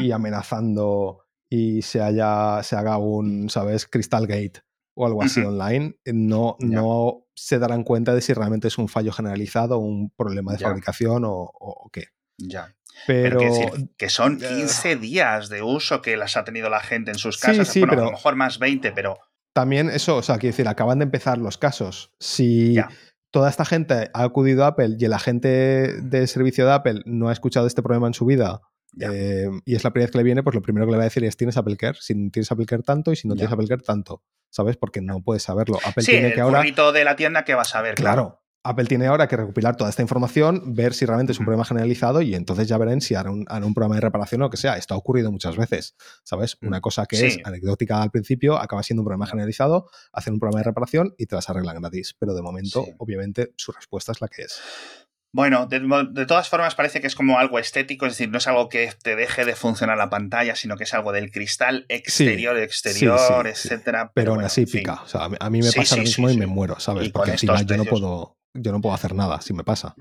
y 0.01 0.11
amenazando 0.11 1.25
y 1.49 1.83
se, 1.83 2.01
haya, 2.01 2.63
se 2.63 2.77
haga 2.77 2.97
un, 2.99 3.49
¿sabes? 3.49 3.87
Crystal 3.87 4.27
Gate 4.27 4.63
o 4.99 5.07
algo 5.07 5.23
así 5.23 5.41
online, 5.41 5.95
no, 6.07 6.57
no 6.59 7.25
se 7.37 7.61
darán 7.61 7.85
cuenta 7.85 8.17
de 8.17 8.21
si 8.21 8.35
realmente 8.35 8.67
es 8.67 8.79
un 8.79 8.89
fallo 8.89 9.13
generalizado, 9.13 9.79
un 9.79 10.11
problema 10.11 10.51
de 10.51 10.59
fabricación 10.59 11.23
o, 11.25 11.89
qué. 11.93 12.07
Ya. 12.37 12.75
Pero, 13.07 13.39
que 13.97 14.11
son 14.11 14.39
15 14.39 14.97
días 14.97 15.49
de 15.51 15.63
uso 15.63 16.03
que 16.03 16.17
las 16.17 16.37
ha 16.37 16.43
tenido 16.43 16.69
la 16.69 16.81
gente 16.81 17.13
en 17.13 17.19
sus 17.19 17.39
casas. 17.39 17.69
Sí, 17.69 17.83
pero 17.89 18.03
a 18.03 18.05
lo 18.07 18.11
mejor 18.11 18.35
más 18.35 18.59
20, 18.59 18.91
pero. 18.91 19.19
También 19.53 19.89
eso, 19.89 20.17
o 20.17 20.23
sea, 20.23 20.39
quiero 20.39 20.53
decir, 20.53 20.67
acaban 20.67 20.99
de 20.99 21.05
empezar 21.05 21.39
los 21.39 21.59
casos. 21.59 22.13
Si 22.19 22.75
toda 23.31 23.51
esta 23.51 23.65
gente 23.65 24.11
ha 24.13 24.25
acudido 24.25 24.65
a 24.65 24.69
Apple 24.69 24.97
y 24.99 25.05
el 25.05 25.13
agente 25.13 25.49
de 26.03 26.27
servicio 26.27 26.67
de 26.67 26.73
Apple 26.73 27.03
no 27.05 27.29
ha 27.29 27.33
escuchado 27.33 27.69
este 27.69 27.85
problema 27.85 28.09
en 28.09 28.15
su 28.15 28.27
vida 28.27 28.63
eh, 29.01 29.49
y 29.65 29.75
es 29.75 29.85
la 29.85 29.91
primera 29.91 30.07
vez 30.07 30.13
que 30.13 30.19
le 30.19 30.25
viene, 30.25 30.43
pues 30.43 30.55
lo 30.55 30.63
primero 30.63 30.87
que 30.87 30.93
le 30.93 30.99
va 30.99 31.05
a 31.05 31.07
decir 31.07 31.25
es 31.25 31.37
tienes 31.37 31.57
Apple 31.57 31.77
Care, 31.77 31.99
si 32.01 32.15
tienes 32.31 32.51
Apple 32.51 32.67
Care 32.67 32.83
tanto 32.83 33.13
y 33.13 33.17
si 33.17 33.29
no 33.29 33.35
tienes 33.35 33.53
Apple 33.53 33.69
Care 33.69 33.83
tanto, 33.83 34.23
¿sabes? 34.51 34.77
Porque 34.77 35.01
no 35.01 35.23
puedes 35.23 35.43
saberlo. 35.43 35.79
Apple 35.85 36.05
tiene 36.05 36.33
que 36.33 36.41
ahora 36.41 36.63
de 36.63 37.05
la 37.05 37.17
tienda 37.17 37.45
que 37.45 37.55
vas 37.55 37.75
a 37.75 37.83
ver. 37.83 37.95
Claro, 37.95 38.43
Apple 38.65 38.87
tiene 38.87 39.07
ahora 39.07 39.29
que 39.29 39.37
recopilar 39.37 39.77
toda 39.77 39.89
esta 39.89 40.03
información, 40.03 40.75
ver 40.75 40.93
si 40.93 41.07
realmente 41.07 41.33
es 41.33 41.39
un 41.39 41.47
problema 41.47 41.65
generalizado 41.65 42.23
y 42.23 42.35
entonces 42.35 42.69
ya 42.69 42.77
verán 42.77 43.01
si 43.01 43.15
harán 43.15 43.33
un, 43.33 43.65
un, 43.65 43.75
programa 43.75 43.95
de 43.95 44.01
reparación 44.01 44.43
o 44.43 44.45
lo 44.45 44.51
que 44.51 44.57
sea. 44.57 44.77
Esto 44.77 44.95
ha 44.95 44.97
ocurrido 44.97 45.31
muchas 45.31 45.57
veces, 45.57 45.95
¿sabes? 46.25 46.59
Mm. 46.61 46.67
Una 46.67 46.81
cosa 46.81 47.07
que 47.07 47.27
es 47.27 47.39
anecdótica 47.45 48.03
al 48.03 48.11
principio 48.11 48.59
acaba 48.59 48.83
siendo 48.83 49.03
un 49.03 49.07
problema 49.07 49.27
generalizado, 49.27 49.89
hacen 50.13 50.35
un 50.35 50.41
programa 50.41 50.61
de 50.61 50.65
reparación 50.65 51.15
y 51.17 51.27
te 51.27 51.37
las 51.37 51.49
arreglan 51.49 51.81
gratis. 51.81 52.15
Pero 52.19 52.35
de 52.35 52.43
momento, 52.43 52.85
obviamente, 52.99 53.53
su 53.57 53.73
respuesta 53.73 54.13
es 54.13 54.21
la 54.21 54.29
que 54.29 54.43
es. 54.43 54.61
Bueno, 55.33 55.67
de, 55.67 56.27
todas 56.27 56.49
formas 56.49 56.75
parece 56.75 57.01
que 57.01 57.07
es 57.07 57.15
como 57.15 57.39
algo 57.39 57.59
estético, 57.59 58.07
es 58.07 58.13
decir, 58.13 58.31
no 58.31 58.39
es 58.39 58.47
algo 58.47 58.69
que 58.71 58.91
te 59.03 59.15
deje 59.15 59.45
de 59.45 59.55
funcionar 59.55 59.99
la 59.99 60.09
pantalla, 60.09 60.57
sino 60.57 60.77
que 60.77 60.85
es 60.85 60.95
algo 60.95 61.13
del 61.13 61.31
cristal 61.31 61.85
exterior, 61.89 62.57
exterior, 62.59 63.47
etcétera. 63.47 64.11
Pero, 64.15 64.33
aún 64.33 64.45
así 64.45 64.65
pica. 64.65 65.03
O 65.05 65.07
sea, 65.07 65.29
a 65.39 65.51
mí 65.51 65.61
me 65.61 65.71
pasa 65.71 65.97
lo 65.97 66.03
mismo 66.03 66.31
y 66.31 66.37
me 66.39 66.47
muero, 66.47 66.81
¿sabes? 66.81 67.11
Porque 67.11 67.33
encima 67.33 67.61
yo 67.63 67.77
no 67.77 67.85
puedo, 67.85 68.39
yo 68.55 68.73
no 68.73 68.81
puedo 68.81 68.95
hacer 68.95 69.15
nada 69.15 69.41
si 69.43 69.53
me 69.53 69.65
pasa. 69.65 69.95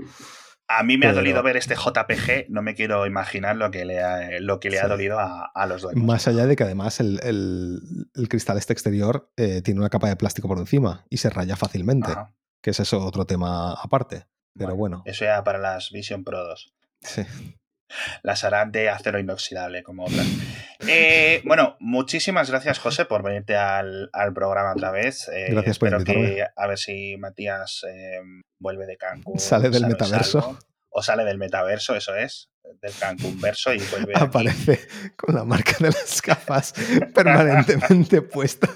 A 0.70 0.84
mí 0.84 0.98
me 0.98 1.08
ha 1.08 1.14
dolido 1.14 1.42
ver 1.44 1.56
este 1.56 1.76
JPG, 1.76 2.50
no 2.50 2.62
me 2.62 2.76
quiero 2.76 3.06
imaginar 3.06 3.56
lo 3.56 3.72
que 3.72 3.86
le 3.86 4.02
ha, 4.02 4.40
lo 4.42 4.60
que 4.60 4.70
le 4.70 4.80
ha 4.80 4.88
dolido 4.88 5.18
a, 5.20 5.66
los 5.66 5.82
dueños. 5.82 6.04
Más 6.04 6.28
allá 6.28 6.46
de 6.46 6.58
que 6.58 6.64
además 6.64 7.00
el, 7.00 7.82
cristal 8.30 8.58
este 8.58 8.74
exterior 8.74 9.32
eh, 9.38 9.62
tiene 9.62 9.80
una 9.80 9.90
capa 9.90 10.10
de 10.10 10.18
plástico 10.18 10.48
por 10.48 10.58
encima 10.58 11.06
y 11.10 11.18
se 11.18 11.30
raya 11.30 11.56
fácilmente, 11.56 12.12
que 12.62 12.72
es 12.72 12.80
eso 12.80 13.06
otro 13.06 13.26
tema 13.26 13.74
aparte. 13.74 14.26
Pero 14.58 14.76
bueno, 14.76 15.04
Eso 15.06 15.26
ya 15.26 15.44
para 15.44 15.60
las 15.60 15.92
Vision 15.92 16.24
Pro 16.24 16.44
2. 16.44 16.74
Sí. 17.02 17.26
Las 18.22 18.44
harán 18.44 18.72
de 18.72 18.90
acero 18.90 19.20
inoxidable, 19.20 19.84
como 19.84 20.06
otras. 20.06 20.28
Eh, 20.88 21.42
bueno, 21.46 21.78
muchísimas 21.80 22.50
gracias, 22.50 22.80
José, 22.80 23.06
por 23.06 23.24
venirte 23.24 23.56
al, 23.56 24.10
programa 24.36 24.74
otra 24.74 24.92
vez. 24.92 25.30
Eh, 25.30 25.48
gracias 25.52 25.80
por 25.80 25.90
invitarme. 25.90 26.44
a 26.56 26.68
ver 26.68 26.78
si 26.78 27.18
Matías 27.18 27.86
eh, 27.90 28.20
vuelve 28.60 28.86
de 28.86 28.98
Cancún. 28.98 29.40
Sale 29.40 29.70
del 29.70 29.88
metaverso. 29.88 30.60
o 30.90 31.02
sale 31.02 31.24
del 31.24 31.38
metaverso, 31.38 31.96
eso 31.96 32.16
es, 32.16 32.50
del 32.82 32.94
Cancún 33.00 33.40
verso 33.40 33.74
y 33.74 33.80
vuelve. 33.80 34.14
Aparece 34.16 34.82
con 35.16 35.36
la 35.36 35.46
marca 35.46 35.78
de 35.80 35.88
las 35.92 36.22
gafas 36.22 36.74
permanentemente 37.14 38.22
puesta. 38.22 38.68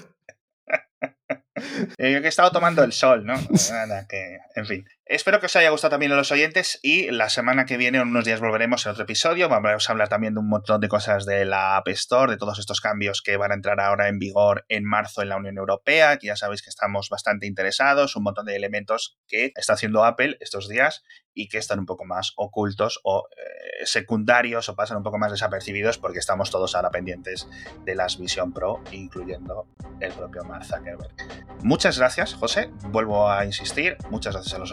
Yo 1.54 1.94
que 1.98 2.24
he 2.24 2.28
estado 2.28 2.50
tomando 2.50 2.82
el 2.82 2.92
sol, 2.92 3.24
¿no? 3.24 3.34
Nada, 3.70 4.06
que, 4.06 4.38
en 4.54 4.66
fin. 4.66 4.84
Espero 5.04 5.40
que 5.40 5.46
os 5.46 5.56
haya 5.56 5.70
gustado 5.70 5.90
también 5.90 6.12
a 6.12 6.16
los 6.16 6.30
oyentes 6.30 6.78
y 6.80 7.10
la 7.10 7.28
semana 7.28 7.66
que 7.66 7.76
viene, 7.76 7.98
en 7.98 8.08
unos 8.08 8.24
días, 8.24 8.40
volveremos 8.40 8.86
en 8.86 8.92
otro 8.92 9.02
episodio. 9.02 9.48
Vamos 9.48 9.88
a 9.88 9.92
hablar 9.92 10.08
también 10.08 10.34
de 10.34 10.40
un 10.40 10.48
montón 10.48 10.80
de 10.80 10.88
cosas 10.88 11.26
de 11.26 11.44
la 11.44 11.76
App 11.76 11.88
Store, 11.88 12.30
de 12.30 12.38
todos 12.38 12.60
estos 12.60 12.80
cambios 12.80 13.20
que 13.20 13.36
van 13.36 13.50
a 13.50 13.54
entrar 13.54 13.80
ahora 13.80 14.08
en 14.08 14.20
vigor 14.20 14.64
en 14.68 14.84
marzo 14.84 15.20
en 15.20 15.30
la 15.30 15.36
Unión 15.36 15.58
Europea, 15.58 16.18
ya 16.22 16.36
sabéis 16.36 16.62
que 16.62 16.70
estamos 16.70 17.08
bastante 17.08 17.46
interesados, 17.46 18.14
un 18.14 18.22
montón 18.22 18.46
de 18.46 18.54
elementos 18.54 19.18
que 19.26 19.52
está 19.56 19.72
haciendo 19.72 20.04
Apple 20.04 20.36
estos 20.40 20.68
días 20.68 21.02
y 21.34 21.48
que 21.48 21.58
están 21.58 21.78
un 21.78 21.86
poco 21.86 22.04
más 22.04 22.32
ocultos 22.36 23.00
o 23.04 23.26
eh, 23.36 23.86
secundarios 23.86 24.68
o 24.68 24.76
pasan 24.76 24.98
un 24.98 25.02
poco 25.02 25.18
más 25.18 25.30
desapercibidos 25.30 25.98
porque 25.98 26.18
estamos 26.18 26.50
todos 26.50 26.74
ahora 26.74 26.90
pendientes 26.90 27.48
de 27.84 27.94
las 27.94 28.18
Vision 28.18 28.52
Pro, 28.52 28.82
incluyendo 28.92 29.66
el 30.00 30.12
propio 30.12 30.44
Mark 30.44 30.64
Zuckerberg. 30.64 31.14
Muchas 31.62 31.98
gracias, 31.98 32.34
José. 32.34 32.70
Vuelvo 32.88 33.30
a 33.30 33.44
insistir. 33.44 33.96
Muchas 34.10 34.34
gracias 34.34 34.54
a 34.54 34.58
los 34.58 34.70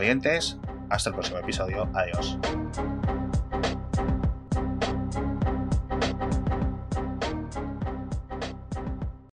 hasta 0.89 1.09
el 1.09 1.15
próximo 1.15 1.39
episodio. 1.39 1.89
Adiós. 1.93 2.37